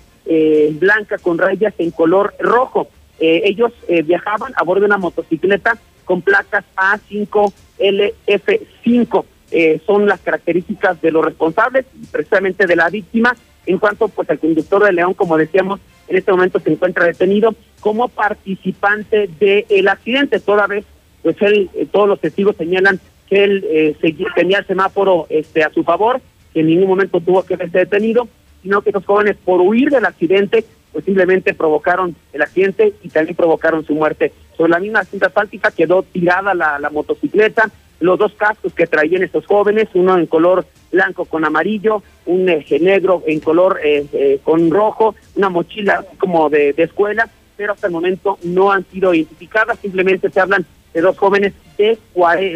blanca 0.73 1.17
con 1.17 1.39
rayas 1.39 1.73
en 1.79 1.89
color 1.89 2.35
rojo. 2.39 2.87
Ellos 3.19 3.71
viajaban 4.05 4.53
a 4.55 4.63
bordo 4.63 4.81
de 4.81 4.85
una 4.85 4.99
motocicleta 4.99 5.75
con 6.05 6.21
placas 6.21 6.63
A5LF5. 6.75 9.25
Eh, 9.51 9.81
son 9.85 10.05
las 10.05 10.19
características 10.19 11.01
de 11.01 11.11
los 11.11 11.25
responsables, 11.25 11.85
precisamente 12.11 12.67
de 12.67 12.75
la 12.75 12.89
víctima. 12.89 13.35
En 13.65 13.77
cuanto 13.77 14.07
pues 14.07 14.29
al 14.29 14.39
conductor 14.39 14.83
de 14.83 14.93
León, 14.93 15.13
como 15.13 15.37
decíamos, 15.37 15.79
en 16.07 16.17
este 16.17 16.31
momento 16.31 16.59
se 16.59 16.71
encuentra 16.71 17.05
detenido 17.05 17.53
como 17.79 18.07
participante 18.07 19.29
del 19.39 19.87
accidente. 19.87 20.39
Toda 20.39 20.67
vez, 20.67 20.85
pues 21.21 21.35
él, 21.41 21.69
eh, 21.75 21.87
todos 21.91 22.07
los 22.07 22.19
testigos 22.19 22.55
señalan 22.57 22.99
que 23.27 23.43
él 23.43 23.65
eh, 23.69 23.95
tenía 24.35 24.59
el 24.59 24.67
semáforo 24.67 25.27
este, 25.29 25.63
a 25.63 25.69
su 25.69 25.83
favor, 25.83 26.19
que 26.53 26.61
en 26.61 26.67
ningún 26.67 26.87
momento 26.87 27.19
tuvo 27.19 27.43
que 27.43 27.55
verse 27.55 27.79
detenido, 27.79 28.27
sino 28.63 28.81
que 28.81 28.91
los 28.91 29.05
jóvenes, 29.05 29.37
por 29.43 29.61
huir 29.61 29.89
del 29.89 30.05
accidente, 30.05 30.65
pues 30.91 31.05
simplemente 31.05 31.53
provocaron 31.53 32.15
el 32.33 32.41
accidente 32.41 32.93
y 33.03 33.09
también 33.09 33.35
provocaron 33.35 33.85
su 33.85 33.93
muerte. 33.93 34.33
Sobre 34.59 34.71
la 34.71 34.79
misma 34.81 35.05
cinta 35.05 35.27
asfáltica 35.27 35.71
quedó 35.71 36.03
tirada 36.03 36.53
la, 36.53 36.89
motocicleta, 36.91 37.71
los 38.01 38.19
dos 38.19 38.33
cascos 38.33 38.73
que 38.73 38.87
traían 38.87 39.23
estos 39.23 39.45
jóvenes, 39.45 39.87
uno 39.93 40.17
en 40.17 40.25
color 40.25 40.65
blanco 40.91 41.23
con 41.23 41.45
amarillo, 41.45 42.03
un 42.25 42.49
eje 42.49 42.77
negro 42.77 43.23
en 43.25 43.39
color 43.39 43.79
eh, 43.81 44.05
eh, 44.11 44.41
con 44.43 44.69
rojo, 44.69 45.15
una 45.37 45.47
mochila 45.47 46.03
como 46.17 46.49
de, 46.49 46.73
de, 46.73 46.83
escuela, 46.83 47.29
pero 47.55 47.71
hasta 47.71 47.87
el 47.87 47.93
momento 47.93 48.37
no 48.43 48.69
han 48.69 48.85
sido 48.91 49.13
identificadas, 49.13 49.79
simplemente 49.79 50.29
se 50.29 50.41
hablan 50.41 50.65
de 50.93 50.99
dos 50.99 51.17
jóvenes 51.17 51.53
de, 51.77 51.97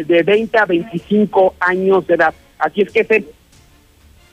de 0.06 0.22
20 0.22 0.58
a 0.58 0.66
25 0.66 1.54
años 1.58 2.06
de 2.06 2.16
edad. 2.16 2.34
Así 2.58 2.82
es 2.82 2.92
que 2.92 3.24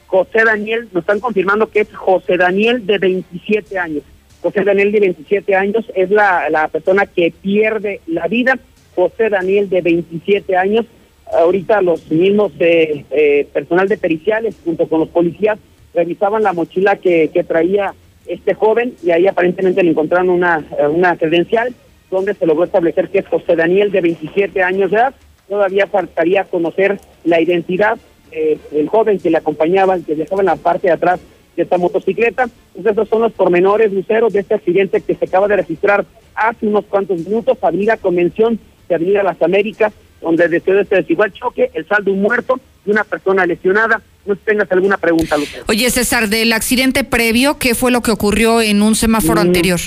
José 0.08 0.44
Daniel, 0.44 0.90
nos 0.92 1.04
están 1.04 1.22
confirmando 1.22 1.70
que 1.70 1.80
es 1.80 1.96
José 1.96 2.36
Daniel 2.36 2.86
de 2.86 2.98
27 2.98 3.80
años. 3.80 4.04
José 4.42 4.64
Daniel 4.64 4.92
de 4.92 5.00
27 5.00 5.56
años 5.56 5.86
es 5.96 6.10
la, 6.10 6.50
la 6.50 6.68
persona 6.68 7.06
que 7.06 7.34
pierde 7.42 8.02
la 8.08 8.28
vida. 8.28 8.58
José 8.96 9.30
Daniel 9.30 9.70
de 9.70 9.82
27 9.82 10.56
años, 10.56 10.86
ahorita 11.32 11.82
los 11.82 12.12
mismos 12.12 12.52
eh, 12.60 13.06
eh, 13.12 13.48
personal 13.54 13.88
de 13.88 13.98
periciales 13.98 14.56
junto 14.66 14.88
con 14.88 15.00
los 15.02 15.10
policías 15.10 15.60
revisaban 15.94 16.44
la 16.44 16.54
mochila 16.54 16.96
que, 16.98 17.30
que 17.34 17.44
traía 17.44 17.94
este 18.26 18.54
joven 18.54 18.96
y 19.04 19.12
ahí 19.12 19.28
aparentemente 19.28 19.84
le 19.84 19.92
encontraron 19.92 20.30
una, 20.30 20.64
una 20.89 21.18
credencial 21.18 21.74
donde 22.10 22.34
se 22.34 22.46
logró 22.46 22.64
establecer 22.64 23.10
que 23.10 23.20
es 23.20 23.28
José 23.28 23.56
Daniel 23.56 23.92
de 23.92 24.02
27 24.02 24.62
años 24.64 24.92
de 24.92 24.98
edad. 24.98 25.14
Todavía 25.48 25.88
faltaría 25.88 26.46
conocer 26.46 27.00
la 27.24 27.42
identidad 27.42 27.98
eh, 28.32 28.58
el 28.72 28.88
joven 28.88 29.20
que 29.20 29.30
le 29.30 29.38
acompañaba, 29.38 30.00
que 30.00 30.16
viajaba 30.16 30.42
en 30.42 30.46
la 30.46 30.56
parte 30.56 30.88
de 30.88 30.94
atrás 30.94 31.20
de 31.56 31.64
esta 31.64 31.78
motocicleta. 31.78 32.49
Entonces, 32.76 32.93
esos 32.93 33.10
son 33.10 33.22
los 33.22 33.32
pormenores, 33.34 33.91
luceros, 33.91 34.34
de 34.34 34.39
este 34.39 34.56
accidente 34.56 35.02
que 35.02 35.16
se 35.16 35.26
acaba 35.26 35.47
de 35.47 35.58
registrar 35.58 36.06
hace 36.36 36.68
unos 36.68 36.86
cuantos 36.86 37.20
minutos, 37.20 37.58
Avenida 37.62 37.97
Convención 37.97 38.60
de 38.88 38.95
Avenida 38.95 39.24
Las 39.24 39.41
Américas, 39.41 39.93
donde 40.22 40.47
desde 40.47 40.82
este 40.82 40.95
desigual 40.95 41.32
choque, 41.34 41.72
el 41.74 41.88
saldo 41.88 42.12
un 42.12 42.22
muerto 42.22 42.60
y 42.86 42.91
una 42.91 43.04
persona 43.04 43.45
lesionada. 43.45 44.02
No 44.26 44.36
tengas 44.36 44.72
alguna 44.72 44.97
pregunta, 44.97 45.36
Lucero. 45.36 45.66
Oye, 45.68 45.89
César, 45.89 46.30
del 46.30 46.54
accidente 46.54 47.04
previo, 47.04 47.58
¿qué 47.58 47.74
fue 47.74 47.91
lo 47.91 48.02
que 48.02 48.12
ocurrió 48.12 48.62
en 48.62 48.82
un 48.82 48.95
semáforo 48.95 49.41
Mm, 49.41 49.47
anterior? 49.47 49.80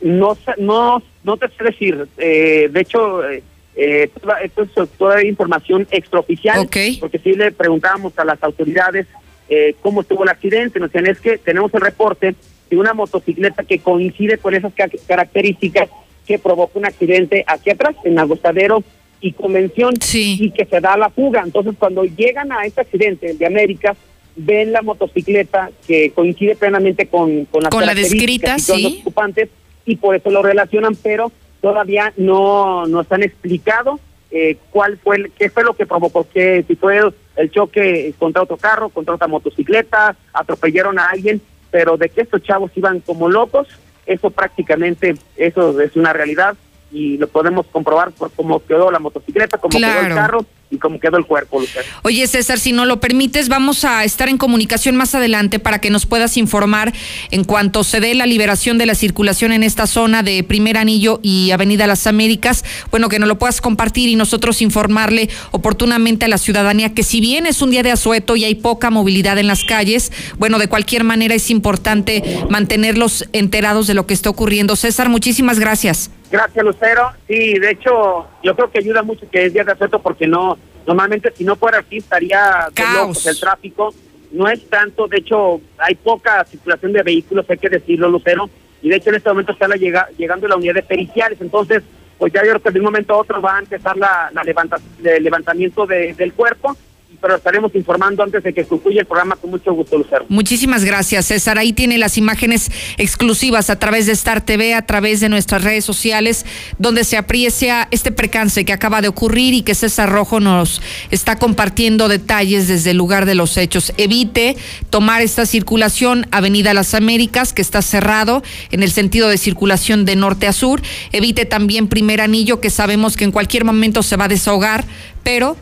No, 0.00 0.36
no, 0.58 1.02
no 1.24 1.36
te 1.36 1.48
sé 1.48 1.64
decir. 1.64 2.08
Eh, 2.16 2.70
de 2.72 2.80
hecho, 2.80 3.28
eh, 3.28 3.42
eh, 3.76 4.10
toda, 4.20 4.40
esto 4.40 4.62
es 4.62 4.90
toda 4.98 5.24
información 5.24 5.86
extraoficial, 5.90 6.68
porque 7.00 7.18
sí 7.22 7.34
le 7.34 7.52
preguntábamos 7.52 8.18
a 8.18 8.24
las 8.24 8.42
autoridades 8.42 9.06
eh, 9.54 9.74
cómo 9.82 10.00
estuvo 10.00 10.22
el 10.24 10.30
accidente. 10.30 10.80
Nos 10.80 10.90
decían, 10.90 11.10
es 11.10 11.20
que 11.20 11.38
tenemos 11.38 11.72
el 11.74 11.80
reporte 11.80 12.34
de 12.70 12.76
una 12.76 12.94
motocicleta 12.94 13.64
que 13.64 13.78
coincide 13.78 14.38
con 14.38 14.54
esas 14.54 14.72
ca- 14.74 14.88
características 15.06 15.88
que 16.26 16.38
provocó 16.38 16.78
un 16.78 16.86
accidente 16.86 17.44
aquí 17.46 17.70
atrás, 17.70 17.94
en 18.04 18.18
Agostadero 18.18 18.82
y 19.20 19.32
Convención, 19.32 19.94
y 20.14 20.50
que 20.52 20.64
se 20.64 20.80
da 20.80 20.96
la 20.96 21.10
fuga. 21.10 21.42
Entonces, 21.44 21.74
cuando 21.78 22.04
llegan 22.04 22.50
a 22.52 22.64
este 22.64 22.80
accidente 22.80 23.30
el 23.30 23.38
de 23.38 23.46
América, 23.46 23.94
ven 24.34 24.72
la 24.72 24.82
motocicleta 24.82 25.70
que 25.86 26.10
coincide 26.10 26.56
plenamente 26.56 27.06
con, 27.06 27.44
con 27.46 27.62
las 27.62 27.70
Con 27.70 27.84
la 27.84 27.94
descrita, 27.94 28.56
y 28.58 28.62
con 28.64 28.82
los 28.82 28.92
sí. 28.92 28.98
ocupantes 29.02 29.48
y 29.84 29.96
por 29.96 30.16
eso 30.16 30.30
lo 30.30 30.42
relacionan, 30.42 30.94
pero 30.96 31.30
todavía 31.60 32.12
no 32.16 32.86
nos 32.86 33.10
han 33.12 33.22
explicado 33.22 34.00
eh, 34.32 34.56
cuál 34.70 34.98
fue, 34.98 35.16
el- 35.16 35.30
qué 35.32 35.50
fue 35.50 35.62
lo 35.62 35.74
que 35.74 35.86
provocó, 35.86 36.26
que 36.28 36.64
si 36.66 36.74
fue 36.74 37.00
el, 37.36 37.50
choque 37.50 38.14
contra 38.18 38.42
otro 38.42 38.56
carro, 38.56 38.88
contra 38.88 39.14
otra 39.14 39.28
motocicleta, 39.28 40.16
atropellaron 40.32 40.98
a 40.98 41.06
alguien, 41.06 41.40
pero 41.70 41.96
de 41.98 42.08
que 42.08 42.22
estos 42.22 42.42
chavos 42.42 42.70
iban 42.74 43.00
como 43.00 43.28
locos, 43.28 43.68
eso 44.06 44.30
prácticamente, 44.30 45.14
eso 45.36 45.78
es 45.80 45.96
una 45.96 46.12
realidad 46.12 46.56
y 46.90 47.18
lo 47.18 47.28
podemos 47.28 47.66
comprobar 47.66 48.12
por 48.12 48.30
cómo 48.32 48.64
quedó 48.64 48.90
la 48.90 48.98
motocicleta, 48.98 49.58
cómo 49.58 49.78
quedó 49.78 50.00
el 50.08 50.14
carro 50.14 50.44
y 50.72 50.78
cómo 50.78 50.98
quedó 50.98 51.18
el 51.18 51.26
cuerpo. 51.26 51.62
Oye, 52.02 52.26
César, 52.26 52.58
si 52.58 52.72
no 52.72 52.86
lo 52.86 52.98
permites, 52.98 53.48
vamos 53.48 53.84
a 53.84 54.04
estar 54.04 54.28
en 54.28 54.38
comunicación 54.38 54.96
más 54.96 55.14
adelante 55.14 55.58
para 55.58 55.80
que 55.80 55.90
nos 55.90 56.06
puedas 56.06 56.36
informar 56.38 56.92
en 57.30 57.44
cuanto 57.44 57.84
se 57.84 58.00
dé 58.00 58.14
la 58.14 58.26
liberación 58.26 58.78
de 58.78 58.86
la 58.86 58.94
circulación 58.94 59.52
en 59.52 59.62
esta 59.62 59.86
zona 59.86 60.22
de 60.22 60.42
Primer 60.42 60.78
Anillo 60.78 61.20
y 61.22 61.50
Avenida 61.50 61.86
Las 61.86 62.06
Américas. 62.06 62.64
Bueno, 62.90 63.10
que 63.10 63.18
nos 63.18 63.28
lo 63.28 63.38
puedas 63.38 63.60
compartir 63.60 64.08
y 64.08 64.16
nosotros 64.16 64.62
informarle 64.62 65.28
oportunamente 65.50 66.24
a 66.24 66.28
la 66.28 66.38
ciudadanía 66.38 66.94
que 66.94 67.02
si 67.02 67.20
bien 67.20 67.46
es 67.46 67.60
un 67.60 67.70
día 67.70 67.82
de 67.82 67.92
asueto 67.92 68.34
y 68.34 68.44
hay 68.44 68.54
poca 68.54 68.90
movilidad 68.90 69.38
en 69.38 69.48
las 69.48 69.64
calles, 69.64 70.10
bueno, 70.38 70.58
de 70.58 70.68
cualquier 70.68 71.04
manera 71.04 71.34
es 71.34 71.50
importante 71.50 72.40
mantenerlos 72.48 73.28
enterados 73.34 73.86
de 73.86 73.94
lo 73.94 74.06
que 74.06 74.14
está 74.14 74.30
ocurriendo. 74.30 74.74
César, 74.74 75.10
muchísimas 75.10 75.58
gracias. 75.58 76.10
Gracias, 76.32 76.64
Lucero. 76.64 77.12
Sí, 77.28 77.54
de 77.58 77.70
hecho, 77.70 78.26
yo 78.42 78.56
creo 78.56 78.70
que 78.70 78.78
ayuda 78.78 79.02
mucho 79.02 79.28
que 79.30 79.44
es 79.44 79.52
día 79.52 79.64
de 79.64 79.72
asueto 79.72 80.00
porque 80.00 80.26
no, 80.26 80.58
normalmente 80.86 81.30
si 81.36 81.44
no 81.44 81.56
fuera 81.56 81.78
así 81.80 81.98
estaría 81.98 82.66
de 82.68 82.82
Caos. 82.82 83.08
locos 83.08 83.26
el 83.26 83.38
tráfico. 83.38 83.94
No 84.32 84.48
es 84.48 84.66
tanto, 84.70 85.06
de 85.08 85.18
hecho, 85.18 85.60
hay 85.76 85.94
poca 85.94 86.42
circulación 86.46 86.94
de 86.94 87.02
vehículos, 87.02 87.44
hay 87.50 87.58
que 87.58 87.68
decirlo, 87.68 88.08
Lucero. 88.08 88.48
Y 88.80 88.88
de 88.88 88.96
hecho, 88.96 89.10
en 89.10 89.16
este 89.16 89.28
momento 89.28 89.52
está 89.52 89.68
la 89.68 89.76
llega, 89.76 90.08
llegando 90.16 90.48
la 90.48 90.56
unidad 90.56 90.72
de 90.74 90.82
periciales. 90.82 91.38
Entonces, 91.42 91.82
pues 92.16 92.32
ya 92.32 92.40
yo 92.42 92.48
creo 92.52 92.62
que 92.62 92.70
de 92.70 92.78
un 92.78 92.86
momento 92.86 93.12
a 93.12 93.18
otro 93.18 93.42
va 93.42 93.56
a 93.56 93.60
empezar 93.60 93.94
la, 93.98 94.30
la 94.32 94.42
levanta- 94.42 94.80
el 95.04 95.22
levantamiento 95.22 95.86
de- 95.86 96.14
del 96.14 96.32
cuerpo. 96.32 96.74
Pero 97.22 97.36
estaremos 97.36 97.72
informando 97.76 98.24
antes 98.24 98.42
de 98.42 98.52
que 98.52 98.64
concluya 98.64 99.00
el 99.00 99.06
programa 99.06 99.36
con 99.36 99.50
mucho 99.50 99.72
gusto, 99.72 99.96
Lucero. 99.96 100.24
Muchísimas 100.28 100.84
gracias, 100.84 101.26
César. 101.26 101.56
Ahí 101.56 101.72
tiene 101.72 101.96
las 101.96 102.18
imágenes 102.18 102.70
exclusivas 102.98 103.70
a 103.70 103.78
través 103.78 104.06
de 104.06 104.12
Star 104.12 104.44
TV, 104.44 104.74
a 104.74 104.84
través 104.84 105.20
de 105.20 105.28
nuestras 105.28 105.62
redes 105.62 105.84
sociales, 105.84 106.44
donde 106.78 107.04
se 107.04 107.16
aprecia 107.16 107.86
este 107.92 108.10
percance 108.10 108.64
que 108.64 108.72
acaba 108.72 109.00
de 109.00 109.06
ocurrir 109.06 109.54
y 109.54 109.62
que 109.62 109.76
César 109.76 110.10
Rojo 110.10 110.40
nos 110.40 110.82
está 111.12 111.38
compartiendo 111.38 112.08
detalles 112.08 112.66
desde 112.66 112.90
el 112.90 112.96
lugar 112.96 113.24
de 113.24 113.36
los 113.36 113.56
hechos. 113.56 113.92
Evite 113.98 114.56
tomar 114.90 115.22
esta 115.22 115.46
circulación 115.46 116.26
Avenida 116.32 116.74
Las 116.74 116.92
Américas, 116.92 117.52
que 117.52 117.62
está 117.62 117.82
cerrado 117.82 118.42
en 118.72 118.82
el 118.82 118.90
sentido 118.90 119.28
de 119.28 119.38
circulación 119.38 120.04
de 120.04 120.16
norte 120.16 120.48
a 120.48 120.52
sur. 120.52 120.82
Evite 121.12 121.44
también 121.44 121.86
Primer 121.86 122.20
Anillo, 122.20 122.60
que 122.60 122.70
sabemos 122.70 123.16
que 123.16 123.22
en 123.22 123.30
cualquier 123.30 123.64
momento 123.64 124.02
se 124.02 124.16
va 124.16 124.24
a 124.24 124.28
desahogar, 124.28 124.84
pero 125.22 125.56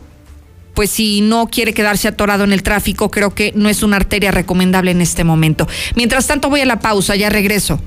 pues 0.73 0.89
si 0.89 1.21
no 1.21 1.47
quiere 1.47 1.73
quedarse 1.73 2.07
atorado 2.07 2.43
en 2.43 2.53
el 2.53 2.63
tráfico, 2.63 3.11
creo 3.11 3.33
que 3.35 3.51
no 3.55 3.69
es 3.69 3.83
una 3.83 3.97
arteria 3.97 4.31
recomendable 4.31 4.91
en 4.91 5.01
este 5.01 5.23
momento. 5.23 5.67
Mientras 5.95 6.27
tanto, 6.27 6.49
voy 6.49 6.61
a 6.61 6.65
la 6.65 6.79
pausa, 6.79 7.15
ya 7.15 7.29
regreso. 7.29 7.79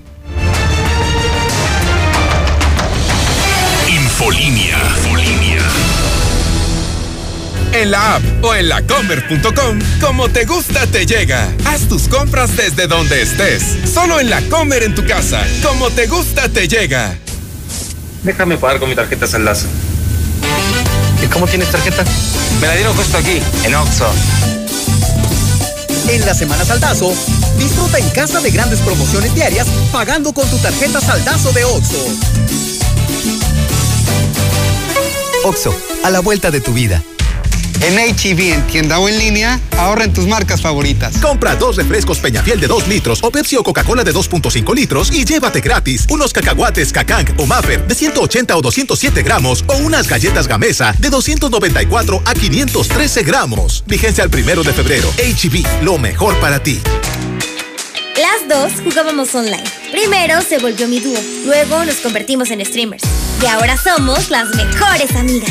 Infolinia. 3.88 4.78
Infolinia. 4.96 5.62
En 7.72 7.90
la 7.90 8.14
app 8.14 8.22
o 8.42 8.54
en 8.54 8.68
lacomer.com, 8.68 9.78
como 10.00 10.28
te 10.28 10.44
gusta 10.44 10.86
te 10.86 11.04
llega. 11.06 11.48
Haz 11.64 11.88
tus 11.88 12.06
compras 12.06 12.56
desde 12.56 12.86
donde 12.86 13.22
estés. 13.22 13.64
Solo 13.92 14.20
en 14.20 14.30
la 14.30 14.40
Comer 14.42 14.84
en 14.84 14.94
tu 14.94 15.04
casa, 15.04 15.44
como 15.60 15.90
te 15.90 16.06
gusta 16.06 16.48
te 16.48 16.68
llega. 16.68 17.18
Déjame 18.22 18.56
pagar 18.56 18.78
con 18.78 18.88
mi 18.88 18.94
tarjeta 18.94 19.26
Saldazo. 19.26 19.66
¿Y 21.22 21.26
cómo 21.26 21.48
tienes 21.48 21.68
tarjeta? 21.70 22.04
Me 22.64 22.68
la 22.68 22.76
dieron 22.76 22.96
justo 22.96 23.18
aquí, 23.18 23.42
en 23.64 23.74
Oxxo. 23.74 24.06
En 26.08 26.24
la 26.24 26.32
semana 26.32 26.64
Saldazo, 26.64 27.12
disfruta 27.58 27.98
en 27.98 28.08
casa 28.08 28.40
de 28.40 28.50
grandes 28.50 28.80
promociones 28.80 29.34
diarias 29.34 29.66
pagando 29.92 30.32
con 30.32 30.48
tu 30.48 30.56
tarjeta 30.56 30.98
Saldazo 30.98 31.52
de 31.52 31.62
OXO. 31.62 32.06
Oxo, 35.44 35.74
a 36.04 36.10
la 36.10 36.20
vuelta 36.20 36.50
de 36.50 36.62
tu 36.62 36.72
vida. 36.72 37.02
En 37.84 37.98
HEB, 37.98 38.54
en 38.54 38.66
tienda 38.66 38.98
o 38.98 39.10
en 39.10 39.18
línea, 39.18 39.60
ahorra 39.76 40.04
en 40.04 40.12
tus 40.14 40.26
marcas 40.26 40.62
favoritas. 40.62 41.18
Compra 41.18 41.54
dos 41.54 41.76
refrescos 41.76 42.18
Peñafiel 42.18 42.58
de 42.58 42.66
2 42.66 42.88
litros 42.88 43.18
o 43.22 43.30
Pepsi 43.30 43.56
o 43.56 43.62
Coca-Cola 43.62 44.02
de 44.02 44.14
2.5 44.14 44.74
litros 44.74 45.12
y 45.12 45.26
llévate 45.26 45.60
gratis 45.60 46.06
unos 46.08 46.32
cacahuates 46.32 46.90
Cacang 46.94 47.26
o 47.36 47.44
Maffer 47.44 47.86
de 47.86 47.94
180 47.94 48.56
o 48.56 48.62
207 48.62 49.22
gramos 49.22 49.66
o 49.66 49.76
unas 49.76 50.08
galletas 50.08 50.48
Gamesa 50.48 50.94
de 50.98 51.10
294 51.10 52.22
a 52.24 52.32
513 52.32 53.22
gramos. 53.22 53.84
Vigencia 53.86 54.24
al 54.24 54.30
primero 54.30 54.62
de 54.62 54.72
febrero. 54.72 55.12
HEB, 55.18 55.82
lo 55.82 55.98
mejor 55.98 56.40
para 56.40 56.62
ti. 56.62 56.80
Las 58.16 58.48
dos 58.48 58.80
jugábamos 58.82 59.34
online. 59.34 59.64
Primero 59.92 60.40
se 60.40 60.56
volvió 60.56 60.88
mi 60.88 61.00
dúo, 61.00 61.18
luego 61.44 61.84
nos 61.84 61.96
convertimos 61.96 62.50
en 62.50 62.64
streamers. 62.64 63.02
Y 63.42 63.46
ahora 63.46 63.76
somos 63.76 64.30
las 64.30 64.54
mejores 64.54 65.14
amigas. 65.16 65.50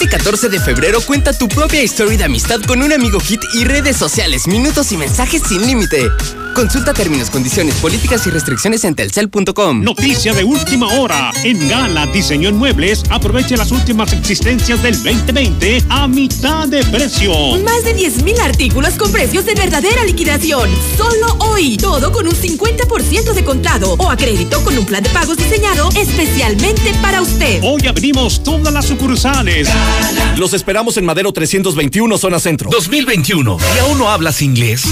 Este 0.00 0.10
14 0.10 0.48
de 0.48 0.60
febrero 0.60 1.00
cuenta 1.00 1.32
tu 1.32 1.48
propia 1.48 1.82
historia 1.82 2.16
de 2.16 2.22
amistad 2.22 2.60
con 2.60 2.84
un 2.84 2.92
amigo 2.92 3.18
hit 3.18 3.42
y 3.52 3.64
redes 3.64 3.96
sociales, 3.96 4.46
minutos 4.46 4.92
y 4.92 4.96
mensajes 4.96 5.42
sin 5.42 5.66
límite. 5.66 6.08
Consulta 6.54 6.92
términos, 6.92 7.30
condiciones, 7.30 7.74
políticas 7.76 8.26
y 8.26 8.30
restricciones 8.30 8.84
en 8.84 8.94
telcel.com. 8.94 9.82
Noticia 9.82 10.32
de 10.32 10.44
última 10.44 10.88
hora. 10.88 11.30
En 11.44 11.68
Gala 11.68 12.06
Diseño 12.06 12.48
en 12.48 12.56
Muebles, 12.56 13.02
aproveche 13.10 13.56
las 13.56 13.70
últimas 13.70 14.12
existencias 14.12 14.82
del 14.82 15.00
2020 15.02 15.84
a 15.88 16.08
mitad 16.08 16.66
de 16.66 16.84
precio. 16.84 17.32
Más 17.64 17.84
de 17.84 17.96
10.000 17.96 18.40
artículos 18.40 18.94
con 18.94 19.12
precios 19.12 19.46
de 19.46 19.54
verdadera 19.54 20.04
liquidación. 20.04 20.68
Solo 20.96 21.36
hoy. 21.40 21.76
Todo 21.76 22.10
con 22.12 22.26
un 22.26 22.34
50% 22.34 23.32
de 23.32 23.44
contado 23.44 23.94
o 23.98 24.10
a 24.10 24.16
crédito 24.16 24.62
con 24.64 24.76
un 24.76 24.84
plan 24.84 25.02
de 25.02 25.10
pagos 25.10 25.36
diseñado 25.36 25.88
especialmente 25.96 26.92
para 27.00 27.22
usted. 27.22 27.60
Hoy 27.62 27.86
abrimos 27.86 28.42
todas 28.42 28.72
las 28.72 28.86
sucursales. 28.86 29.68
Los 30.36 30.52
esperamos 30.54 30.96
en 30.96 31.04
Madero 31.04 31.32
321, 31.32 32.18
zona 32.18 32.40
centro. 32.40 32.70
2021. 32.70 33.58
¿Y 33.76 33.78
aún 33.80 33.98
no 33.98 34.10
hablas 34.10 34.42
inglés? 34.42 34.84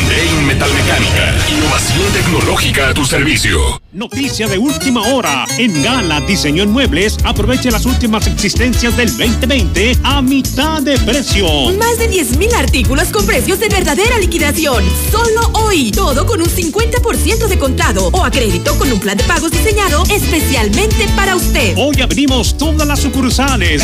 Metalmecánica. 0.62 1.34
Innovación 1.50 2.14
tecnológica 2.14 2.90
a 2.90 2.94
tu 2.94 3.04
servicio. 3.04 3.82
Noticia 3.94 4.48
de 4.48 4.60
última 4.60 5.02
hora. 5.02 5.46
En 5.58 5.82
Gala 5.82 6.22
Diseño 6.22 6.62
en 6.62 6.70
Muebles, 6.70 7.18
aproveche 7.24 7.72
las 7.72 7.88
últimas 7.88 8.28
existencias 8.28 8.96
del 8.96 9.10
2020 9.18 9.98
a 10.04 10.22
mitad 10.22 10.84
de 10.84 11.00
precio. 11.00 11.48
Más 11.80 11.98
de 11.98 12.12
10.000 12.12 12.54
artículos 12.54 13.08
con 13.08 13.26
precios 13.26 13.60
de 13.60 13.70
verdadera 13.70 14.20
liquidación. 14.20 14.84
Solo 15.12 15.50
hoy. 15.54 15.92
Todo 15.92 16.28
con 16.28 16.42
un 16.42 16.48
50% 16.48 17.48
de 17.48 17.58
contado 17.58 18.10
o 18.12 18.24
a 18.24 18.30
crédito 18.30 18.78
con 18.78 18.92
un 18.92 19.00
plan 19.00 19.18
de 19.18 19.24
pagos 19.24 19.50
diseñado 19.50 20.04
especialmente 20.12 21.08
para 21.16 21.36
usted. 21.36 21.74
Hoy 21.76 22.02
abrimos 22.02 22.56
todas 22.56 22.88
las 22.88 23.00
sucursales. 23.00 23.82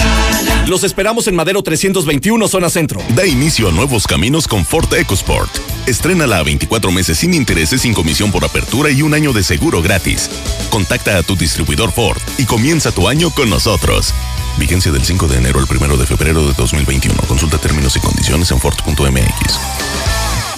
Los 0.67 0.84
esperamos 0.84 1.28
en 1.28 1.36
Madero 1.36 1.63
321, 1.63 2.47
zona 2.47 2.69
centro. 2.69 3.01
Da 3.15 3.25
inicio 3.25 3.69
a 3.69 3.71
nuevos 3.71 4.05
caminos 4.05 4.47
con 4.47 4.63
Ford 4.63 4.93
EcoSport. 4.93 5.49
Estrénala 5.88 6.39
a 6.39 6.43
24 6.43 6.66
meses 6.91 7.18
sin 7.18 7.34
intereses, 7.34 7.82
sin 7.82 7.93
comisión 7.93 8.32
por 8.32 8.45
apertura 8.45 8.89
y 8.89 9.01
un 9.01 9.13
año 9.13 9.34
de 9.34 9.43
seguro 9.43 9.82
gratis. 9.82 10.30
Contacta 10.70 11.18
a 11.18 11.24
tu 11.24 11.36
distribuidor 11.36 11.91
Ford 11.91 12.22
y 12.38 12.45
comienza 12.45 12.91
tu 12.91 13.07
año 13.07 13.30
con 13.30 13.49
nosotros. 13.49 14.13
Vigencia 14.57 14.91
del 14.91 15.03
5 15.03 15.28
de 15.28 15.38
enero 15.38 15.59
al 15.59 15.65
1 15.70 15.97
de 15.97 16.05
febrero 16.05 16.47
de 16.47 16.53
2021. 16.53 17.22
Consulta 17.28 17.57
términos 17.57 17.95
y 17.95 17.99
condiciones 17.99 18.51
en 18.51 18.59
Ford.mx. 18.59 19.59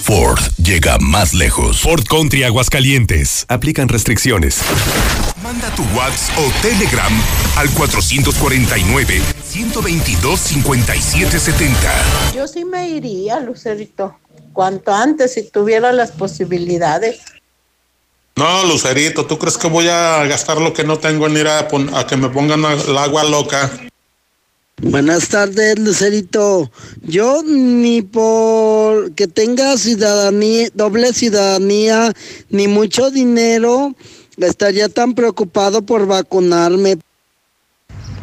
Ford 0.02 0.40
llega 0.56 0.98
más 0.98 1.34
lejos. 1.34 1.80
Ford 1.80 2.04
Country 2.08 2.44
Aguascalientes. 2.44 3.44
Aplican 3.48 3.88
restricciones. 3.88 4.62
Manda 5.42 5.74
tu 5.74 5.82
WhatsApp 5.96 6.38
o 6.38 6.50
Telegram 6.62 7.12
al 7.56 7.70
449 7.70 9.22
122 9.44 10.40
5770. 10.40 12.32
Yo 12.34 12.48
sí 12.48 12.64
me 12.64 12.88
iría, 12.88 13.40
Lucerito, 13.40 14.16
cuanto 14.52 14.92
antes 14.92 15.34
si 15.34 15.42
tuviera 15.42 15.92
las 15.92 16.12
posibilidades. 16.12 17.20
No, 18.36 18.64
Lucerito, 18.64 19.26
¿tú 19.26 19.38
crees 19.38 19.58
que 19.58 19.68
voy 19.68 19.88
a 19.88 20.24
gastar 20.24 20.60
lo 20.60 20.72
que 20.72 20.84
no 20.84 20.98
tengo 20.98 21.26
en 21.26 21.36
ir 21.36 21.48
a, 21.48 21.68
a 21.94 22.06
que 22.06 22.16
me 22.16 22.28
pongan 22.30 22.64
el 22.64 22.96
agua 22.96 23.24
loca? 23.24 23.70
Buenas 24.82 25.28
tardes, 25.28 25.78
Lucerito. 25.78 26.70
Yo 27.02 27.42
ni 27.42 28.00
por 28.00 29.12
que 29.12 29.26
tenga 29.26 29.76
ciudadanía, 29.76 30.68
doble 30.72 31.12
ciudadanía, 31.12 32.14
ni 32.48 32.66
mucho 32.66 33.10
dinero, 33.10 33.94
estaría 34.38 34.88
tan 34.88 35.14
preocupado 35.14 35.82
por 35.82 36.06
vacunarme. 36.06 36.96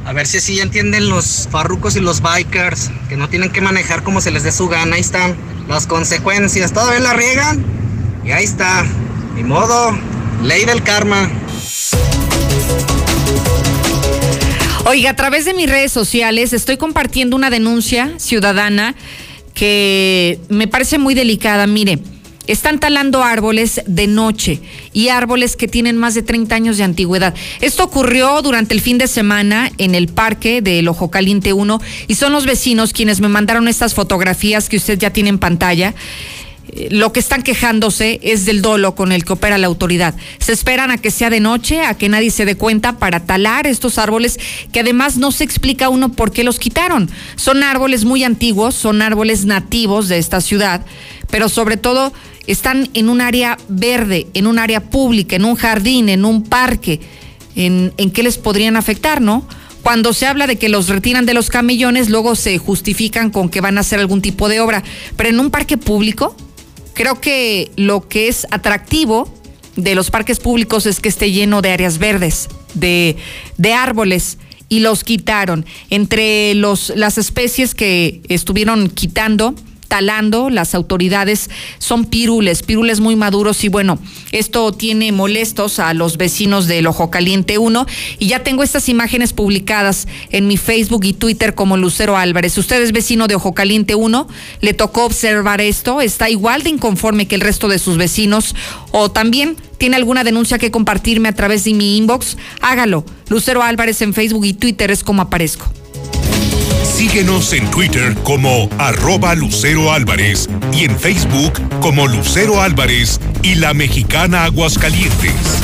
A 0.07 0.13
ver 0.13 0.25
si 0.25 0.37
así 0.37 0.57
entienden 0.61 1.09
los 1.09 1.49
farrucos 1.51 1.97
y 1.97 1.99
los 1.99 2.21
bikers, 2.21 2.91
que 3.09 3.17
no 3.17 3.27
tienen 3.27 3.51
que 3.51 3.59
manejar 3.59 4.03
como 4.03 4.21
se 4.21 4.31
les 4.31 4.43
dé 4.43 4.53
su 4.53 4.69
gana. 4.69 4.95
Ahí 4.95 5.01
están 5.01 5.35
las 5.67 5.85
consecuencias. 5.85 6.71
Todavía 6.71 7.01
la 7.01 7.11
riegan 7.11 7.65
y 8.23 8.31
ahí 8.31 8.45
está. 8.45 8.85
Ni 9.35 9.43
modo, 9.43 9.99
ley 10.43 10.63
del 10.63 10.81
karma. 10.81 11.29
Oiga, 14.85 15.09
a 15.09 15.15
través 15.17 15.43
de 15.43 15.53
mis 15.53 15.69
redes 15.69 15.91
sociales 15.91 16.53
estoy 16.53 16.77
compartiendo 16.77 17.35
una 17.35 17.49
denuncia 17.49 18.13
ciudadana 18.17 18.95
que 19.53 20.39
me 20.47 20.69
parece 20.69 20.99
muy 20.99 21.15
delicada. 21.15 21.67
Mire, 21.67 21.99
están 22.47 22.79
talando 22.79 23.23
árboles 23.23 23.81
de 23.85 24.07
noche 24.07 24.61
y 24.93 25.09
árboles 25.09 25.55
que 25.55 25.67
tienen 25.67 25.97
más 25.97 26.13
de 26.15 26.23
30 26.23 26.55
años 26.55 26.77
de 26.77 26.83
antigüedad. 26.83 27.35
Esto 27.61 27.83
ocurrió 27.83 28.41
durante 28.41 28.73
el 28.73 28.81
fin 28.81 28.97
de 28.97 29.07
semana 29.07 29.71
en 29.77 29.95
el 29.95 30.07
parque 30.07 30.61
del 30.61 30.87
Ojo 30.87 31.11
Caliente 31.11 31.53
1 31.53 31.81
y 32.07 32.15
son 32.15 32.31
los 32.31 32.45
vecinos 32.45 32.93
quienes 32.93 33.19
me 33.21 33.27
mandaron 33.27 33.67
estas 33.67 33.93
fotografías 33.93 34.69
que 34.69 34.77
usted 34.77 34.97
ya 34.97 35.11
tiene 35.11 35.29
en 35.29 35.39
pantalla 35.39 35.93
lo 36.89 37.13
que 37.13 37.19
están 37.19 37.43
quejándose 37.43 38.19
es 38.23 38.45
del 38.45 38.61
dolo 38.61 38.95
con 38.95 39.11
el 39.11 39.23
que 39.25 39.33
opera 39.33 39.57
la 39.57 39.67
autoridad. 39.67 40.15
Se 40.39 40.51
esperan 40.51 40.91
a 40.91 40.97
que 40.97 41.11
sea 41.11 41.29
de 41.29 41.39
noche, 41.39 41.81
a 41.81 41.95
que 41.95 42.09
nadie 42.09 42.31
se 42.31 42.45
dé 42.45 42.55
cuenta 42.55 42.97
para 42.99 43.25
talar 43.25 43.67
estos 43.67 43.97
árboles 43.97 44.39
que 44.71 44.81
además 44.81 45.17
no 45.17 45.31
se 45.31 45.43
explica 45.43 45.89
uno 45.89 46.11
por 46.11 46.31
qué 46.31 46.43
los 46.43 46.59
quitaron. 46.59 47.09
Son 47.35 47.63
árboles 47.63 48.05
muy 48.05 48.23
antiguos, 48.23 48.75
son 48.75 49.01
árboles 49.01 49.45
nativos 49.45 50.07
de 50.07 50.17
esta 50.17 50.41
ciudad, 50.41 50.85
pero 51.29 51.49
sobre 51.49 51.77
todo 51.77 52.13
están 52.47 52.89
en 52.93 53.09
un 53.09 53.21
área 53.21 53.57
verde, 53.67 54.27
en 54.33 54.47
un 54.47 54.57
área 54.57 54.81
pública, 54.81 55.35
en 55.35 55.45
un 55.45 55.55
jardín, 55.55 56.09
en 56.09 56.25
un 56.25 56.43
parque. 56.43 56.99
¿En, 57.55 57.91
qué 58.11 58.23
les 58.23 58.37
podrían 58.37 58.75
afectar, 58.75 59.21
no? 59.21 59.47
Cuando 59.83 60.13
se 60.13 60.27
habla 60.27 60.47
de 60.47 60.57
que 60.57 60.69
los 60.69 60.89
retiran 60.89 61.25
de 61.25 61.33
los 61.33 61.49
camellones, 61.49 62.09
luego 62.09 62.35
se 62.35 62.57
justifican 62.57 63.31
con 63.31 63.49
que 63.49 63.61
van 63.61 63.77
a 63.77 63.81
hacer 63.81 63.99
algún 63.99 64.21
tipo 64.21 64.47
de 64.47 64.59
obra. 64.59 64.83
Pero 65.15 65.29
en 65.29 65.39
un 65.39 65.49
parque 65.49 65.77
público, 65.77 66.35
Creo 66.97 67.21
que 67.21 67.69
lo 67.75 68.07
que 68.07 68.27
es 68.27 68.47
atractivo 68.49 69.31
de 69.75 69.93
los 69.93 70.09
parques 70.09 70.39
públicos 70.39 70.87
es 70.87 70.99
que 70.99 71.09
esté 71.09 71.31
lleno 71.31 71.61
de 71.61 71.69
áreas 71.69 71.99
verdes, 71.99 72.49
de, 72.73 73.15
árboles, 73.71 74.39
y 74.67 74.79
los 74.79 75.03
quitaron. 75.03 75.63
Entre 75.91 76.55
los, 76.55 76.91
las 76.95 77.19
especies 77.19 77.75
que 77.75 78.21
estuvieron 78.29 78.89
quitando 78.89 79.53
talando 79.87 80.49
las 80.49 80.75
autoridades 80.75 81.49
son 81.79 82.05
pirules, 82.05 82.63
pirules 82.63 82.99
muy 82.99 83.15
maduros 83.15 83.63
y 83.63 83.69
bueno, 83.69 83.99
esto 84.31 84.71
tiene 84.71 85.11
molestos 85.11 85.79
a 85.79 85.93
los 85.93 86.17
vecinos 86.17 86.67
del 86.67 86.87
Ojo 86.87 87.09
Caliente 87.09 87.57
1 87.57 87.85
y 88.19 88.27
ya 88.27 88.43
tengo 88.43 88.63
estas 88.63 88.89
imágenes 88.89 89.33
publicadas 89.33 90.07
en 90.31 90.47
mi 90.47 90.57
Facebook 90.57 91.05
y 91.05 91.13
Twitter 91.13 91.55
como 91.55 91.77
Lucero 91.77 92.17
Álvarez. 92.17 92.57
Usted 92.57 92.81
es 92.81 92.91
vecino 92.91 93.27
de 93.27 93.35
Ojo 93.35 93.53
Caliente 93.53 93.95
1, 93.95 94.27
le 94.61 94.73
tocó 94.73 95.05
observar 95.05 95.61
esto, 95.61 96.01
está 96.01 96.29
igual 96.29 96.63
de 96.63 96.69
inconforme 96.69 97.27
que 97.27 97.35
el 97.35 97.41
resto 97.41 97.67
de 97.67 97.79
sus 97.79 97.97
vecinos 97.97 98.55
o 98.91 99.09
también 99.09 99.57
tiene 99.77 99.95
alguna 99.95 100.23
denuncia 100.23 100.57
que 100.57 100.71
compartirme 100.71 101.29
a 101.29 101.35
través 101.35 101.63
de 101.63 101.73
mi 101.73 101.97
inbox, 101.97 102.37
hágalo. 102.61 103.05
Lucero 103.29 103.61
Álvarez 103.61 104.01
en 104.01 104.13
Facebook 104.13 104.45
y 104.45 104.53
Twitter 104.53 104.91
es 104.91 105.03
como 105.03 105.21
aparezco. 105.21 105.71
Síguenos 106.97 107.53
en 107.53 107.69
Twitter 107.69 108.15
como 108.23 108.69
arroba 108.79 109.35
Lucero 109.35 109.91
Álvarez 109.91 110.49
y 110.73 110.85
en 110.85 110.97
Facebook 110.97 111.53
como 111.79 112.07
Lucero 112.07 112.59
Álvarez 112.59 113.19
y 113.43 113.53
la 113.53 113.75
mexicana 113.75 114.45
Aguascalientes. 114.45 115.61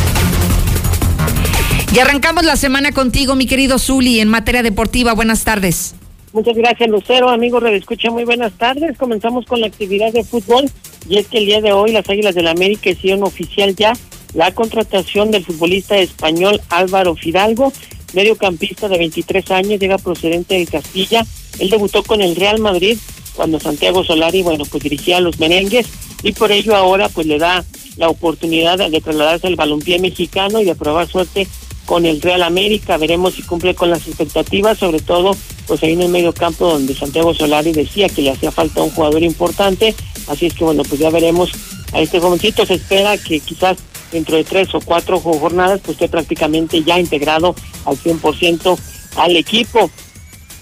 Y 1.92 1.98
arrancamos 1.98 2.46
la 2.46 2.56
semana 2.56 2.92
contigo, 2.92 3.34
mi 3.34 3.48
querido 3.48 3.80
Zuli, 3.80 4.20
en 4.20 4.28
materia 4.28 4.62
deportiva. 4.62 5.14
Buenas 5.14 5.44
tardes. 5.44 5.96
Muchas 6.34 6.56
gracias, 6.56 6.88
Lucero. 6.88 7.30
Amigos 7.30 7.64
Escucha, 7.64 8.12
muy 8.12 8.26
buenas 8.26 8.54
tardes. 8.54 8.96
Comenzamos 9.00 9.48
con 9.48 9.60
la 9.60 9.66
actividad 9.66 10.14
de 10.14 10.24
fútbol 10.24 10.70
y 11.10 11.18
es 11.18 11.28
que 11.30 11.40
el 11.40 11.48
día 11.48 11.62
de 11.62 11.74
hoy 11.74 11.94
las 11.94 12.08
Águilas 12.08 12.36
del 12.36 12.46
la 12.46 12.52
América 12.52 12.92
hicieron 12.92 13.24
oficial 13.24 13.76
ya 13.76 13.94
la 14.36 14.54
contratación 14.54 15.32
del 15.32 15.44
futbolista 15.44 15.98
español 15.98 16.62
Álvaro 16.70 17.16
Fidalgo, 17.16 17.74
mediocampista 18.14 18.88
de 18.88 18.98
23 18.98 19.52
años, 19.52 19.80
llega 19.80 19.98
procedente 19.98 20.56
de 20.56 20.66
Castilla. 20.66 21.26
Él 21.60 21.70
debutó 21.70 22.04
con 22.04 22.22
el 22.22 22.36
Real 22.36 22.60
Madrid 22.60 22.98
cuando 23.36 23.60
Santiago 23.60 24.04
Solari, 24.04 24.44
bueno, 24.44 24.66
pues 24.66 24.84
dirigía 24.84 25.18
a 25.18 25.22
los 25.22 25.40
merengues 25.40 25.88
y 26.22 26.32
por 26.32 26.52
ello 26.52 26.76
ahora 26.76 27.10
pues 27.10 27.28
le 27.28 27.38
da 27.38 27.66
la 27.98 28.10
oportunidad 28.10 28.78
de 28.90 29.02
trasladarse 29.02 29.48
al 29.48 29.56
balompié 29.56 30.00
mexicano 30.00 30.60
y 30.62 30.66
de 30.66 30.76
probar 30.76 31.08
suerte 31.08 31.48
con 31.86 32.06
el 32.06 32.22
Real 32.22 32.44
América. 32.44 32.98
Veremos 32.98 33.36
si 33.36 33.44
cumple 33.44 33.76
con 33.76 33.90
las 33.90 34.08
expectativas, 34.08 34.78
sobre 34.78 35.00
todo 35.00 35.36
pues 35.68 35.84
ahí 35.84 35.94
en 35.94 36.02
el 36.02 36.10
medio 36.10 36.34
campo 36.34 36.68
donde 36.68 36.96
Santiago 36.96 37.34
Solari 37.34 37.72
decía 37.72 38.10
que 38.10 38.22
le 38.22 38.32
hacía 38.32 38.52
falta 38.52 38.82
un 38.82 38.92
jugador 38.92 39.24
importante. 39.24 39.94
Así 40.28 40.46
es 40.46 40.54
que 40.54 40.64
bueno, 40.64 40.84
pues 40.84 41.00
ya 41.00 41.10
veremos 41.10 41.52
a 41.94 42.02
este 42.02 42.20
jovencito. 42.20 42.66
Se 42.66 42.76
espera 42.76 43.18
que 43.18 43.40
quizás 43.40 43.78
dentro 44.12 44.36
de 44.36 44.44
tres 44.44 44.74
o 44.76 44.80
cuatro 44.82 45.20
jornadas 45.20 45.82
pues 45.84 45.96
esté 45.96 46.08
prácticamente 46.08 46.84
ya 46.84 47.00
integrado 47.00 47.56
al 47.86 47.98
100% 47.98 48.78
al 49.18 49.36
equipo. 49.36 49.90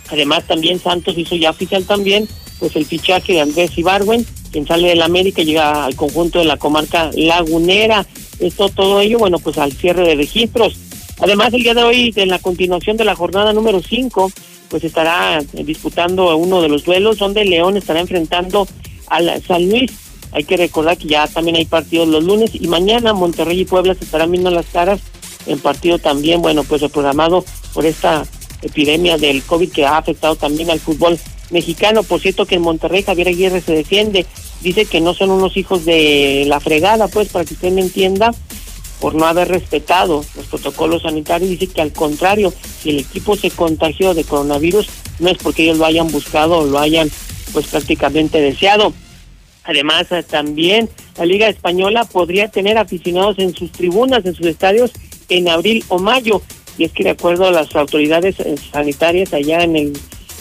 Además 0.10 0.46
también 0.48 0.80
Santos 0.80 1.18
hizo 1.18 1.36
ya 1.36 1.52
oficial 1.52 1.86
también 1.86 2.28
pues 2.60 2.76
el 2.76 2.86
fichaje 2.86 3.34
de 3.34 3.42
Andrés 3.42 3.76
Ibarwen, 3.76 4.26
quien 4.52 4.68
sale 4.68 4.90
del 4.90 5.02
América 5.02 5.42
y 5.42 5.46
llega 5.46 5.84
al 5.84 5.96
conjunto 5.96 6.40
de 6.40 6.46
la 6.46 6.58
comarca 6.58 7.10
lagunera. 7.16 8.06
Esto, 8.40 8.70
todo 8.70 9.02
ello, 9.02 9.18
bueno, 9.18 9.40
pues 9.40 9.58
al 9.58 9.72
cierre 9.72 10.08
de 10.08 10.16
registros. 10.16 10.78
Además, 11.20 11.54
el 11.54 11.64
día 11.64 11.74
de 11.74 11.84
hoy, 11.84 12.14
en 12.16 12.30
la 12.30 12.38
continuación 12.40 12.98
de 12.98 13.06
la 13.06 13.16
jornada 13.16 13.52
número 13.52 13.82
5, 13.82 14.32
pues 14.70 14.84
estará 14.84 15.42
disputando 15.54 16.36
uno 16.38 16.62
de 16.62 16.70
los 16.70 16.84
duelos 16.84 17.18
donde 17.18 17.46
León 17.46 17.78
estará 17.78 18.00
enfrentando 18.00 18.68
al 19.08 19.42
San 19.44 19.68
Luis. 19.68 19.92
Hay 20.32 20.44
que 20.44 20.58
recordar 20.58 20.98
que 20.98 21.08
ya 21.08 21.28
también 21.28 21.58
hay 21.58 21.66
partidos 21.66 22.08
los 22.08 22.24
lunes 22.24 22.52
y 22.54 22.68
mañana 22.68 23.14
Monterrey 23.14 23.62
y 23.62 23.66
Puebla 23.66 23.96
se 23.96 24.06
estarán 24.06 24.32
viendo 24.32 24.50
las 24.50 24.66
caras 24.68 25.02
en 25.46 25.60
partido 25.60 26.00
también, 26.00 26.42
bueno, 26.42 26.64
pues 26.64 26.82
programado 26.92 27.44
por 27.74 27.86
esta 27.86 28.26
epidemia 28.62 29.18
del 29.18 29.44
COVID 29.44 29.72
que 29.72 29.86
ha 29.86 29.98
afectado 29.98 30.36
también 30.36 30.70
al 30.70 30.80
fútbol 30.80 31.20
mexicano. 31.50 32.04
Por 32.04 32.22
cierto 32.22 32.46
que 32.46 32.56
en 32.56 32.62
Monterrey 32.62 33.04
Javier 33.04 33.30
Aguirre 33.30 33.62
se 33.62 33.74
defiende, 33.74 34.26
dice 34.62 34.86
que 34.86 35.02
no 35.02 35.14
son 35.14 35.32
unos 35.32 35.58
hijos 35.58 35.86
de 35.86 36.46
la 36.48 36.60
fregada, 36.60 37.08
pues 37.08 37.30
para 37.30 37.46
que 37.46 37.56
usted 37.56 37.72
me 37.72 37.82
entienda, 37.82 38.32
por 39.00 39.16
no 39.16 39.26
haber 39.26 39.48
respetado 39.48 40.24
los 40.36 40.46
protocolos 40.46 41.02
sanitarios, 41.02 41.50
dice 41.50 41.68
que 41.68 41.82
al 41.82 41.92
contrario, 41.92 42.54
si 42.82 42.92
el 42.92 43.00
equipo 43.00 43.36
se 43.36 43.50
contagió 43.50 44.14
de 44.14 44.24
coronavirus, 44.24 44.88
no 45.20 45.30
es 45.30 45.38
porque 45.40 45.64
ellos 45.64 45.80
lo 45.80 45.86
hayan 45.86 46.12
buscado 46.12 46.60
o 46.60 46.66
lo 46.66 46.80
hayan 46.80 47.10
pues 47.52 47.66
prácticamente 47.68 48.40
deseado. 48.40 48.94
Además, 49.64 50.08
también 50.30 50.90
la 51.18 51.26
Liga 51.26 51.48
Española 51.48 52.06
podría 52.06 52.48
tener 52.48 52.78
aficionados 52.78 53.38
en 53.40 53.54
sus 53.54 53.72
tribunas, 53.72 54.26
en 54.26 54.34
sus 54.34 54.48
estadios, 54.48 54.92
en 55.30 55.50
abril 55.50 55.84
o 55.88 56.00
mayo. 56.00 56.42
Y 56.78 56.86
es 56.86 56.92
que 56.92 57.04
de 57.04 57.12
acuerdo 57.12 57.46
a 57.46 57.52
las 57.52 57.76
autoridades 57.76 58.40
eh, 58.40 58.56
sanitarias 58.72 59.34
allá 59.34 59.64
en, 59.64 59.76
el, 59.76 59.94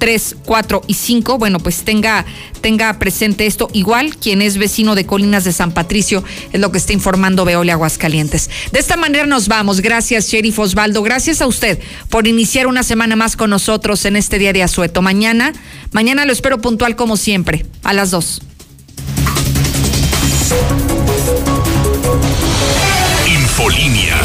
3, 0.00 0.36
4 0.44 0.82
y 0.88 0.94
5, 0.94 1.38
bueno, 1.38 1.60
pues 1.60 1.84
tenga, 1.84 2.24
tenga 2.60 2.98
presente 2.98 3.46
esto. 3.46 3.68
Igual, 3.72 4.16
quien 4.16 4.42
es 4.42 4.58
vecino 4.58 4.96
de 4.96 5.06
Colinas 5.06 5.44
de 5.44 5.52
San 5.52 5.70
Patricio 5.72 6.24
es 6.52 6.60
lo 6.60 6.72
que 6.72 6.78
está 6.78 6.92
informando 6.92 7.44
Veole 7.44 7.70
Aguascalientes. 7.70 8.50
De 8.72 8.80
esta 8.80 8.96
manera 8.96 9.26
nos 9.26 9.46
vamos. 9.46 9.80
Gracias, 9.80 10.28
Sheriff 10.28 10.58
Osvaldo. 10.58 11.04
Gracias 11.04 11.40
a 11.42 11.46
usted 11.46 11.78
por 12.08 12.26
iniciar 12.26 12.66
una 12.66 12.82
semana 12.82 13.14
más 13.14 13.36
con 13.36 13.50
nosotros 13.50 14.04
en 14.06 14.16
este 14.16 14.40
día 14.40 14.52
de 14.52 14.64
asueto. 14.64 15.02
Mañana, 15.02 15.52
mañana 15.92 16.24
lo 16.24 16.32
espero 16.32 16.60
puntual 16.60 16.96
como 16.96 17.16
siempre, 17.16 17.66
a 17.84 17.92
las 17.92 18.10
2. 18.10 18.42
Infolinia. 23.26 24.16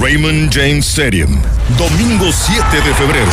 Raymond 0.00 0.50
James 0.50 0.86
Stadium, 0.86 1.40
domingo 1.78 2.32
7 2.32 2.80
de 2.80 2.94
febrero. 2.94 3.30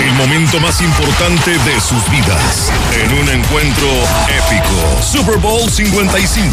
El 0.00 0.12
momento 0.14 0.60
más 0.60 0.80
importante 0.80 1.50
de 1.50 1.80
sus 1.80 2.08
vidas. 2.10 2.70
En 2.92 3.12
un 3.18 3.28
encuentro 3.28 3.88
épico. 4.28 5.02
Super 5.02 5.38
Bowl 5.38 5.70
55. 5.70 6.52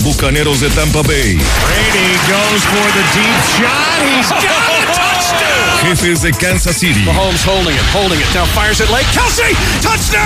Bucaneros 0.00 0.60
de 0.60 0.70
Tampa 0.70 1.02
Bay. 1.02 1.34
Brady 1.34 2.16
goes 2.28 2.62
for 2.64 2.92
the 2.92 3.04
deep 3.14 3.42
shot. 3.56 4.18
He's 4.18 4.30
got 4.30 4.42
touchdown. 4.94 5.11
Jefes 5.82 6.22
de 6.22 6.32
Kansas 6.32 6.76
City. 6.76 7.04
Mahomes 7.04 7.44
holding 7.44 7.74
it, 7.74 7.82
holding 7.92 8.20
it, 8.20 8.26
now 8.34 8.46
fires 8.46 8.80
it 8.80 8.88
late. 8.90 9.04
Kelsey, 9.12 9.54
touchdown! 9.80 10.22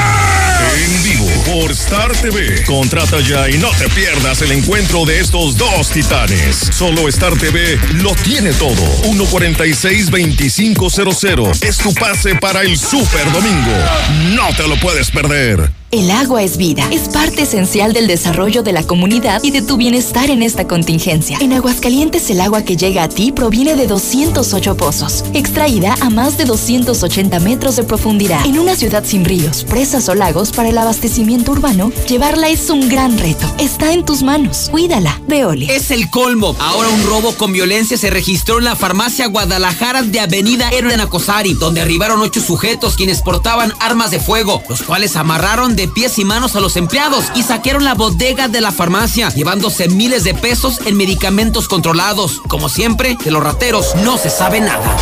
En 0.77 1.03
vivo 1.03 1.27
por 1.45 1.73
Star 1.73 2.13
TV. 2.13 2.63
Contrata 2.65 3.19
ya 3.21 3.49
y 3.49 3.57
no 3.59 3.71
te 3.79 3.89
pierdas 3.91 4.41
el 4.43 4.53
encuentro 4.53 5.05
de 5.05 5.19
estos 5.21 5.57
dos 5.57 5.91
titanes. 5.91 6.71
Solo 6.73 7.09
Star 7.09 7.37
TV 7.37 7.79
lo 7.95 8.15
tiene 8.17 8.53
todo. 8.53 8.77
146-2500 9.03 11.63
es 11.63 11.79
tu 11.79 11.95
pase 11.95 12.35
para 12.37 12.63
el 12.63 12.79
Super 12.79 13.33
Domingo. 13.33 13.73
No 14.35 14.55
te 14.55 14.69
lo 14.69 14.77
puedes 14.77 15.11
perder. 15.11 15.71
El 15.97 16.11
agua 16.11 16.42
es 16.42 16.59
vida, 16.59 16.86
es 16.90 17.09
parte 17.09 17.44
esencial 17.44 17.94
del 17.94 18.07
desarrollo 18.07 18.62
de 18.62 18.72
la 18.72 18.82
comunidad 18.82 19.42
y 19.42 19.51
de 19.51 19.62
tu 19.62 19.78
bienestar 19.78 20.28
en 20.28 20.42
esta 20.42 20.68
contingencia. 20.68 21.38
En 21.40 21.55
Aguascalientes 21.55 22.28
el 22.28 22.42
agua 22.42 22.61
que 22.61 22.76
llega 22.76 23.03
a 23.03 23.09
ti 23.09 23.32
proviene 23.32 23.76
de 23.76 23.86
208 23.86 24.76
pozos, 24.76 25.24
extraída 25.32 25.94
a 26.03 26.11
más 26.11 26.36
de 26.36 26.44
280 26.44 27.40
metros 27.40 27.76
de 27.76 27.84
profundidad. 27.84 28.44
En 28.44 28.59
una 28.59 28.76
ciudad 28.76 29.05
sin 29.07 29.24
ríos, 29.24 29.64
presas 29.64 30.07
o 30.11 30.14
lagos 30.14 30.51
para 30.53 30.68
el 30.68 30.76
abastecimiento 30.76 31.53
urbano, 31.53 31.90
llevarla 32.07 32.51
es 32.51 32.68
un 32.68 32.90
gran 32.90 33.16
reto. 33.16 33.51
Está 33.59 33.94
en 33.94 34.05
tus 34.05 34.22
manos. 34.22 34.68
Cuídala. 34.70 35.18
Veole. 35.26 35.74
Es 35.74 35.90
el 35.90 36.11
colmo. 36.11 36.55
Ahora 36.59 36.90
un 36.90 37.05
robo 37.05 37.32
con 37.38 37.55
violencia 37.55 37.97
se 37.97 38.11
registró 38.11 38.59
en 38.59 38.64
la 38.64 38.76
farmacia 38.76 39.28
Guadalajara 39.28 40.03
de 40.03 40.20
Avenida 40.20 40.68
Héroe 40.68 40.92
Acosari, 40.97 41.55
donde 41.55 41.80
arribaron 41.80 42.20
ocho 42.20 42.42
sujetos 42.42 42.97
quienes 42.97 43.22
portaban 43.22 43.72
armas 43.80 44.11
de 44.11 44.20
fuego, 44.20 44.62
los 44.68 44.82
cuales 44.82 45.16
amarraron 45.16 45.74
de 45.74 45.86
pies 45.87 46.18
y 46.18 46.24
manos 46.24 46.57
a 46.57 46.61
los 46.61 46.76
empleados 46.76 47.26
y 47.34 47.43
saquearon 47.43 47.84
la 47.84 47.95
bodega 47.95 48.49
de 48.49 48.61
la 48.61 48.72
farmacia, 48.72 49.28
llevándose 49.30 49.89
miles 49.89 50.24
de 50.24 50.34
pesos 50.34 50.80
en 50.84 50.97
medicamentos 50.97 51.68
controlados. 51.68 52.41
Como 52.49 52.68
siempre, 52.68 53.16
de 53.24 53.30
los 53.30 53.43
rateros 53.43 53.95
no 53.97 54.18
se 54.18 54.30
sabe 54.30 54.61
nada. 54.61 54.97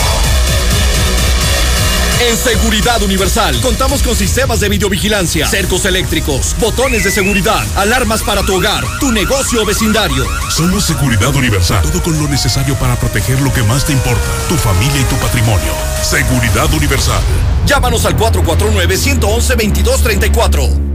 En 2.20 2.36
Seguridad 2.36 3.02
Universal 3.02 3.60
contamos 3.60 4.02
con 4.02 4.14
sistemas 4.14 4.60
de 4.60 4.68
videovigilancia, 4.68 5.46
cercos 5.46 5.84
eléctricos, 5.84 6.54
botones 6.58 7.04
de 7.04 7.10
seguridad, 7.10 7.62
alarmas 7.76 8.22
para 8.22 8.42
tu 8.42 8.56
hogar, 8.56 8.84
tu 9.00 9.10
negocio 9.10 9.62
o 9.62 9.66
vecindario. 9.66 10.24
Somos 10.48 10.84
Seguridad 10.84 11.34
Universal. 11.34 11.82
Todo 11.82 12.02
con 12.02 12.18
lo 12.18 12.28
necesario 12.28 12.76
para 12.76 12.98
proteger 12.98 13.40
lo 13.40 13.52
que 13.52 13.62
más 13.64 13.84
te 13.84 13.92
importa, 13.92 14.24
tu 14.48 14.56
familia 14.56 15.00
y 15.00 15.04
tu 15.04 15.16
patrimonio. 15.16 15.72
Seguridad 16.02 16.72
Universal. 16.72 17.22
Llámanos 17.66 18.04
al 18.04 18.16
449-111-2234. 18.16 20.93